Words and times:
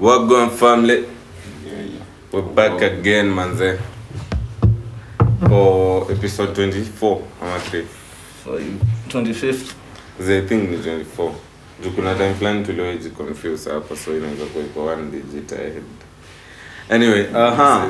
Wagwan 0.00 0.48
family. 0.50 1.04
We're 2.32 2.40
back 2.40 2.80
again, 2.80 3.28
manze. 3.28 3.78
For 5.46 6.10
episode 6.10 6.54
24, 6.56 7.22
ama 7.42 7.58
3. 7.60 7.84
25th. 9.12 9.74
I 10.20 10.40
thing 10.48 10.70
ni 10.70 10.76
24. 10.78 11.32
Juu 11.82 11.90
kuna 11.90 12.14
time 12.14 12.34
fulani 12.34 12.64
tuliwaji 12.64 13.10
confuse 13.10 13.70
hapa 13.70 13.96
so 13.96 14.16
inaweza 14.16 14.44
kuwa 14.44 14.64
iko 14.64 14.84
one 14.86 15.10
digit 15.10 15.52
ahead. 15.52 15.82
Anyway, 16.88 17.26
aha. 17.34 17.86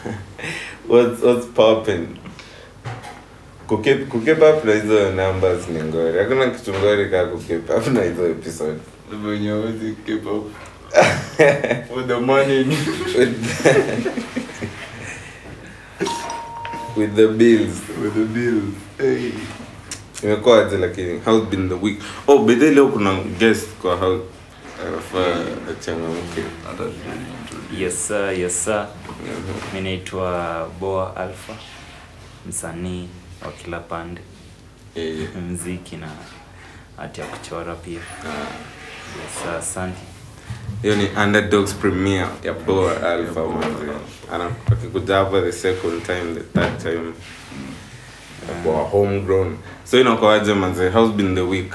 what's 0.88 1.22
what's 1.22 1.46
popping? 1.46 2.06
Kukip 3.66 4.42
up 4.42 4.64
na 4.64 4.74
hizo 4.74 5.10
numbers 5.10 5.68
ni 5.68 5.82
ngori. 5.82 6.18
Hakuna 6.18 6.50
kitu 6.50 6.74
ngori 6.74 7.10
kaa 7.10 7.24
kukip 7.24 7.70
up 7.70 7.86
na 7.86 8.02
hizo 8.02 8.26
episode. 8.26 8.78
venye 9.24 9.50
always 9.50 9.74
up 10.26 10.71
with 11.94 12.06
the 12.08 12.20
money. 12.20 12.64
with, 12.64 13.34
with 16.96 17.14
the 17.16 17.28
bills 17.28 17.80
with 18.02 18.14
the 18.14 18.24
bills. 18.26 18.74
Hey. 18.98 19.32
imekuwaje 20.22 20.76
lakini 20.78 21.20
how's 21.24 21.44
been 21.50 21.68
the 21.68 21.74
week 21.74 22.00
oh 22.26 22.38
bedhe 22.38 22.70
leo 22.70 22.88
kuna 22.88 23.14
guest 23.38 23.68
kwa 23.82 23.96
house 23.96 24.24
achangamke 25.70 26.42
Yes 27.78 28.06
sir, 28.08 28.32
yes 28.32 28.64
sir. 28.64 28.86
Mi 29.74 29.80
naitwa 29.80 30.68
Boa 30.80 31.16
Alpha, 31.16 31.52
msanii 32.48 33.08
wa 33.46 33.52
kila 33.52 33.80
pande, 33.80 34.20
Eh, 34.94 35.28
mziki 35.50 35.96
na 35.96 36.08
hati 36.96 37.20
ya 37.20 37.26
kuchora 37.26 37.74
pia. 37.74 37.92
Yes 37.94 39.46
asante. 39.58 40.00
Hiyo 40.82 40.96
ni 40.96 41.08
underdogs 41.24 41.74
premier 41.74 42.28
ya 42.44 42.52
boa 42.52 43.10
alpha 43.10 43.40
manzi 43.40 43.92
akikuja 44.72 45.16
hapa 45.16 45.40
the 45.40 45.52
second 45.52 46.02
time 46.06 46.34
the 46.34 46.60
third 46.60 46.78
time. 46.82 47.12
Kwa 48.64 48.72
homegrown. 48.74 49.56
So 49.84 50.00
inakuwaje 50.00 50.54
manze? 50.54 50.88
How's 50.90 51.12
been 51.12 51.34
the 51.34 51.40
week? 51.40 51.72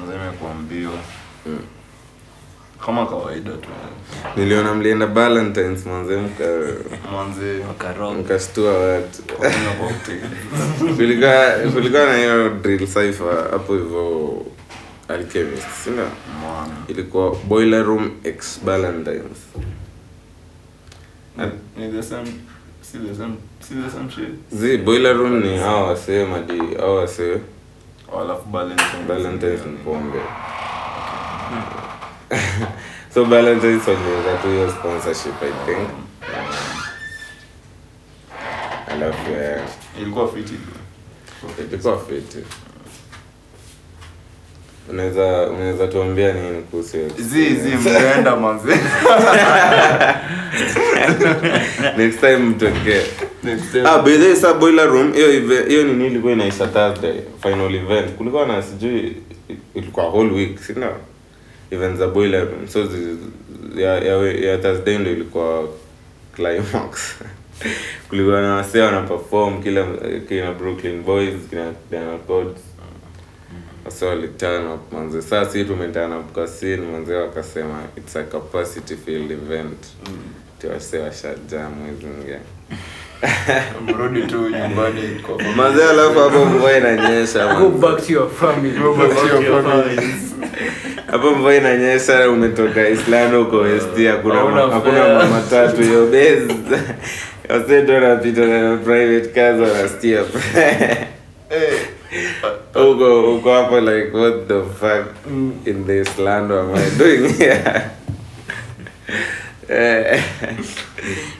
Manze 0.00 0.14
imekuwa 0.16 0.54
mbio. 0.54 0.90
Mm. 1.46 1.58
Kama 2.86 3.06
kawaida 3.06 3.50
tu. 3.50 3.68
niliona 4.36 4.74
mlienda 4.74 5.06
valentines 5.06 5.86
manze 5.86 6.16
mka 6.16 6.44
Manze 7.12 7.64
mkashtua 8.20 8.72
watu 8.78 9.22
kulikuwa 11.74 12.06
na 12.06 12.16
hiyo 12.16 12.48
drill 12.50 12.78
cipher 12.86 13.50
hapo 13.50 13.72
hivyo 13.74 14.34
alchemist 15.12 15.86
Mwana. 16.40 16.74
ilikuwa 16.88 17.34
boiler 17.48 17.82
room 17.84 18.10
x 18.24 18.60
valentines. 18.64 19.38
Ni 21.76 21.92
the 21.92 22.02
same 22.02 22.26
si 22.82 22.98
the 22.98 23.14
same 23.14 23.34
si 23.60 23.74
the 23.74 23.90
same 23.90 24.10
shit. 24.10 24.28
zi 24.52 24.78
boiler 24.78 25.16
room 25.16 25.40
ni 25.42 25.56
hao 25.56 25.86
wasee 25.86 26.24
madi 26.24 26.74
hao 26.76 26.94
wasee. 26.96 27.36
Alafu 28.20 28.48
valentines. 29.08 29.60
Ni 29.66 29.76
pombe. 29.84 30.18
So 33.14 33.24
valentines 33.24 33.88
waliweza 33.88 34.36
tu 34.42 34.48
hiyo 34.48 34.70
sponsorship 34.70 35.42
i 35.42 35.66
think. 35.66 35.88
Alafu 38.88 39.30
Ilikuwa 40.00 40.32
fiti. 40.32 40.54
ilikuwa 41.58 41.98
fiti 41.98 42.38
unaweza 44.92 45.50
unaweza 45.50 45.86
tuambia 45.86 46.32
nini 46.32 46.62
kuhusu 46.62 46.96
hiyo? 46.96 47.08
Zi 47.18 47.54
zi 47.54 47.68
next 51.96 52.20
time 52.20 52.36
mtokee. 52.36 53.02
Ah 53.84 53.98
by 54.02 54.18
the 54.18 54.26
way, 54.26 54.36
sa 54.36 54.54
boiler 54.54 54.86
room 54.86 55.12
hiyo 55.12 55.30
hiyo 55.68 55.84
nini 55.84 56.06
ilikuwa 56.06 56.32
inaisha 56.32 56.66
thursday 56.66 57.14
final 57.42 57.74
event. 57.74 58.10
Kulikuwa 58.12 58.46
na 58.46 58.62
sijui 58.62 59.16
ilikuwa 59.74 60.06
whole 60.08 60.32
week 60.32 60.58
sina 60.58 60.90
event 61.70 61.96
za 61.98 62.08
boiler 62.08 62.44
room. 62.44 62.68
So 62.68 62.86
zi, 62.86 63.16
ya, 63.76 63.98
ya, 63.98 64.32
ya 64.32 64.58
thursday 64.58 64.98
ndo 64.98 65.10
ilikuwa 65.10 65.68
climax. 66.36 67.14
Kulikuwa 68.08 68.40
na 68.40 68.54
wasee 68.54 68.80
wana 68.80 69.00
perform 69.02 69.62
kila 69.62 69.86
kina 70.28 70.52
brooklyn 70.52 71.02
boys 71.02 71.34
kina 71.50 71.72
kina 71.90 72.18
Codes 72.26 72.62
wase 73.84 74.06
waliturn 74.06 74.66
up 74.66 74.92
manze 74.92 75.22
saa 75.22 75.44
si 75.44 75.64
tumeturn 75.64 76.12
up 76.12 76.32
kwa 76.32 76.46
scene 76.48 76.86
manze 76.92 77.14
wakasema 77.14 77.82
it's 77.96 78.16
a 78.16 78.22
capacity 78.22 78.96
field 78.96 79.30
event. 79.30 79.86
Tiwase 80.60 80.98
washajaa 80.98 81.68
mwezi 81.68 82.06
mgeni 82.06 82.40
Mrudi 83.86 84.22
tu 84.22 84.36
nyumbani 84.50 85.02
kwa 85.56 85.66
alafu 85.90 86.18
hapo 86.18 86.44
mvua 86.44 86.76
inanyesha 86.78 87.54
Go 87.54 87.68
back 87.68 88.06
to 88.06 88.12
your 88.12 88.30
family. 88.30 88.78
Go 88.78 88.94
back 88.94 89.10
to 89.14 89.42
your 89.42 89.62
families. 89.62 90.34
hapo 91.06 91.30
mvua 91.30 91.54
inanyesha 91.54 92.30
umetoka 92.30 92.88
islando 92.88 93.42
uko 93.42 93.56
westi 93.56 94.06
hakuna 94.06 94.38
hakuna 94.70 95.14
mama 95.14 95.42
tatu 95.50 95.82
yo 95.82 96.06
base. 96.06 96.56
Na 97.48 98.76
private 98.76 99.28
cars 99.34 99.60
wanastia. 99.60 100.24
Uko 102.74 103.34
uko 103.34 103.52
hapo 103.52 103.80
like 103.80 104.16
what 104.16 104.48
the 104.48 104.62
fuck 104.80 105.06
in 105.66 105.86
this 105.86 106.18
land 106.18 106.50
am 106.52 106.74
I 106.74 106.90
doing 106.98 107.34
here? 107.34 107.90
Eh, 109.68 110.22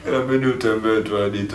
Inabidi 0.07 0.45
utembee 0.47 1.01
tu 1.01 1.17
hadi 1.17 1.47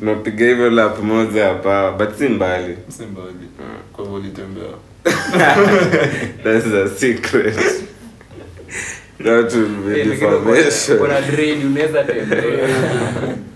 napiga 0.00 0.46
hivyo 0.46 0.70
lap 0.70 1.02
moja 1.02 1.44
hapa 1.44 1.92
but 1.92 2.18
si 2.18 2.28
mbali. 2.28 2.76
Si 2.88 3.02
mbali. 3.02 3.48
Kwa 3.92 4.04
hivyo 4.04 4.18
ulitembea. 4.18 4.70
that's 6.44 6.66
a 6.66 6.88
secret. 6.88 7.54
That 9.18 9.54
will 9.54 9.68
be 9.68 10.00
Eh, 10.00 11.66
unaweza 11.66 12.04
tembea. 12.04 12.68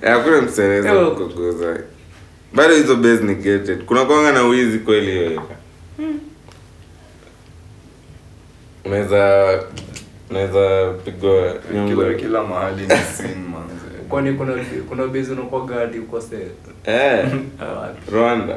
hakuna 0.14 0.42
msereza 0.42 1.04
kukuguza 1.04 1.76
bado 2.54 2.74
hizo 2.74 2.96
base 2.96 3.22
ni 3.24 3.34
gated. 3.34 3.84
Kuna 3.84 4.04
kwanga 4.04 4.32
na 4.32 4.44
uizi 4.44 4.78
kweli 4.78 5.10
hiyo 5.12 5.42
unaweza 8.84 9.48
unaweza 10.30 10.92
pigwa 11.04 11.54
nyungu 11.74 11.96
Kila 12.02 12.14
kila 12.14 12.42
mahali 12.42 12.82
ni 12.82 12.88
manze. 12.88 13.74
kwani 14.08 14.32
kuna 14.32 14.52
kuna 14.88 15.06
bezi 15.06 15.32
unakuwa 15.32 15.66
hadi 15.74 15.98
uko 15.98 16.20
set? 16.20 16.52
eh. 16.84 17.26
Ah. 17.62 17.88
Rwanda. 18.12 18.56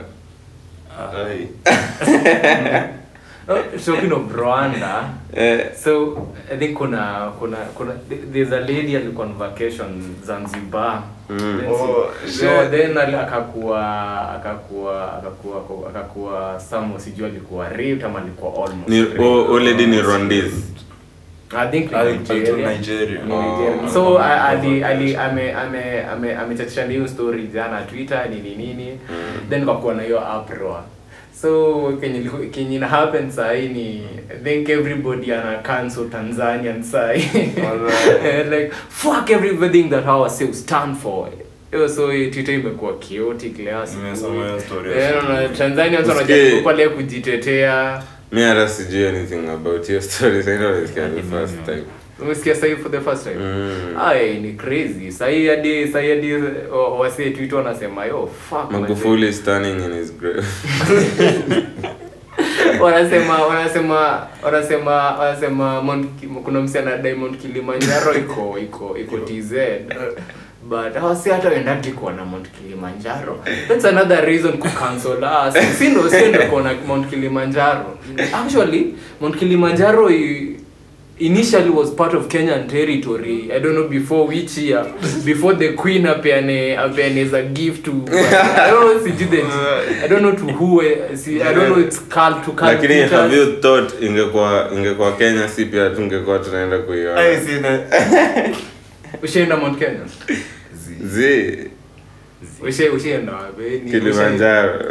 Ai. 1.27 1.47
No, 3.47 3.55
talking 3.85 4.11
of 4.13 4.31
Rwanda 4.31 5.09
eh. 5.35 5.75
so 5.75 6.27
i 6.53 6.57
think 6.57 6.77
kuna 6.77 7.31
kuna 7.39 7.57
kuna 7.57 7.93
there's 8.31 8.51
a 8.53 8.59
lady 8.59 8.95
alikuwa 8.95 9.25
on 9.27 9.33
vacation 9.33 10.15
zanzibar 10.23 11.03
Mm. 11.29 11.59
Then 11.59 11.69
Oh, 11.71 12.65
then 12.69 12.97
akakuwa 12.97 13.81
akakuwa 14.35 15.17
akakuwa 15.17 15.89
akakuwa 15.89 16.59
samo 16.59 16.99
sijui 16.99 17.25
alikuwa 17.25 17.69
raped 17.69 18.03
ama 18.05 18.19
alikuwa 18.21 18.51
almost 18.67 18.89
ni 18.89 18.99
already 19.55 19.85
ni 19.85 20.01
Rwandese 20.01 20.63
I 21.57 21.67
think 21.71 21.93
Ali- 21.93 22.11
Nigeria. 22.17 22.71
Nigeria. 22.71 23.21
Oh. 23.21 23.41
Nigeria. 23.41 23.89
so 23.93 24.17
a- 24.19 24.43
ali 24.49 24.83
ali 24.83 25.15
ame 25.15 25.53
ame 25.53 26.01
ame 26.05 26.37
hiyo 26.93 27.07
story 27.07 27.47
jana 27.47 27.81
twitter 27.81 28.29
nini 28.29 28.55
nini 28.55 28.99
then 29.49 29.65
kakuwa 29.65 29.93
na 29.93 30.03
hiyo 30.03 30.17
uproar 30.41 30.83
so 31.41 31.93
kenye 32.01 32.19
nahapen 32.19 32.49
kenye 32.51 32.75
ina 32.75 32.87
happen 32.87 33.31
ni 33.67 34.03
i 34.31 34.43
think 34.43 34.69
everybody 34.69 35.33
ana 35.33 35.57
cancel 35.57 36.09
tanzanian 36.09 36.83
like 38.59 38.71
fuck 38.89 39.29
everything 39.29 39.89
that 39.89 40.05
stand 40.53 40.97
for. 40.97 41.29
So 41.95 42.07
twitter 42.31 42.53
imekuwa 42.55 42.93
chaotic 42.99 43.59
leo 43.59 43.81
Eh, 43.81 43.87
siku. 43.87 45.31
na 45.31 45.49
Tanzania 45.49 45.97
watu 45.99 46.09
wanajaribu 46.09 46.63
pale 46.63 46.89
kujitetea. 46.89 48.03
Mi 48.31 48.41
hata 48.41 48.69
sijui 48.69 49.07
anything 49.07 49.49
about 49.49 49.89
your 49.89 50.01
story 50.01 50.43
sasa 50.43 50.55
ndio 50.55 50.79
nasikia 50.81 51.09
the 51.09 51.21
first 51.21 51.65
time 51.65 51.83
umesikia 52.21 52.55
sahii 52.55 52.75
for 52.75 52.91
the 52.91 52.99
first 53.01 53.23
time? 53.23 53.35
Mm. 53.35 53.97
Ay, 54.01 54.39
ni 54.39 54.53
crazy. 54.53 55.11
Sahii 55.11 55.47
hadi 55.47 55.87
sahii 55.87 56.09
hadi 56.09 56.33
wasee 56.99 57.29
twitter 57.29 57.57
wanasema 57.57 58.05
yo 58.05 58.29
fuck 58.49 58.71
Magufuli 58.71 59.27
is 59.27 59.39
standing 59.39 59.85
in 59.85 59.93
his 59.93 60.13
grave. 60.17 60.43
Wanasema 62.81 63.45
wanasema 63.45 64.27
wanasema 64.43 64.91
wanasema 65.17 65.81
Mount 65.81 66.07
kuna 66.43 66.61
msichana 66.61 66.97
Diamond 66.97 67.37
Kilimanjaro 67.37 68.13
iko 68.13 68.59
iko 68.59 68.97
iko 68.97 69.17
TZ 69.17 69.53
but 70.69 70.93
hawasi 70.95 71.29
hata 71.29 71.49
wendaki 71.49 71.91
kuwa 71.91 72.13
na 72.13 72.25
Mount 72.25 72.47
Kilimanjaro 72.51 73.39
that's 73.67 73.85
another 73.85 74.25
reason 74.25 74.57
ku 74.57 74.67
cancel 74.69 75.23
us. 75.23 75.77
Si 75.77 75.87
ndo 75.89 76.09
si 76.09 76.25
ndo 76.25 76.39
kuwa 76.39 76.61
na 76.61 76.73
Mount 76.87 77.09
Kilimanjaro 77.09 77.97
actually 78.33 78.95
Mount 79.21 79.37
Kilimanjaro 79.37 80.09
i, 80.09 80.55
initially 81.19 81.69
was 81.69 81.91
part 81.91 82.13
of 82.13 82.27
kenyan 82.27 82.67
territory. 82.67 83.51
I 83.53 83.59
don't 83.59 83.75
know 83.75 83.87
before 83.87 84.27
which 84.27 84.57
year. 84.57 84.83
Before 85.25 85.53
the 85.53 85.73
queen 85.73 86.03
apeane 86.03 86.75
apeane 86.77 87.17
as 87.25 87.33
a 87.33 87.43
gift 87.43 87.85
to 87.85 87.91
i 88.11 88.69
don't 88.71 88.85
know 88.85 88.99
sijui 89.03 89.27
the 89.29 89.41
i 90.03 90.07
don't 90.07 90.21
know 90.21 90.31
to 90.31 90.45
who 90.53 90.81
see, 91.15 91.41
i 91.41 91.53
don't 91.53 91.69
know 91.69 91.79
it's 91.79 91.99
called 91.99 92.43
to 92.45 92.51
call 92.51 92.67
lakini 92.67 93.01
have 93.09 93.37
you 93.37 93.61
thought 93.61 94.01
ingekuwa 94.01 94.69
ingekuwa 94.75 95.11
kenya 95.11 95.49
si 95.49 95.65
pia 95.65 95.89
tungekuwa 95.89 96.39
tunaenda 96.39 96.75
Ai, 96.75 96.81
kuiona 96.83 97.39
sina. 97.45 97.79
ushaenda 99.23 99.57
mount 99.57 99.79
kenya? 99.79 99.99
Zi. 101.03 101.69
Ushe 102.61 102.89
ushaenda 102.89 103.33
wapi? 103.33 103.79
Kilimanjaro. 103.91 104.79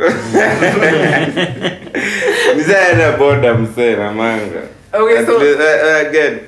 Mzee 2.56 2.56
nisaenda 2.56 3.12
boda 3.12 3.54
mzee 3.54 3.96
na 3.96 4.12
manga 4.12 4.62
Okay, 4.94 5.26
so- 5.26 5.36
uh, 5.36 6.14
eh, 6.14 6.38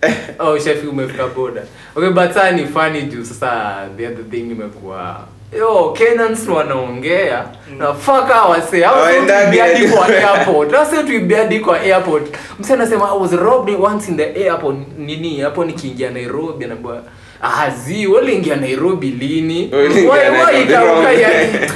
oh 0.38 0.58
chef 0.58 0.84
umefika 0.88 1.26
boda 1.26 1.62
okay 1.96 2.10
but 2.10 2.32
saa 2.32 2.50
ni 2.50 2.66
funny 2.66 3.02
juu 3.02 3.24
sasa 3.24 3.88
the 3.96 4.06
other 4.06 4.24
thing 4.30 4.50
imekuwa 4.50 5.20
yo 5.58 5.92
kenyans 5.98 6.48
wanaongea 6.48 7.44
na 7.78 7.94
faka 7.94 8.42
wase 8.42 8.82
Hawaendagi 8.82 9.42
tuibiadi 9.56 9.86
hadi- 9.86 9.88
kwa 9.96 10.06
airport. 10.06 10.72
Wase 10.72 11.02
tuibiadi 11.02 11.60
kwa 11.60 11.80
airport 11.80 12.22
mse 12.60 12.72
anasema 12.72 13.08
i 13.12 13.18
was 13.18 13.32
robbed 13.32 13.76
once 13.80 14.08
in 14.10 14.16
the 14.16 14.24
airport. 14.44 14.76
Nini 14.98 15.40
hapo 15.40 15.64
nikiingia 15.64 16.10
nairobi 16.10 16.64
anaambia 16.64 17.00
azi 17.42 18.06
waliingia 18.06 18.56
nairobi 18.56 19.10
lini? 19.10 19.70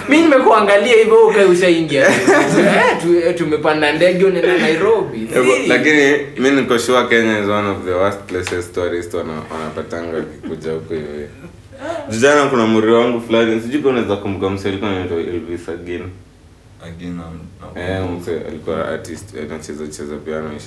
Mi 0.09 0.20
nimekuangalia 0.20 0.97
hivyo 0.97 1.26
uka 1.26 1.47
ushaingia. 1.47 2.06
Eh, 2.62 2.97
tu- 3.03 3.32
tumepanda 3.44 3.93
ndege 3.93 4.25
unaenda 4.25 4.59
nairobi. 4.59 5.29
Eh, 5.37 5.69
lakini 5.69 6.17
mi 6.38 6.50
nikoshua 6.50 7.09
kenya 7.09 7.38
is 7.38 7.49
one 7.49 7.69
of 7.69 7.76
the 7.85 7.91
worst 7.91 8.19
places 8.20 8.73
tourist 8.73 9.14
wanapatanga 9.14 10.17
wakikuja 10.17 10.73
huko 10.73 10.94
hivi. 10.94 11.26
Jana 12.20 12.44
kuna 12.47 12.67
muri 12.67 12.93
wangu 12.93 13.20
fulani 13.20 13.61
sijui 13.61 13.82
unaweza 13.82 14.17
kumbuka 14.17 14.50
mse 14.50 14.69
alikuwa 14.69 14.91
anaitwa 14.91 15.19
elvis 15.19 15.69
agin 15.69 16.03
mse 18.20 18.40
alikuwa 18.49 18.88
artist 18.88 19.34
anacheza 19.37 19.87
cheza 19.87 20.17
piano 20.17 20.49
mm. 20.49 20.58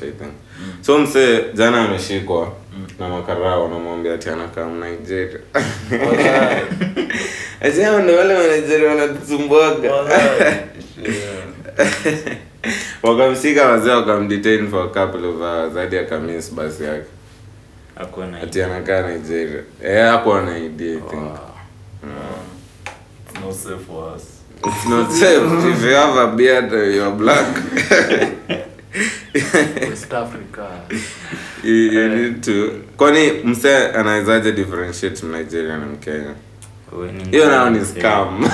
so 0.82 1.00
mse 1.00 1.44
jana 1.54 1.82
ameshikwa 1.82 2.54
na 3.00 3.10
makarao 3.10 3.64
wanamwambia 3.64 4.14
ati 4.14 4.30
anakaa 4.30 4.66
mnigeria 4.66 5.40
asema 7.62 8.00
ndo 8.04 8.16
wale 8.16 8.34
manigeria 8.34 8.90
wanatusumbuaga 8.90 9.94
wakamshika 13.04 13.68
wazee 13.68 13.90
wakamdetain 13.92 14.68
for 14.68 14.86
a 14.86 14.88
couple 14.88 15.28
of 15.28 15.36
hours. 15.36 15.74
Hadi 15.74 15.98
akamiss 15.98 16.54
basi 16.54 16.84
yake. 16.84 17.06
Ati 18.44 18.62
anakaa 18.62 19.08
nigeria. 19.08 19.64
E, 19.84 20.00
hakuwa 20.02 20.42
na 20.42 20.58
idea 20.58 20.98
i 20.98 21.02
think. 21.02 21.32
It's 23.26 23.40
no 23.42 23.54
safe 23.54 23.86
for 23.86 24.16
us. 24.16 24.35
It's 24.68 24.86
not 24.90 25.12
safe 25.12 25.44
if 25.72 25.84
you 25.84 25.96
have 25.96 26.18
a 26.18 26.28
beard 26.28 26.74
uh, 26.74 26.78
you're 26.96 27.12
black. 27.16 27.46
West 29.90 30.14
africa. 30.14 30.68
You, 31.64 31.74
you 31.74 32.10
need 32.10 32.44
to. 32.44 32.72
Kwani 32.98 33.32
mse 33.44 33.88
anawezaje 33.88 34.52
differentiate 34.52 35.26
Nigeria 35.26 35.78
na 35.78 35.86
mkenya? 35.86 36.34
Hiyo 37.32 37.50
nao 37.50 37.70
ni 37.70 37.86
scam. 37.86 38.50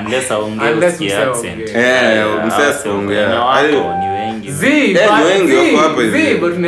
Unless 0.00 0.30
aongee 0.30 0.70
usikie 0.86 1.16
accent. 1.16 1.68
Eh, 1.74 2.26
ni 3.98 4.08
wengi. 4.08 4.50
Z, 4.52 4.66
Eh, 4.66 5.08
ni 5.18 5.24
wengi 5.24 5.76
wako 5.76 5.88
hapa 5.88 6.02
Z, 6.02 6.18
hivi. 6.18 6.34
but 6.34 6.58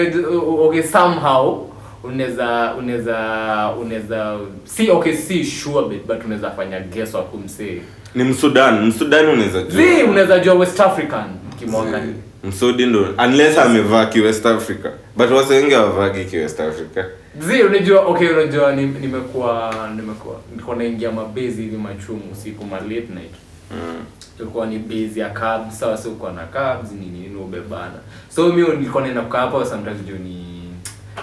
okay 0.61 0.83
somehow 0.83 1.70
unaweza 2.05 2.75
unaweza 2.79 3.17
unaweza 3.81 4.39
si 4.65 4.91
okay 4.91 5.15
si 5.17 5.45
sure 5.45 5.89
bit 5.89 6.07
but 6.07 6.25
unaweza 6.25 6.51
fanya 6.51 6.81
guess 6.81 7.15
wa 7.15 7.23
kumsee. 7.23 7.81
Ni 8.15 8.25
msudan. 8.25 8.87
Msudani 8.87 9.29
unaweza 9.33 9.63
jua. 9.63 9.83
Si 9.83 10.03
unaweza 10.03 10.39
jua 10.39 10.55
west 10.55 10.81
african 10.81 11.25
kimwangalia 11.59 12.15
msudi 12.45 12.87
ndo 12.87 13.15
unless 13.27 13.59
amevaa 13.59 14.07
ki 14.07 14.21
west 14.21 14.47
africa. 14.47 14.89
But 15.17 15.31
wase 15.31 15.55
wengi 15.55 15.75
hawavagi 15.75 16.25
ki 16.25 16.37
west 16.37 16.61
africa. 16.61 17.05
Zi 17.39 17.63
unajua 17.63 18.01
okay 18.07 18.29
unajua 18.29 18.73
ni- 18.73 18.87
nimekuwa 18.87 19.75
nimekuwa 19.97 20.37
nilikuwa 20.51 20.77
naingia 20.77 21.13
mabezi 21.13 21.63
hivi 21.63 21.77
machumu 21.77 22.23
usiku 22.33 22.65
ma 22.65 22.77
late 22.77 22.95
night. 23.15 23.35
Mm. 23.71 24.05
ilikuwa 24.41 24.67
ni 24.67 24.79
base 24.79 25.21
ya 25.21 25.31
cabs 25.31 25.79
sawa 25.81 25.97
si 25.97 26.09
uko 26.09 26.31
na 26.31 26.45
cabs 26.47 26.93
nini 26.93 27.19
nini 27.19 27.37
ubebana. 27.37 27.99
So 28.35 28.49
mimi 28.49 28.69
nilikuwa 28.69 29.03
naenda 29.03 29.21
kukaa 29.23 29.39
hapo 29.41 29.65
sometimes 29.65 29.99
juu 30.07 30.15
ni 30.25 30.50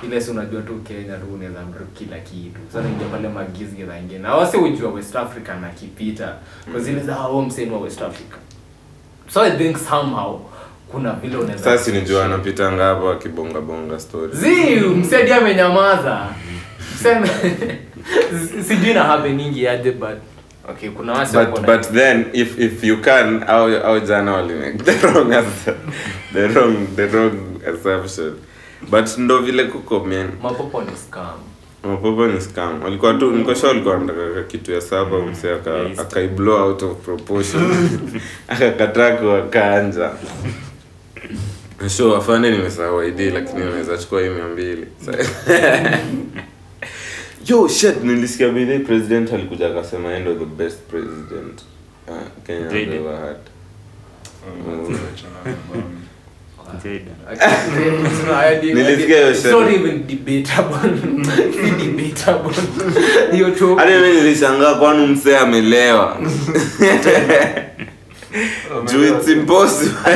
ile 0.03 0.21
si 0.21 0.31
unajua 0.31 0.61
tu 0.61 0.75
Kenya 0.75 1.17
tu 1.17 1.25
unaweza 1.33 1.61
mru 1.61 1.85
kila 1.85 2.17
kitu. 2.19 2.59
Sasa 2.73 2.87
ingia 2.89 3.07
pale 3.07 3.27
magizi 3.29 3.85
za 3.85 3.99
ingine. 3.99 4.19
Na 4.19 4.35
wase 4.35 4.57
ujua 4.57 4.91
West 4.91 5.15
Africa 5.15 5.49
na 5.61 5.69
kipita. 5.69 6.33
Kwa 6.71 6.79
zile 6.81 6.99
za 6.99 7.13
hao 7.13 7.41
msemo 7.41 7.75
wa 7.75 7.81
West 7.81 8.01
Africa. 8.01 8.37
So 9.33 9.41
I 9.41 9.51
think 9.57 9.77
somehow 9.77 10.39
kuna 10.91 11.11
vile 11.13 11.37
unaweza 11.37 11.63
sasa 11.77 11.91
nijua 11.91 12.25
anapitanga 12.25 12.83
hapo 12.83 13.09
akibonga 13.09 13.61
bonga 13.61 13.99
story. 13.99 14.31
Zi 14.33 14.79
msedi 14.79 15.31
amenyamaza. 15.31 16.27
Sema 17.03 17.27
sijui 18.67 18.93
na 18.93 19.03
happeningi 19.03 19.67
aje 19.67 19.91
but 19.91 20.17
okay 20.69 20.89
kuna 20.89 21.13
wako 21.13 21.51
but 21.51 21.65
but 21.65 21.81
then 21.93 22.25
if 22.33 22.59
if 22.59 22.83
you 22.83 23.01
can 23.01 23.43
au 23.47 23.75
au 23.75 23.99
jana 23.99 24.33
wali 24.33 24.53
make 24.53 24.77
the 24.83 25.07
wrong 25.07 25.33
answer, 25.33 25.75
the 26.33 26.47
wrong 26.47 26.87
the 26.95 27.05
wrong 27.07 27.33
assumption 27.67 28.33
but 28.89 29.17
ndo 29.17 29.39
vile 29.39 29.63
kuko 29.63 29.99
man. 29.99 30.29
Mapopo 30.43 30.81
ni 30.81 30.97
scam. 31.07 31.39
Mapopo 31.83 32.27
ni 32.27 32.41
scam. 32.41 32.83
Walikuwa 32.83 33.13
tu 33.13 33.31
niko 33.31 33.55
sure 33.55 33.67
walikuwa 33.67 33.93
wanataka 33.93 34.43
kitu 34.43 34.71
ya 34.71 34.81
saba 34.81 35.19
mse 35.19 35.51
akaiblow 35.97 36.61
out 36.67 36.83
of 36.83 36.97
proportion. 36.97 37.89
Akakataa 38.47 39.15
kuwakanja 39.15 40.11
sho 41.97 42.15
afande 42.17 42.51
nimesahau 42.51 43.03
id 43.03 43.19
lakini 43.19 43.61
unaweza 43.61 43.97
chukua 43.97 44.21
hii 44.21 44.29
mia 44.29 44.47
mbili. 44.47 44.87
Yo 47.47 47.67
shit 47.67 48.03
nilisikia 48.03 48.49
bidhi 48.49 48.79
president 48.79 49.33
alikuja 49.33 49.67
akasema 49.67 50.13
endo 50.13 50.35
the 50.35 50.45
best 50.45 50.79
president 50.79 51.61
uh, 52.07 52.15
kenya 52.45 52.95
ever 52.95 53.19
had. 53.19 53.39
Um, 54.67 54.97
hadi 63.77 63.93
mi 64.01 64.09
nilishangaa 64.15 64.73
kwani 64.75 65.07
msee 65.07 65.37
amelewa? 65.37 66.17
Juu 68.91 69.03
it's 69.07 69.27
impossible. 69.27 70.11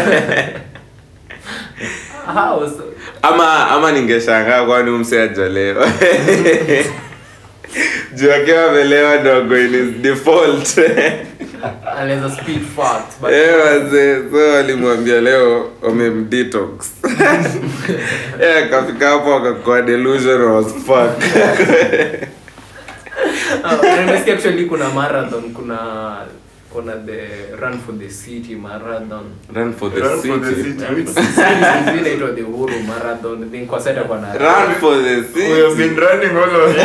Ama 3.22 3.70
ama 3.70 3.92
ningeshangaa 3.92 4.66
kwani 4.66 4.92
msee 4.92 5.22
ajalewa 5.22 5.88
juu 8.16 8.32
akiwa 8.32 8.64
amelewa 8.70 9.18
dogo 9.18 9.58
Eh, 13.32 14.22
so 14.32 14.38
walimwambia 14.54 15.22
leo 15.22 15.72
wamemdetox 15.82 16.70
Eh, 18.42 18.58
akafika 18.66 19.10
hapo 19.10 19.36
akakuwa 19.36 19.82
delusion 19.82 20.42
was 20.42 20.66
fuck. 20.66 21.24
Actually 24.34 24.66
kuna 24.66 24.90
marathon 24.90 25.54
kuna 25.54 25.78
kuna 26.74 26.94
the 27.06 27.56
run 27.60 27.78
for 27.80 27.92
the 27.98 28.10
city 28.10 28.56
marathon. 28.56 29.26
Run 29.54 29.74
for 29.74 29.90
the 29.90 30.02
Run 30.02 30.22
for 30.22 30.38
the 30.40 30.56
city. 30.56 30.72
city. 30.80 30.86
Inaitwa 32.00 32.32
the 32.36 32.42
Uhuru 32.42 32.84
marathon. 32.88 33.52
Then 33.52 33.68
kwa 33.68 33.80
sasa 33.80 33.92
itakuwa 33.92 34.22
na 34.22 34.34
run 34.38 34.76
for 34.80 34.96
the 35.04 35.24
city. 35.24 35.52
We 35.54 35.60
have 35.62 35.78
been 35.78 35.96
running 35.96 36.38
all 36.38 36.56
over. 36.56 36.76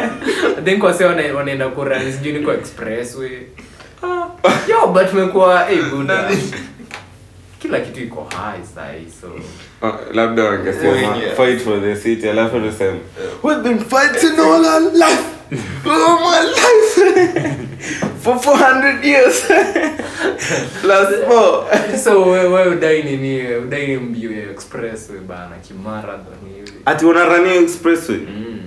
then 0.64 0.78
kwa 0.80 0.92
sasa 0.92 1.06
wana- 1.06 1.34
wanaenda 1.34 1.68
kurun 1.68 2.12
sijui 2.12 2.32
ni 2.32 2.40
kwa 2.44 2.54
expressway. 2.54 3.38
Yo 4.68 4.86
but 4.92 5.10
tumekuwa 5.10 5.64
hey, 5.64 5.82
buda 5.82 6.30
kila 7.58 7.80
kitu 7.80 8.00
iko 8.00 8.24
high 8.36 8.62
sahi 8.74 9.06
so. 9.20 9.26
Oh, 9.82 9.98
labda 10.12 10.44
wangesema 10.44 10.90
Wengi. 10.92 11.26
fight 11.36 11.60
for 11.64 11.80
the 11.80 11.96
city 11.96 12.28
alafu 12.28 12.60
tuseme 12.60 12.98
we've 13.42 13.62
been 13.62 13.78
fighting 13.78 14.38
all 14.40 14.64
our 14.66 14.80
life 14.92 15.24
all 15.86 16.18
my 16.20 16.40
life. 16.42 17.60
For 18.24 18.38
400 18.38 19.04
years. 19.04 19.44
Plus 20.80 21.08
more 21.28 21.66
so 22.04 22.22
wewe 22.24 22.48
we 22.48 22.70
udai 22.76 23.02
nini? 23.02 23.56
Udai 23.56 23.86
ni 23.86 23.96
mbio 23.96 24.30
ya 24.32 24.50
expressway 24.50 25.18
bana 25.18 25.56
kimarathon 25.68 26.38
hivi? 26.56 26.72
Ati 26.86 27.04
unarania 27.06 27.54
expressway? 27.54 28.18
Mm. 28.18 28.60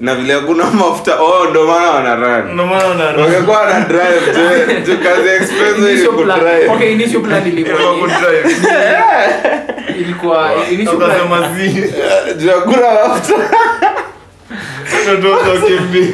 na 0.00 0.14
vile 0.14 0.32
hakuna 0.34 0.64
mafuta. 0.70 1.20
Oh 1.20 1.46
ndo 1.50 1.66
maana 1.66 1.90
wana 1.90 2.16
run. 2.16 2.52
Ndio 2.54 2.66
maana 2.66 2.88
una- 2.88 3.22
wangekuwa 3.24 3.58
wana 3.58 3.80
drive 3.80 4.32
juu- 4.32 4.84
tu 4.84 4.98
kazi 5.02 5.28
expressway 5.28 5.94
ni 5.94 6.06
ku 6.06 6.24
drive? 6.24 6.68
Okay, 6.72 6.92
initial 6.92 7.22
plan 7.22 7.46
ilikuwa 7.48 7.92
ni- 7.94 8.00
kudrive. 8.00 8.56
ilikuwa 9.98 10.50
initial 10.70 10.96
plan- 10.96 11.56
zi. 11.56 11.92
juu 12.38 12.50
hakuna 12.50 13.08
mafuta 13.08 13.50
Watoto 15.08 15.50
wakimbia. 15.50 16.12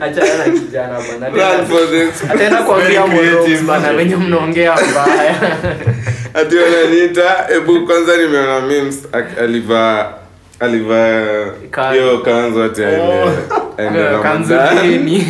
achana 0.00 0.36
na 0.36 0.44
kijana 0.52 0.98
bana 1.00 1.26
Ataenda- 1.26 1.64
for 1.66 1.90
the 1.90 2.02
express 2.08 2.30
ataenda 2.30 2.62
kuambia 2.62 3.06
Morocco 3.06 3.62
bana 3.66 3.88
wenye 3.90 4.16
mnaongea 4.16 4.76
mbaya. 4.90 5.34
Ati 6.34 6.56
wananiita 6.56 7.46
hebu 7.48 7.86
kwanza 7.86 8.16
nimeona 8.16 8.60
memes 8.60 8.98
alivaa 9.40 10.06
alivaa 10.60 11.44
hiyo 11.92 12.18
kanzu 12.18 12.62
ati 12.62 12.84
aende 12.84 14.00
dini 14.82 15.26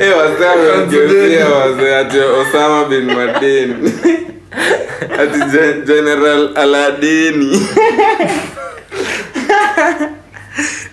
Eh, 0.00 0.16
wazee 0.18 0.70
wamegeuzia 0.70 1.48
wazee 1.48 1.94
ati 1.96 2.16
Osama 2.18 2.84
bin 2.84 3.06
Laden 3.06 3.92
ati 5.18 5.38
Gen- 5.52 5.84
General 5.86 6.56
Aladini 6.56 7.66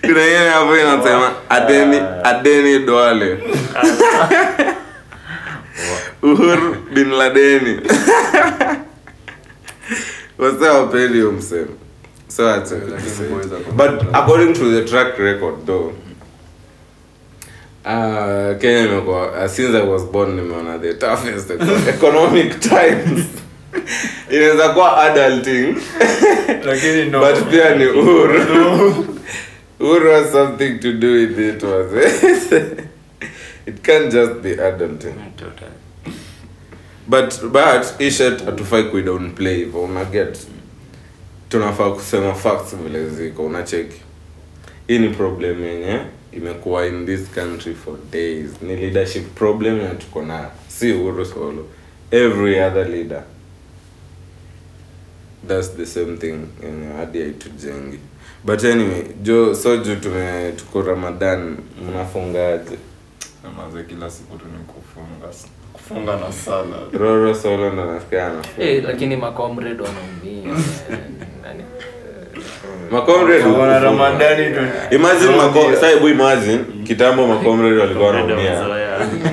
kuna 0.00 0.20
ingine 0.26 0.48
hapo 0.50 0.76
inasema 0.78 1.32
Adeni 1.48 2.00
Adeni 2.24 2.78
Duale. 2.78 3.38
Uhuru 6.22 6.76
bin 6.94 7.10
Ladeni. 7.10 7.80
Wazee 10.38 10.68
wapendi 10.68 11.14
hiyo 11.14 11.32
msemo 11.32 11.66
so 12.28 12.50
acha 12.50 12.74
but 13.76 13.90
according 14.12 14.52
to 14.52 14.70
the 14.72 14.82
track 14.90 15.18
record 15.18 15.66
though 15.66 15.92
Uh, 17.88 18.58
Kenya 18.60 18.80
imekuwa 18.80 19.30
uh, 19.44 19.46
since 19.50 19.78
I 19.78 19.82
was 19.88 20.02
born 20.04 20.34
nimeona 20.34 20.78
the 20.78 20.94
toughest 20.94 21.50
economic 21.88 22.60
times 22.70 23.24
inaweza 24.30 24.68
kuwa 24.68 24.96
adulting. 25.02 25.76
Lakini 26.64 27.04
no. 27.04 27.20
but 27.20 27.50
pia 27.50 27.74
ni 27.74 27.86
uhuru 27.86 29.06
uhuru 29.80 30.10
has 30.12 30.32
something 30.32 30.78
to 30.78 30.92
do 30.92 31.12
with 31.12 31.38
it 31.38 31.62
was 31.62 31.86
it? 31.92 32.80
Can't 33.82 34.12
just 34.12 34.32
be 34.42 34.50
adulting. 34.54 35.14
Totally. 35.36 35.72
but 37.06 37.40
but 37.52 37.98
hii 37.98 38.10
shit 38.10 38.44
hatufai 38.44 38.84
kuidownplay 38.84 39.56
hivyo. 39.56 39.80
Unaget 39.82 40.38
tunafaa 41.48 41.90
kusema 41.90 42.34
facts 42.34 42.76
vile 42.76 43.08
ziko. 43.08 43.46
Unacheki 43.46 44.00
hii 44.86 44.98
ni 44.98 45.08
problem 45.08 45.64
yenye 45.64 46.00
imekuwa 46.32 46.86
in 46.86 47.06
this 47.06 47.20
country 47.34 47.74
for 47.74 47.94
days. 48.12 48.46
Ni 48.62 48.76
leadership 48.76 49.34
problem 49.34 49.78
na 49.82 49.88
tuko 49.94 50.22
nayo. 50.22 50.50
Si 50.68 50.92
uhuru 50.92 51.24
solo. 51.26 51.66
Every 52.10 52.60
other 52.60 52.88
leader 52.88 53.22
that's 55.48 55.68
the 55.76 55.86
same 55.86 56.16
thing. 56.16 56.38
Yenye 56.62 56.86
hadi 56.96 57.20
haitujengi. 57.22 57.98
But 58.44 58.64
anyway 58.64 59.02
jo 59.22 59.54
so 59.54 59.76
juu 59.76 59.96
tume 59.96 60.52
tuko 60.56 60.82
ramadan 60.82 61.56
mnafungaje? 61.90 62.76
Maze 63.56 63.82
kila 63.82 64.10
siku 64.10 64.38
tu 64.38 64.44
ni 64.44 64.58
kufunga 64.64 65.28
kufunga 65.72 66.16
na 66.16 66.32
sala 66.32 66.76
roro 67.00 67.34
solo 67.34 67.70
ndo 67.72 67.84
nafikia 67.84 68.26
anafunga 68.26 68.64
Eh, 68.68 68.84
lakini 68.86 69.16
macomrade 69.16 69.82
wanaumia. 69.82 70.54
Nani- 71.42 71.64
Macomrade 72.90 73.44
Wana. 73.44 73.78
Ramadani 73.78 74.54
tu. 74.54 74.60
Imagine 74.94 75.36
mako 75.36 75.60
sasa 75.74 75.92
imagine 75.92 76.58
kitambo 76.86 77.26
macomrade 77.26 77.76
walikuwa 77.80 78.06
wanaumia. 78.06 78.66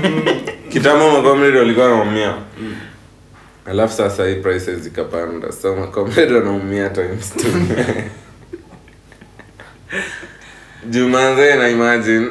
Kitambo 0.73 1.11
macomrade 1.11 1.57
walikuwa 1.59 1.85
wanaumia 1.91 2.33
alafu 3.65 3.93
sasa 3.93 4.27
hii 4.27 4.35
prices 4.35 4.79
zikapanda. 4.79 5.51
So 5.51 5.75
makomedo 5.75 6.35
wanaumia 6.35 6.89
times 6.89 7.33
two. 7.33 7.49
Jumanze 10.89 11.55
na 11.55 11.69
imagine. 11.69 12.27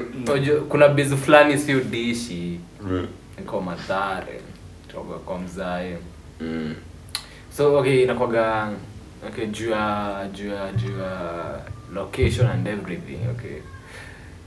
Kuna 0.68 0.88
bizu 0.88 1.16
fulani 1.16 1.58
si 1.58 1.74
udishi 1.74 2.60
mm. 2.82 3.06
niko 3.38 3.60
madhare. 3.60 4.40
Toka 4.92 5.18
kwa 5.18 5.38
mzae. 5.38 5.98
Mm. 6.40 6.74
so 7.56 7.74
okay 7.78 8.02
inakwaga 8.02 8.68
okay 9.28 9.46
juu 9.46 9.70
ya 9.70 10.28
juu 10.32 10.48
ya 10.48 10.72
juu 10.72 10.98
ya 10.98 11.20
location 11.94 12.46
and 12.46 12.68
everything 12.68 13.18
okay 13.30 13.56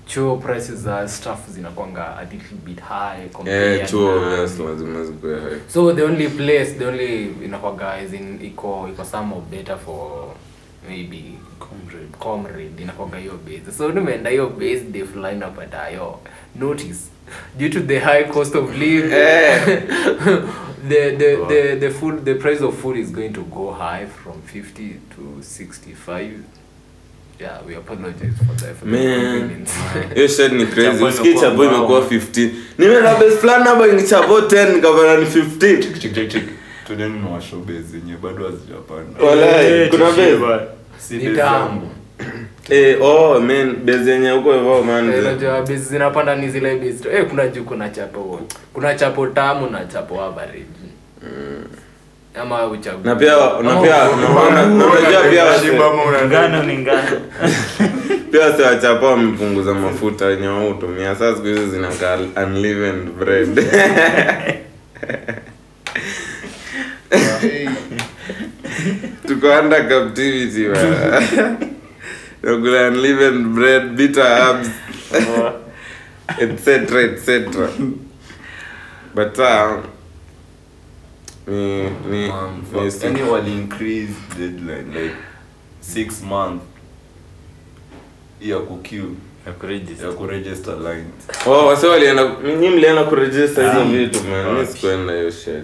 chuo 0.06 0.36
prices 0.38 0.76
za 0.80 1.08
stuff 1.08 1.50
zinakwanga 1.50 2.18
a 2.18 2.22
little 2.24 2.58
bit 2.66 2.80
high 2.80 3.30
compared 3.34 3.76
yeah, 3.78 3.90
chuo 3.90 4.20
na- 4.20 4.38
yes, 4.42 4.60
lazima 4.60 5.04
zikuwe 5.04 5.40
high. 5.40 5.60
so 5.68 5.94
the 5.94 6.04
only 6.04 6.30
place 6.30 6.66
the 6.72 6.86
only 6.86 7.26
inakwaga 7.46 8.02
is 8.02 8.14
in 8.14 8.40
iko 8.46 8.90
iko 8.94 9.06
some 9.06 9.36
of 9.36 9.44
better 9.52 9.78
for 9.78 10.28
maybe 10.90 11.24
comrade 11.60 12.12
comrade 12.20 12.82
inakwaga 12.84 13.18
hiyo 13.18 13.40
base. 13.46 13.78
So 13.78 13.92
nimeenda 13.92 14.30
hiyo 14.30 14.50
base 14.50 14.80
day 14.80 15.04
fulani 15.04 15.40
napata 15.40 15.90
yo 15.90 16.20
notice. 16.56 17.00
Due 17.58 17.70
to 17.70 17.80
the 17.80 18.00
high 18.00 18.24
cost 18.24 18.56
of 18.56 18.78
living. 18.78 19.12
Eh. 19.14 19.66
the, 20.90 21.12
the, 21.18 21.38
the, 21.48 21.76
the 21.80 21.90
food 21.90 22.24
the 22.26 22.36
price 22.36 22.64
of 22.64 22.76
food 22.82 22.98
is 22.98 23.12
going 23.12 23.30
to 23.30 23.42
go 23.44 23.72
high 23.72 24.06
from 24.06 24.42
50 24.42 25.00
to 25.16 25.42
65 25.44 26.32
yeah 27.40 27.60
we 27.68 27.76
apologize 27.76 28.34
for 28.38 28.56
that 28.56 28.76
for 28.76 28.86
the 28.86 28.92
Man. 28.92 29.66
hiyo 30.16 30.28
shit 30.36 30.52
ni 30.52 30.66
crazy. 30.66 31.04
Usikii 31.04 31.30
imekuwa 31.32 31.50
chapo 31.50 31.64
imekuwa 31.66 32.00
mbao. 32.02 32.10
15 32.10 32.50
nimeenda 32.78 33.16
base 33.16 33.32
fulani 33.38 33.64
hapa 33.64 33.88
ni 33.88 34.04
chapo 34.04 34.40
10 34.40 34.76
nikapata 34.76 35.18
ni 35.18 35.26
15 35.26 35.80
Chik, 36.00 36.14
chik, 36.14 36.30
chik. 36.30 36.44
Tudeni 36.88 37.20
na 37.20 37.30
washobe 37.30 37.74
zenye 37.82 38.18
bado 38.24 38.46
hazijapanda. 38.46 39.24
Walai, 39.26 39.66
Eh, 39.72 39.90
kuna 39.90 40.06
base? 40.06 40.66
Ni 41.12 41.18
days 41.36 41.40
eh 42.70 42.98
oh 43.02 43.40
man 43.40 43.76
base 43.86 44.10
yenye 44.12 44.30
huko 44.32 44.54
hivyo 44.54 44.84
man. 44.84 45.14
Eh, 45.14 45.20
unajua 45.20 45.62
base 45.62 45.78
zinapanda 45.78 46.36
ni 46.36 46.50
zile 46.50 46.76
base. 46.76 47.10
Eh 47.18 47.26
kuna 47.30 47.48
juu 47.48 47.64
kuna 47.64 47.90
chapo 47.90 48.42
kuna 48.74 48.96
chapo 48.96 49.28
tamu 49.28 49.70
na 49.70 49.86
chapo 49.86 50.22
average 50.24 50.66
ama 52.42 52.66
uchaguzi 52.68 53.08
na 53.08 53.16
pia 53.16 53.34
na 53.64 53.76
pia 53.82 54.10
unajua 54.12 55.24
pia 55.30 55.46
ngano 56.26 56.64
ni 56.64 56.78
ngano. 56.78 57.22
Pia 58.32 58.46
wachapa 58.66 59.08
wamepunguza 59.08 59.74
mafuta 59.74 60.26
yenye 60.26 60.48
wao 60.48 60.68
hutumia. 60.68 61.16
Saa 61.16 61.36
siku 61.36 61.48
hizi 61.48 61.70
zinakaa 61.70 62.18
unleavened 62.46 63.10
bread. 63.10 63.56
Tuko 69.28 69.48
under 69.60 69.88
captivity 69.90 70.68
bana. 70.70 71.22
nakula 72.44 72.88
unleavened 72.88 73.48
bread 73.48 73.96
bitter 73.96 74.24
herbs. 74.24 74.70
Etc 76.40 76.96
etc 76.96 77.70
but 79.16 79.40
uh, 79.40 79.78
ni 81.48 81.84
ni 82.12 82.30
Um, 82.30 82.64
ni 83.14 83.22
wali 83.24 83.52
increase 83.52 84.14
deadline 84.40 85.00
like 85.04 85.16
six 85.82 86.24
month 86.24 86.62
ya 88.42 88.60
kuqueue 88.60 89.12
ya 89.48 89.52
kuregister. 89.54 90.76
oh 91.48 91.66
walienda 91.88 92.32
nyi 92.60 92.70
mlienda 92.70 93.04
kuregister 93.04 93.66
hizo 93.66 93.82
Ah. 93.82 93.86
vitu 93.86 94.20
man. 94.24 94.66
Sikuenda 94.68 95.14
hiyo 95.14 95.32
shit. 95.32 95.64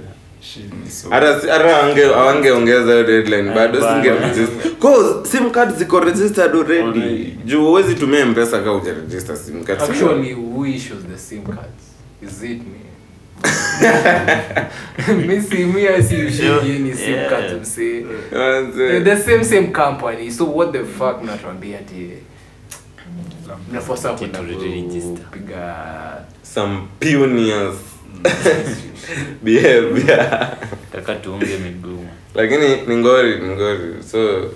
Hata 1.09 1.41
si- 1.41 1.47
hata 1.47 2.15
awangeongeza 2.15 2.91
hiyo 2.91 3.03
deadline 3.03 3.53
bado 3.55 3.87
Ah, 3.87 3.93
singe 3.95 4.09
bado. 4.09 4.75
cause 4.81 5.29
sim 5.31 5.49
card 5.51 5.75
ziko 5.77 5.99
registered 5.99 6.51
already. 6.55 6.81
Already. 7.01 7.37
juu 7.45 7.65
huwezi 7.67 7.95
tumia 7.95 8.25
mpesa 8.25 8.59
kama 8.59 8.73
uja 8.75 8.93
register 8.93 9.37
sim 9.37 9.63
card. 9.63 9.81
Actually 9.81 10.33
who 10.33 10.65
issues 10.65 10.99
the 11.11 11.17
sim 11.17 11.43
cards. 11.43 11.83
Is 12.23 12.43
it 12.43 12.59
me 12.59 12.79
mi 15.27 15.41
si 15.41 15.65
mi 15.65 15.87
asi 15.87 16.15
ushindi 16.15 16.79
ni 16.79 16.89
Yeah. 17.11 17.29
cut 17.29 17.61
msi 17.61 18.05
Manze. 18.31 19.01
the 19.01 19.17
same 19.17 19.43
same 19.43 19.67
company. 19.67 20.31
So 20.31 20.45
what 20.45 20.71
the 20.71 20.83
fuck 20.85 21.23
natuambia 21.23 21.79
ati? 21.79 22.09
Nafosa 23.71 24.13
kwenda 24.13 24.39
Kitu 24.39 24.61
register. 24.63 25.25
kupiga 25.25 25.75
some 26.43 26.81
pioneers 26.99 27.75
behavior. 29.43 30.47
Taka 30.91 31.15
tuunge 31.15 31.57
miguu. 31.57 32.05
Lakini 32.35 32.81
ni 32.87 32.95
ngori 32.97 33.39
ni 33.39 33.47
ngori. 33.55 34.03
So 34.11 34.51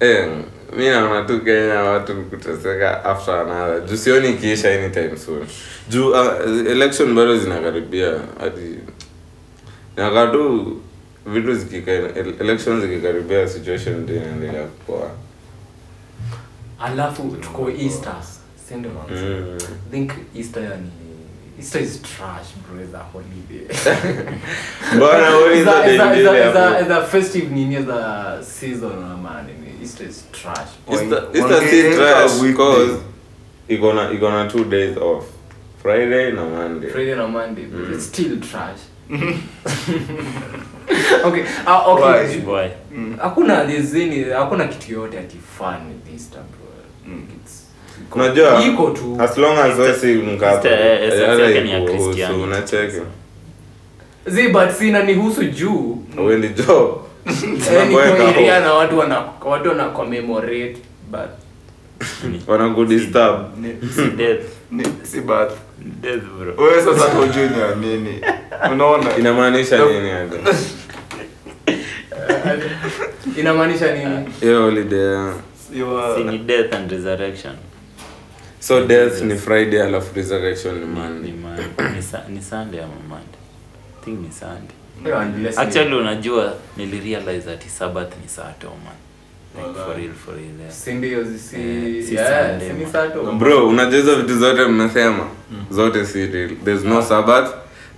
eh, 0.00 0.28
mi 0.76 0.88
naona 0.88 1.24
tu 1.26 1.40
kenya 1.40 1.74
watu 1.82 2.14
kuteseka 2.22 3.04
after 3.04 3.34
another. 3.34 3.80
Juu 3.86 3.96
sioni 3.96 4.30
ikiisha 4.30 4.74
anytime 4.74 5.16
soon. 5.18 5.46
Juu 5.88 6.08
uh, 6.10 6.70
election 6.70 7.14
bado 7.14 7.38
zinakaribia. 7.38 8.12
Hadi 8.40 8.78
nakaa 9.96 10.26
tu 10.26 10.76
vitu 11.26 11.54
zikika 11.54 11.92
election 12.40 12.80
zikikaribia 12.80 13.48
situation 13.48 13.96
ndio 14.00 14.16
inaendelea 14.16 14.62
kukoa 14.66 15.10
alafu 16.80 17.36
tuko 17.40 17.70
easter 17.70 18.14
si? 18.68 18.74
Mm. 19.24 19.58
Think 19.90 20.10
easter 20.36 20.62
yani 20.62 20.90
easter 21.58 21.82
is 21.82 22.02
trash 22.02 22.46
bro 22.66 22.82
a 22.94 22.98
holiday. 23.12 23.66
Bwana, 24.98 25.36
what 25.36 25.52
is 25.56 25.64
the 25.64 25.70
is 26.82 26.90
a- 26.90 27.06
festive 27.06 27.50
nini 27.50 27.76
as 27.76 27.88
a 27.88 28.38
season 28.44 28.92
nini 29.46 29.61
easter 29.82 30.06
is 30.08 30.24
trash 30.32 30.68
Easter- 30.92 31.24
Easter 31.34 31.60
si 31.70 31.82
trash 31.96 32.40
because 32.40 32.42
weekday. 32.42 32.54
cause 32.54 32.98
iko 34.14 34.30
na 34.30 34.44
two 34.48 34.64
days 34.64 34.96
off 34.96 35.24
friday 35.82 36.32
na 36.32 36.44
monday 36.44 36.90
friday 36.90 37.14
na 37.14 37.26
monday 37.28 37.64
Mm. 37.64 37.92
it's 37.94 38.06
still 38.06 38.40
trash 38.40 38.78
okay 41.24 41.44
uh, 41.66 41.88
okay 41.92 42.40
Why? 42.44 42.62
Why? 42.62 42.70
hakuna 43.20 43.64
dizini 43.64 44.24
hakuna 44.24 44.64
kitu 44.68 44.92
yote 44.92 45.18
ati 45.18 45.36
fun 45.58 45.74
with 45.88 46.14
easter 46.14 46.38
bro 46.40 46.58
Mm. 47.06 47.22
It's- 47.36 47.62
unajua 48.16 48.64
iko 48.66 48.90
tu 48.90 49.16
as 49.22 49.38
long 49.38 49.58
as 49.58 49.78
wesi 49.78 50.06
mkapo 50.14 50.54
Easter, 50.54 50.72
eh, 50.72 51.02
essence 51.08 51.26
hata 51.26 51.42
yake 51.42 51.60
ni 51.60 51.70
ya 51.70 51.78
ikuhusu, 51.82 52.04
Christianity. 52.04 53.00
zi 54.26 54.48
but 54.48 54.70
sina 54.70 55.02
nihusu 55.02 55.44
juu 55.44 55.98
job 56.16 56.28
Eh, 56.30 57.02
home. 57.26 58.60
na 58.60 58.74
watu 58.74 58.98
wana 58.98 59.24
watu 59.44 59.68
wana 59.68 59.84
commemorate 59.88 60.76
but 61.10 61.30
wanakudisturb 62.48 63.36
Si 63.96 64.04
death. 64.16 64.40
si 65.02 65.20
bath 65.20 65.52
Death, 66.00 66.22
bro. 66.38 66.54
wewe 66.64 66.82
sasa 66.82 67.04
hujui 67.04 67.48
ni 67.80 67.86
nini 67.96 68.20
unaona 68.72 69.16
inamaanisha 69.16 69.78
nini 69.86 70.10
hadi 70.10 70.36
inamaanisha 73.40 73.94
nini 73.94 74.28
hiyo 74.40 74.62
holiday 74.62 75.32
Si 76.16 76.24
ni 76.24 76.38
death 76.38 76.74
and 76.74 76.90
resurrection. 76.90 77.52
so 78.60 78.84
death 78.84 79.22
ni 79.22 79.34
friday 79.36 79.82
alafu 79.82 80.14
resurrection 80.16 80.74
ni 80.74 80.80
Ni- 80.80 80.86
monday 80.86 81.30
ni 81.30 81.38
Mon- 81.38 82.28
ni 82.28 82.34
ni 82.36 82.42
Sunday 82.42 82.80
ama 82.80 82.92
Monday. 83.08 83.40
I 84.00 84.04
think 84.04 84.20
ni 84.20 84.32
Sunday. 84.32 84.76
Actually 85.56 85.94
unajua 85.94 86.54
nilirealize 86.76 87.52
ati 87.52 87.68
Sabbath 87.68 88.12
ni 88.22 88.28
Sato 88.28 88.68
man. 88.68 88.94
Like 89.56 89.78
for 89.84 89.96
real 89.96 90.12
for 90.12 90.34
real. 90.34 90.60
Yeah. 90.60 90.72
si 90.72 90.92
ndio 90.92 91.24
si 91.24 92.02
si 92.06 92.14
yeah, 92.14 92.50
Sunday, 92.50 92.86
si 92.86 92.92
sato 92.92 93.32
bro 93.32 93.68
unajua 93.68 94.14
vitu 94.14 94.38
zote 94.38 94.64
mmesema? 94.64 95.26
Zote 95.70 96.06
si 96.06 96.26
real. 96.26 96.50
There's 96.64 96.84
no 96.84 97.02
sabbath 97.02 97.50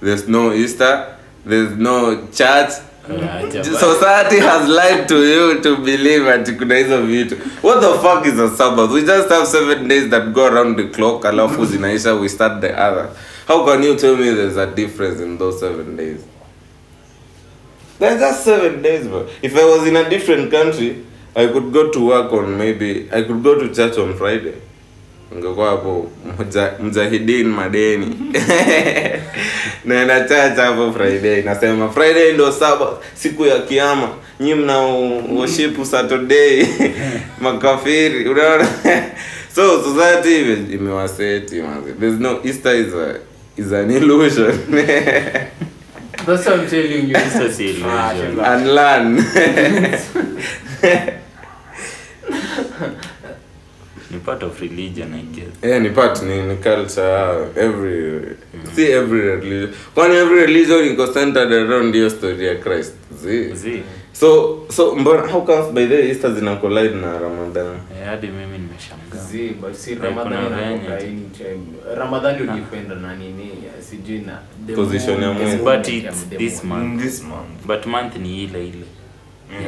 there's 0.02 0.28
no 0.28 0.54
easter 0.54 1.06
there's 1.48 1.70
no 1.78 2.16
church. 2.16 2.72
Yeah, 3.08 3.62
society 3.90 4.40
has 4.40 4.68
lied 4.68 5.08
to 5.08 5.16
you 5.24 5.60
to 5.60 5.76
believe 5.76 6.30
ati 6.30 6.52
kuna 6.52 6.76
hizo 6.76 7.02
vitu. 7.02 7.36
What 7.62 7.80
the 7.80 7.98
fuck 8.08 8.26
is 8.26 8.38
a 8.40 8.48
sabbath? 8.56 8.90
We 8.90 9.00
just 9.02 9.28
have 9.28 9.46
seven 9.46 9.88
days 9.88 10.10
that 10.10 10.32
go 10.32 10.46
around 10.46 10.76
the 10.76 10.84
clock 10.84 11.24
alafu 11.24 11.64
zinaisha 11.66 12.14
we 12.14 12.28
start 12.28 12.60
the 12.60 12.72
other. 12.72 13.08
How 13.48 13.64
can 13.66 13.84
you 13.84 13.94
tell 13.96 14.16
me 14.16 14.34
there's 14.34 14.56
a 14.56 14.66
difference 14.66 15.22
in 15.22 15.38
those 15.38 15.60
seven 15.60 15.96
days 15.96 16.20
They're 18.04 18.18
just 18.18 18.44
seven 18.44 18.82
days, 18.82 19.06
bro. 19.08 19.26
If 19.42 19.56
I 19.56 19.64
was 19.64 19.86
in 19.88 19.96
a 19.96 20.08
different 20.10 20.50
country, 20.50 20.96
I 21.34 21.46
could 21.46 21.72
go 21.72 21.90
to 21.90 22.06
work 22.06 22.32
on 22.32 22.58
maybe 22.58 23.08
I 23.12 23.22
could 23.22 23.42
go 23.42 23.54
to 23.58 23.74
church 23.74 23.98
on 23.98 24.14
Friday. 24.14 24.54
Ngekuwa 25.34 26.06
mjahidin 26.82 27.46
madeni. 27.48 28.06
Naenda 29.84 30.20
church 30.28 30.56
hapo 30.56 30.92
Friday. 30.92 31.42
Nasema 31.42 31.88
Friday 31.88 32.32
ndo 32.32 32.52
saba 32.52 32.98
siku 33.14 33.46
ya 33.46 33.58
kiama, 33.58 34.08
Nyi 34.40 34.54
mna 34.54 34.78
worship 35.32 35.84
Saturday. 35.84 36.66
Makafiri. 37.40 38.28
Unaona? 38.28 38.66
so 39.54 39.82
society 39.82 40.40
ime- 40.40 40.74
imewaseti. 40.74 41.62
There's 42.00 42.20
no 42.20 42.40
Easter 42.44 42.74
is 42.74 42.94
a 42.94 43.20
is 43.56 43.72
an 43.72 43.90
illusion. 43.90 44.58
That's 46.26 46.46
what 46.46 46.60
I'm 46.60 46.66
telling 46.68 47.08
you 47.08 47.16
It's 47.16 47.38
just 47.38 47.60
illusion. 47.60 48.40
and 48.40 48.74
learn. 48.74 49.24
Ni 54.10 54.18
part 54.20 54.42
of 54.42 54.60
religion 54.60 55.14
I 55.14 55.22
guess. 55.34 55.54
yeah, 55.62 55.78
ni 55.80 55.90
part 55.90 56.22
ni, 56.22 56.42
ni 56.42 56.56
culture 56.56 57.48
every 57.56 58.36
see 58.74 58.92
every 58.92 59.20
religion 59.20 59.74
kwani 59.94 60.14
every 60.14 60.40
religion 60.46 60.84
iko 60.92 61.06
centered 61.06 61.52
around 61.52 61.94
hiyo 61.94 62.10
story 62.10 62.46
ya 62.46 62.54
Christ 62.54 62.92
See? 63.22 63.54
Zi. 63.54 63.82
So 64.20 64.58
so 64.70 64.94
mbona 64.96 65.26
how 65.32 65.40
comes 65.42 65.72
by 65.72 65.86
the 65.86 66.08
Easter 66.08 66.30
zina 66.34 66.56
collide 66.56 66.94
na 66.94 67.18
Ramadan 67.18 67.66
Eh, 67.66 68.06
hadi 68.06 68.26
mimi 68.26 68.58
nimeshangaa. 68.58 69.28
Zi, 69.30 69.48
but 69.60 69.74
si 69.74 69.90
Like, 69.90 70.02
Ramadhani 70.06 70.36
kuna 70.36 70.70
inakuwa 70.70 70.96
venye. 70.96 71.10
anytime. 71.10 71.60
Ramadhani 71.96 72.38
na 73.02 73.14
nini 73.16 73.50
sijui 73.90 74.18
na 74.18 74.38
the 74.66 74.72
Position 74.74 75.22
ya 75.22 75.26
moon, 75.28 75.36
the 75.38 75.42
mwezi. 75.44 75.62
moon 75.62 75.76
But 75.76 75.88
it's 75.88 76.24
the 76.30 76.36
this 76.36 76.64
moon. 76.64 76.80
month. 76.82 76.92
in 77.02 77.08
this 77.08 77.22
month 77.22 77.66
But 77.66 77.86
month 77.86 78.16
ni 78.16 78.44
ile 78.44 78.66
ile. 78.68 78.86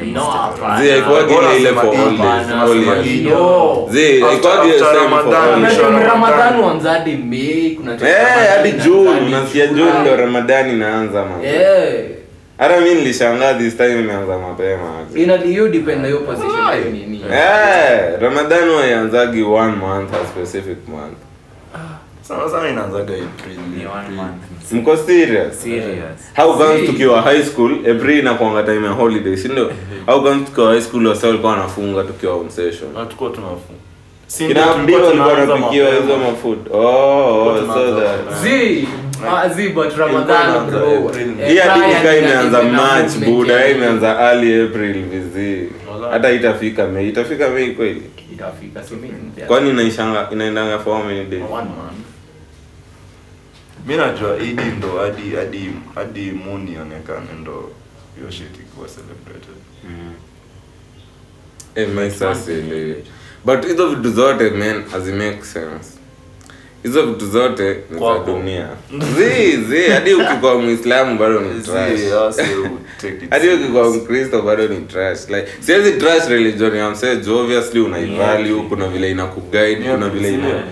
Ya 0.07 0.13
No, 0.13 0.21
hapana. 0.23 0.81
zi 0.83 0.89
haikuwagi 0.89 1.33
Bora 1.33 1.47
ile 1.51 1.59
ile 1.59 1.69
sema 1.69 1.81
for 1.81 1.95
hii, 1.95 2.01
all 2.01 2.09
days 2.17 2.19
hapana, 2.47 2.61
all 2.61 2.69
sema 2.69 2.93
years 2.93 3.05
hii. 3.07 3.21
No. 3.23 3.87
zi 3.91 3.99
After- 3.99 4.25
haikuwagi 4.27 4.69
after 4.69 4.85
same 4.85 4.99
for 4.99 5.03
Ramadan, 5.03 5.33
all 5.43 5.53
Kuna 5.53 5.67
days 5.67 5.77
Mwisho 5.77 5.83
wa 5.83 5.89
time 5.89 6.05
Ramadhani. 6.07 6.31
Ramadhani 6.37 6.61
huanza 6.63 6.91
hadi 6.91 7.11
Mei, 7.15 7.75
kuna 7.75 7.97
time 7.97 8.09
eh 8.09 8.17
Ramadhani 8.17 8.47
hadi 8.57 8.69
inaanza 8.69 9.11
hadi 9.11 9.25
unasikia 9.25 9.67
June 9.67 9.99
ndo 10.01 10.15
Ramadan 10.15 10.69
inaanza 10.69 11.25
man 11.25 11.45
Eh, 11.45 12.05
hata 12.57 12.81
mi 12.81 12.93
nilishangaa 12.95 13.53
this 13.53 13.77
time 13.77 13.99
imeanza 13.99 14.37
mapema 14.37 14.91
ina 15.15 15.37
hiyo 15.37 15.67
depend 15.69 16.01
na 16.01 16.07
hiyo 16.07 16.19
position 16.19 16.71
hiyo 16.79 16.91
nini. 16.91 17.21
Eh, 17.33 18.19
Ramadan 18.21 18.69
waianzagi 18.69 19.43
one 19.43 19.75
month 19.75 20.13
a 20.13 20.25
specific 20.27 20.77
month. 20.87 21.17
sana 22.21 22.49
sana 22.49 22.69
inaanzaga 22.69 23.13
April 23.13 23.57
Ni 23.77 23.85
one 23.85 24.09
month. 24.15 24.71
Mko 24.71 24.97
serious? 24.97 25.61
Serious. 25.63 26.33
How 26.35 26.53
comes 26.57 26.85
tukiwa 26.85 27.21
high 27.21 27.43
school, 27.43 27.71
April 27.91 28.19
inakuanga 28.19 28.63
time 28.63 28.85
ya 28.87 28.91
holiday, 28.91 29.37
si 29.37 29.47
ndio? 29.47 29.71
How 30.05 30.21
comes 30.23 30.45
tukiwa 30.45 30.69
high 30.71 30.81
school 30.81 31.07
wasa 31.07 31.27
walikuwa 31.27 31.51
wanafunga 31.51 32.03
tukiwa 32.03 32.33
on 32.35 32.49
session? 32.49 32.89
hatukuwa 32.95 33.29
tunafu 33.29 33.73
Si 34.27 34.47
ndio 34.47 34.61
walikuwa 35.05 35.27
wanapikiwa 35.33 35.89
hizo 35.89 36.17
mafood. 36.17 36.57
Oh, 36.71 37.47
oh, 37.47 37.57
so 37.73 38.01
that. 38.01 38.43
mapema. 38.43 38.87
Ah, 39.25 39.45
eh, 39.45 39.53
Hii 41.47 42.19
imeanza 42.19 42.63
mach 42.63 42.71
March 42.71 43.17
buda, 43.17 43.67
imeanza 43.69 44.07
early 44.19 44.63
April 44.63 45.03
vizi. 45.03 45.69
Hata 46.11 46.31
itafika 46.31 46.87
Mei, 46.87 47.09
itafika 47.09 47.49
Mei 47.49 47.71
kweli. 47.71 48.01
Itafika. 48.33 48.83
Kwani 49.47 49.69
inaishanga 49.69 50.27
inaendanga 50.31 50.79
for 50.79 50.93
how 50.97 51.03
many 51.03 51.25
days? 51.25 51.43
Mi 53.87 53.95
najua 53.97 54.37
idi 54.37 54.63
ndo 54.77 54.87
hadi 54.97 55.35
hadi 55.35 55.71
hadi 55.95 56.31
moon 56.31 56.67
ionekane 56.67 57.27
ndo 57.41 57.71
hiyo 58.17 58.31
shit 58.31 58.55
ikuwa 58.59 58.87
celebrated 58.87 59.55
Mm. 59.83 60.13
Eh, 61.75 61.87
my 61.89 62.09
sasa. 62.09 62.51
But 63.45 63.65
hizo 63.67 63.87
vitu 63.89 64.11
zote 64.11 64.49
man 64.49 64.83
hazimake 64.91 65.43
sense. 65.43 65.96
Hizo 66.83 67.05
vitu 67.05 67.25
zote 67.27 67.77
ni 67.91 67.99
za 67.99 68.19
dunia. 68.25 68.67
Zi, 69.17 69.57
zi, 69.57 69.81
hadi 69.91 70.13
ukikuwa 70.13 70.61
Muislamu 70.61 71.19
bado 71.19 71.39
ni 71.39 71.61
trash. 71.61 71.99
It 71.99 73.29
Hadi 73.29 73.47
ukikuwa. 73.49 73.89
Mkristo 73.89 74.41
bado 74.41 74.67
ni 74.67 74.77
trash. 74.81 75.29
Like 75.29 75.47
siwezi 75.59 75.91
trash 75.91 76.27
religion 76.29 76.75
ya 76.75 76.89
msee 76.89 77.15
juu 77.15 77.37
obviously 77.37 77.79
unaivalue, 77.79 78.61
kuna 78.69 78.87
vile 78.87 79.11
inakuguide, 79.11 79.75
kuna 79.91 80.09
vile 80.09 80.33
ina 80.33 80.63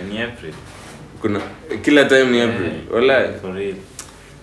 kuna 1.22 1.40
kila 1.82 2.06
time 2.06 2.24
ni 2.26 2.42
April. 2.42 2.72
Real. 3.08 3.30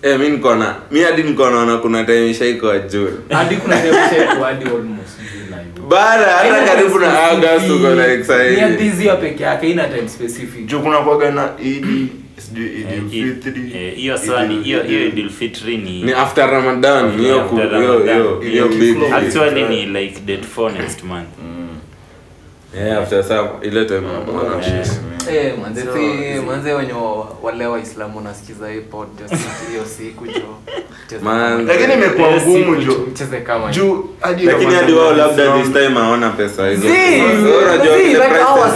Eh, 0.01 0.19
mimi 0.19 0.29
niko 0.31 0.55
na 0.55 0.75
mimi 0.91 1.05
hadi 1.05 1.23
niko 1.23 1.49
naona 1.49 1.77
kuna 1.77 2.03
time 2.03 2.29
ishaikuwa 2.29 2.79
June. 2.79 3.11
hadi 3.29 3.55
kuna 3.55 3.81
time 3.81 3.93
shape 3.93 4.41
hadi 4.43 4.65
almost. 4.65 5.19
Bara 5.89 6.25
hata 6.25 6.65
karibu 6.65 6.99
na 6.99 7.23
August 7.23 7.69
uko 7.69 7.89
like 7.95 8.23
peke 9.15 9.43
yake 9.43 9.69
ina 9.71 9.87
time 9.87 10.09
specific. 10.09 10.65
Juu 10.65 10.79
kuna 10.79 10.97
kwaga 10.97 11.31
na 11.31 11.49
idi 11.63 12.07
Eh, 12.57 12.85
eh, 13.73 13.95
hiyo 13.95 14.17
ni 14.47 14.63
hiyo 14.63 14.83
hiyo 14.83 15.09
ni 15.77 16.03
Ni 16.03 16.13
after 16.13 16.49
Ramadan, 16.49 17.17
hiyo 17.17 17.49
hiyo 18.41 18.67
hiyo 18.67 19.15
actually 19.15 19.63
ni 19.63 19.85
like 19.85 20.19
date 20.25 20.45
4 20.57 20.71
next 20.71 21.03
month. 21.03 21.27
Yeah, 22.77 23.01
after. 23.03 23.23
Eh, 25.29 25.53
manze 25.61 25.81
So, 25.83 25.93
si 25.93 26.39
manze 26.47 26.73
wenye 26.73 26.93
wale 27.43 27.65
waislamu 27.67 28.21
hii 28.69 28.79
podcast 28.79 29.33
hiyo 29.69 29.85
siku 29.85 30.27
jo 30.27 30.41
kama- 31.19 31.61
lakini 31.67 31.93
imekuwa 31.93 32.31
ngumu 32.31 32.75
jo 32.75 33.07
cheze 33.13 33.39
kama 33.41 33.71
juu 33.71 34.09
hadi 34.19 34.43
lakini 34.43 34.73
hadi 34.73 34.93
wao 34.93 35.13
labda 35.13 35.57
this 35.57 35.73
time 35.73 35.89
hawana 35.99 36.29
pesa 36.29 36.69
hizo. 36.69 36.87
Unajua 36.87 37.97
like 37.97 38.17
prices 38.17 38.47
our 38.47 38.67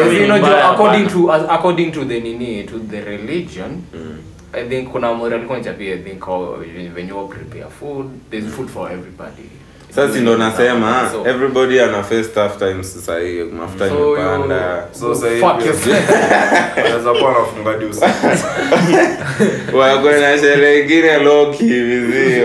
now. 0.00 0.12
you 0.12 0.24
know, 0.26 0.46
according 0.72 1.06
to 1.06 1.32
according 1.32 1.92
to 1.92 2.04
the 2.04 2.20
nini 2.20 2.64
to 2.64 2.78
the 2.90 3.00
religion 3.00 3.70
Mm. 3.94 4.16
I 4.52 4.64
think 4.68 4.88
kuna 4.88 5.14
mori 5.14 5.34
alikuwa 5.34 5.58
nichapia 5.58 5.94
I 5.94 5.98
think 5.98 6.20
how 6.24 6.56
when 6.96 7.08
you 7.08 7.28
prepare 7.28 7.66
food 7.80 8.06
there's 8.30 8.46
food 8.46 8.68
for 8.68 8.92
everybody 8.92 9.48
sasa 9.94 10.18
ndo 10.20 10.36
nasema 10.36 11.10
So- 11.12 11.28
everybody 11.30 11.80
ana 11.80 12.02
face 12.02 12.24
tough 12.24 12.58
times 12.58 12.92
sasa 12.94 13.18
hiyo 13.18 13.46
mafuta 13.46 13.88
So 13.88 14.16
imepanda. 14.16 14.86
So 15.00 15.14
sasa 15.14 15.26
hivi- 15.28 15.40
fuck 15.40 15.66
yourself. 15.66 16.10
Anaweza 16.76 17.12
kuwa 17.12 17.36
anafunga 17.36 17.70
hadi 17.70 17.84
wako 19.78 20.10
na 20.10 20.38
sherehe 20.38 20.80
ingine 20.82 21.18
loki 21.18 21.64
hivi 21.64 22.42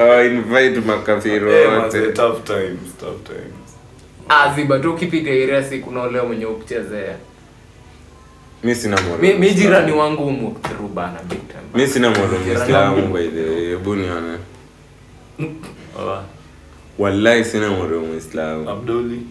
wa 0.00 0.24
invite 0.24 0.80
makafiri 0.80 1.52
Eh, 1.52 1.82
wote. 1.82 2.12
tough 2.12 2.44
times, 2.44 2.96
tough 3.00 3.22
times. 3.26 3.54
aziba 4.28 4.78
tu 4.78 4.90
ukipita 4.92 5.30
area 5.30 5.64
si 5.64 5.78
kuna 5.78 6.02
ule 6.02 6.20
mwenye 6.22 6.46
ukuchezea 6.46 7.14
mi 8.64 8.74
sina 8.74 8.98
mi 9.38 9.50
jirani 9.50 9.92
wangu 9.92 10.26
umu 10.26 10.56
bana 10.94 11.18
big 11.28 11.38
time. 11.48 11.62
Mi 11.84 11.86
sina 11.86 12.10
moro 12.10 12.38
Jirani 12.44 12.58
mwislamu 12.60 13.06
by 13.14 13.28
the 13.28 13.50
way 13.50 13.66
hebu 13.66 13.94
nione 13.94 14.38
wallahi 16.98 17.44
sina 17.44 17.68
moro 17.70 18.00
mwislamu 18.00 18.70
Abduli. 18.70 19.22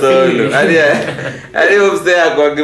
solo 0.00 0.50
hadi 1.52 1.76
msee 1.78 2.20
akwagi 2.20 2.62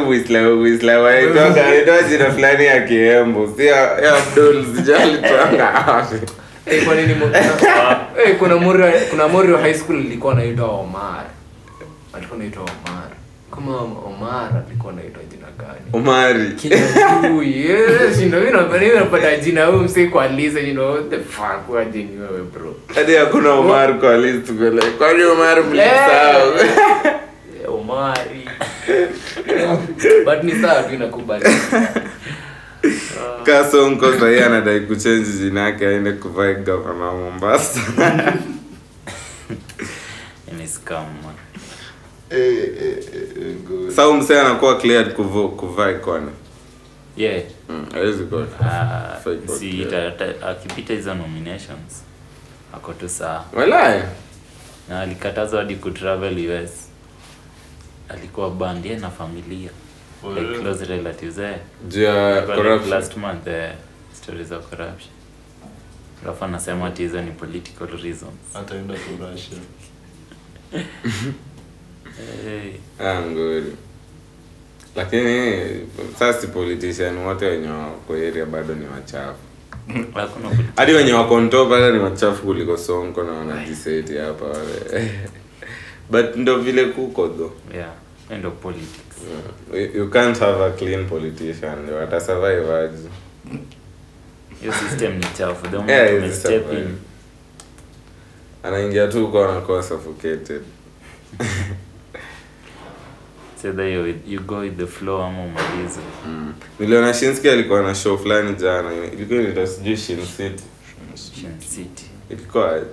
jina 2.09 2.31
fulani 2.31 2.65
ya 2.65 2.81
kiembu. 2.81 3.53
Sio 3.57 3.65
ya 3.75 4.17
abdul 4.17 4.65
sijali 4.75 5.17
twanga 5.17 5.73
kwa 6.85 6.95
nini 6.95 7.13
mo- 7.13 7.29
kuna 8.39 8.55
mori 8.57 8.83
kuna 9.09 9.27
mori 9.27 9.53
wa 9.53 9.61
high 9.61 9.73
school 9.73 9.95
alikuwa 9.95 10.33
anaitwa 10.33 10.67
Omar. 10.67 11.23
Alikuwa 12.13 12.39
anaitwa 12.39 12.63
Omar. 12.63 13.09
Kama 13.55 13.77
Omar 13.81 14.63
alikuwa 14.67 14.93
anaitwa 14.93 15.23
jina 15.23 15.42
gani 15.57 15.91
napata 18.99 19.35
jina 19.37 19.65
huyu 19.65 19.79
msee 19.83 20.07
kwa 20.07 20.27
list, 20.27 20.57
you 20.57 20.73
know, 20.73 21.01
the 21.09 21.19
fuck, 21.19 21.69
waje 21.69 22.03
ni 22.03 22.17
wewe 22.21 22.41
bro. 22.53 22.75
hadi 22.95 23.15
hakuna 23.15 23.53
umar 23.55 23.99
kwa 23.99 24.17
list 24.17 24.51
vile 24.51 24.81
kwani 24.97 25.23
umar 25.23 25.63
mlisahau 25.63 26.51
Eh, 27.63 27.73
Omari. 27.73 28.49
But 30.25 30.43
ni 30.43 30.51
sawa 30.61 30.83
tu 30.83 30.93
inakubali. 30.95 31.45
kasonko 33.45 34.13
sahii 34.19 34.39
anadai 34.39 34.79
kuchenji 34.79 35.31
jina 35.31 35.61
yake 35.61 35.87
aende 35.87 36.11
kuvaa 36.11 36.53
gavana 36.53 37.05
wa 37.05 37.13
mombasa 37.13 37.79
ni 40.57 40.67
scam 40.67 41.05
man. 41.23 41.35
Eh, 42.33 42.39
eh, 42.39 42.97
eh, 43.13 43.23
eh, 43.41 43.55
good. 43.67 43.91
sau 43.91 44.13
msee 44.13 44.39
anakuwa 44.39 44.77
cleared 44.77 45.13
kuvo- 45.15 45.49
kuvaa 45.55 45.91
yeah 47.17 47.43
Mm, 47.69 47.85
hawezi 47.93 48.23
kuwa. 48.23 48.47
Ah, 48.61 49.19
Fake 49.23 49.47
si 49.59 49.71
book, 49.71 49.87
ita- 49.87 50.07
ita- 50.07 50.47
akipita 50.49 50.93
hizo 50.93 51.13
nominations 51.13 52.03
ako 52.73 52.93
tu 52.93 53.09
saa 53.09 53.43
Walai. 53.53 54.03
na 54.89 55.01
alikatazwa 55.01 55.59
hadi 55.59 55.75
kutravel 55.75 56.63
us 56.63 56.71
alikuwa 58.09 58.49
band 58.49 58.85
ye 58.85 58.97
na 58.97 59.09
familia 59.09 59.69
Oh, 60.23 60.33
like 60.33 60.59
close 60.59 60.85
relatives 60.85 61.37
eh. 61.37 61.55
juu 61.87 62.01
ya 62.03 62.31
Ilikuwa 62.37 62.55
like 62.55 62.63
corruption 62.63 62.89
last 62.99 63.17
month 63.17 63.47
eh, 63.47 63.71
stories 64.13 64.51
of 64.51 64.67
corruption 64.69 65.09
alafu 66.23 66.45
anasema 66.45 66.87
ati 66.87 67.01
hizo 67.01 67.21
ni 67.21 67.31
political 67.31 67.87
reasons 67.87 68.55
Ataenda. 68.55 68.93
hey. 72.45 72.71
Ah, 72.99 73.21
ngori 73.21 73.75
lakini 74.95 75.61
sasa 76.19 76.41
si 76.41 76.47
politician 76.47 77.17
wote 77.17 77.45
wenye 77.45 77.67
wako 77.67 78.13
area 78.13 78.45
bado 78.45 78.75
ni 78.75 78.85
wachafu. 78.85 79.39
Hadi 80.75 80.91
wenye 80.93 81.13
wako 81.13 81.41
hata 81.41 81.91
ni 81.91 81.99
wachafu 81.99 82.43
kuliko 82.43 82.77
sonko 82.77 83.23
na 83.23 83.31
wanajiseti 83.31 84.17
hapa 84.17 84.45
wale. 84.45 85.11
But 86.11 86.35
ndo 86.35 86.57
vile 86.59 86.85
kuko 86.85 87.27
tho 87.27 87.51
yeah 87.73 87.93
end 88.29 88.45
of 88.45 88.53
politics. 88.61 89.17
You, 89.73 89.79
you 89.79 90.09
can't 90.09 90.37
have 90.39 90.61
a 90.61 90.71
clean 90.71 91.05
politician 91.05 91.83
ndio 91.83 92.01
atasurvive 92.01 92.73
aje. 92.73 93.09
Your 94.63 94.73
system 94.73 95.13
ni 95.17 95.25
chafu. 95.37 95.67
The 95.67 95.77
moment 95.77 95.89
Yeah, 95.89 96.25
you 96.25 96.33
step 96.33 96.73
in. 96.73 96.97
Anaingia 98.63 99.07
tu 99.07 99.27
kwa 99.27 99.49
anakuwa 99.49 99.83
suffocated 99.83 100.61
that 103.71 103.87
you, 103.91 104.15
you 104.27 104.39
go 104.39 104.57
with 104.59 104.77
the 104.77 104.87
flow 104.87 105.21
ama 105.23 105.43
umalize. 105.43 105.99
Mm. 106.27 106.53
niliona 106.79 107.13
shinski 107.13 107.49
alikuwa 107.49 107.81
na 107.81 107.95
show 107.95 108.17
fulani 108.17 108.55
jana 108.55 108.89
ilikuwa 109.13 109.39
inaitwa 109.41 109.67
sijui 109.67 109.97
shin 109.97 110.25
city. 110.25 110.63
Shin 111.15 111.59
City. 111.59 112.05
Ilikuwa 112.29 112.75
aje? 112.75 112.85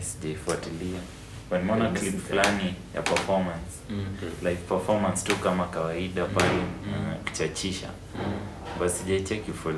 Sijaifuatilia 0.00 1.00
nimeona 1.58 1.90
clip 1.90 2.28
fulani 2.28 2.74
ya 2.94 3.02
performance 3.02 3.70
like 4.42 4.56
performance 4.68 5.24
tu 5.26 5.36
kama 5.36 5.64
kawaida 5.64 6.24
pale 6.24 6.48
uh, 6.58 7.24
kuchachisha 7.24 7.88
but 8.78 8.88
sijaicheki 8.88 9.52
full. 9.52 9.74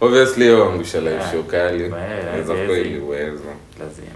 Obviously 0.00 0.44
hiyo 0.44 0.64
angusha 0.70 1.00
live 1.00 1.20
show 1.30 1.42
kali. 1.42 1.88
Naweza 1.88 2.54
kuwa 2.54 2.78
iliweza 2.78 3.54
lazima. 3.78 4.06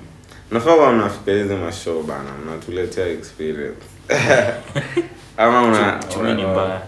Nafaa 0.50 0.74
kuwa 0.74 0.92
mnafika 0.92 1.32
hizi 1.32 1.54
mashow 1.54 2.02
bana 2.02 2.30
mnatuletea 2.44 3.06
experience 3.06 3.76
ama 5.36 5.62
una 5.62 6.00
chumi 6.08 6.34
ni 6.34 6.42
mbaya. 6.46 6.80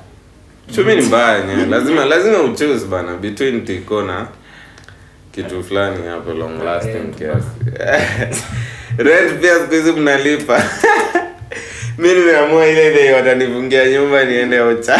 Chumi 0.74 0.94
ni 0.94 1.02
mbaya 1.02 1.44
nye 1.44 1.66
lazima 1.66 2.04
lazima 2.04 2.42
uchoose 2.42 2.86
bana. 2.86 3.16
Between 3.16 3.64
tiko 3.64 4.02
na 4.02 4.26
kitu 5.32 5.64
fulani 5.64 6.06
hapo 6.06 6.32
long 6.32 6.62
lasting 6.64 7.14
kiasi. 7.18 7.46
Rent 9.04 9.40
pia 9.40 9.54
siku 9.58 9.74
hizi 9.74 9.92
mnalipa. 9.92 10.62
Mi 11.98 12.08
nimeamua 12.14 12.66
ile 12.66 12.94
day 12.94 13.12
watanifungia 13.12 13.88
nyumba 13.88 14.24
niende 14.24 14.60
ocha 14.60 14.98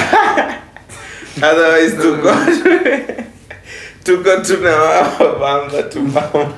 otherwise 1.37 1.97
tuko 1.97 2.31
tuko 4.05 4.37
tuna 4.37 4.77
wao 4.77 5.37
bamba 5.41 5.83
tubamba 5.83 6.49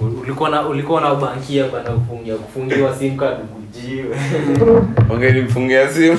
ulikuwa 0.00 0.50
na 0.50 0.68
ulikuwa 0.68 1.00
na 1.00 1.14
bankia 1.14 1.64
bana 1.68 1.90
kufungia 1.90 2.34
kufungiwa 2.34 2.96
sim 2.96 3.16
card 3.16 3.38
kujiwe 3.80 4.16
wangenifungia 5.10 5.88
simu 5.92 6.18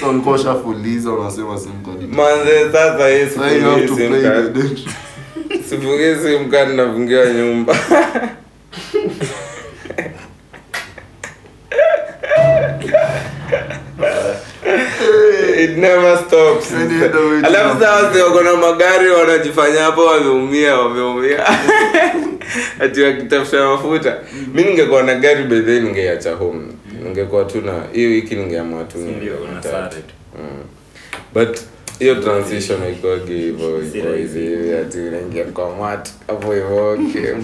So 0.00 0.08
ulikuwa 0.10 0.34
ushafuliza 0.34 1.10
unasema 1.12 1.58
sim 1.58 1.70
card. 1.84 2.14
manze 2.14 2.72
sasa 2.72 3.08
hii 3.08 3.24
Now 3.36 3.46
you 3.56 3.70
have 3.70 3.86
to 3.86 3.94
sifungi 3.96 4.08
play 4.08 4.20
sim 4.20 4.22
the 4.22 4.28
card 4.30 4.52
date. 4.54 4.82
sifungi 5.68 6.14
card 6.50 6.70
nafungiwa 6.74 7.26
nyumba 7.26 7.76
it 15.58 15.76
never 15.76 16.18
stops. 16.18 16.72
Alafu 17.42 17.84
wako 18.24 18.42
na 18.42 18.56
magari 18.56 19.10
wanajifanya 19.10 19.82
hapo 19.82 20.04
wameumia 20.04 20.76
wameumia. 20.76 21.46
Ati 22.80 23.02
wakitafuta 23.02 23.68
mafuta. 23.68 24.16
Mi 24.54 24.62
ningekuwa 24.62 25.02
na 25.02 25.14
gari 25.14 25.44
bedhe, 25.44 25.80
ningeacha 25.80 26.32
home. 26.34 26.66
Ningekuwa 27.04 27.44
tu 27.44 27.60
na 27.60 27.72
hiyo 27.92 28.10
wiki 28.10 28.34
ningeamua 28.34 28.84
tu 28.84 28.98
Mm. 30.38 30.62
but 31.34 31.58
hiyo 31.98 32.14
transition 32.14 32.80
haikuwagi 32.80 33.32
hivyo 33.34 33.80
hivyo 33.80 34.14
hivi 34.16 34.40
hivi 34.40 34.72
ati 34.76 34.98
unaingia 34.98 35.44
kwa 35.44 35.70
mwat 35.70 36.08
hapo 36.26 36.52
hivyo 36.52 36.98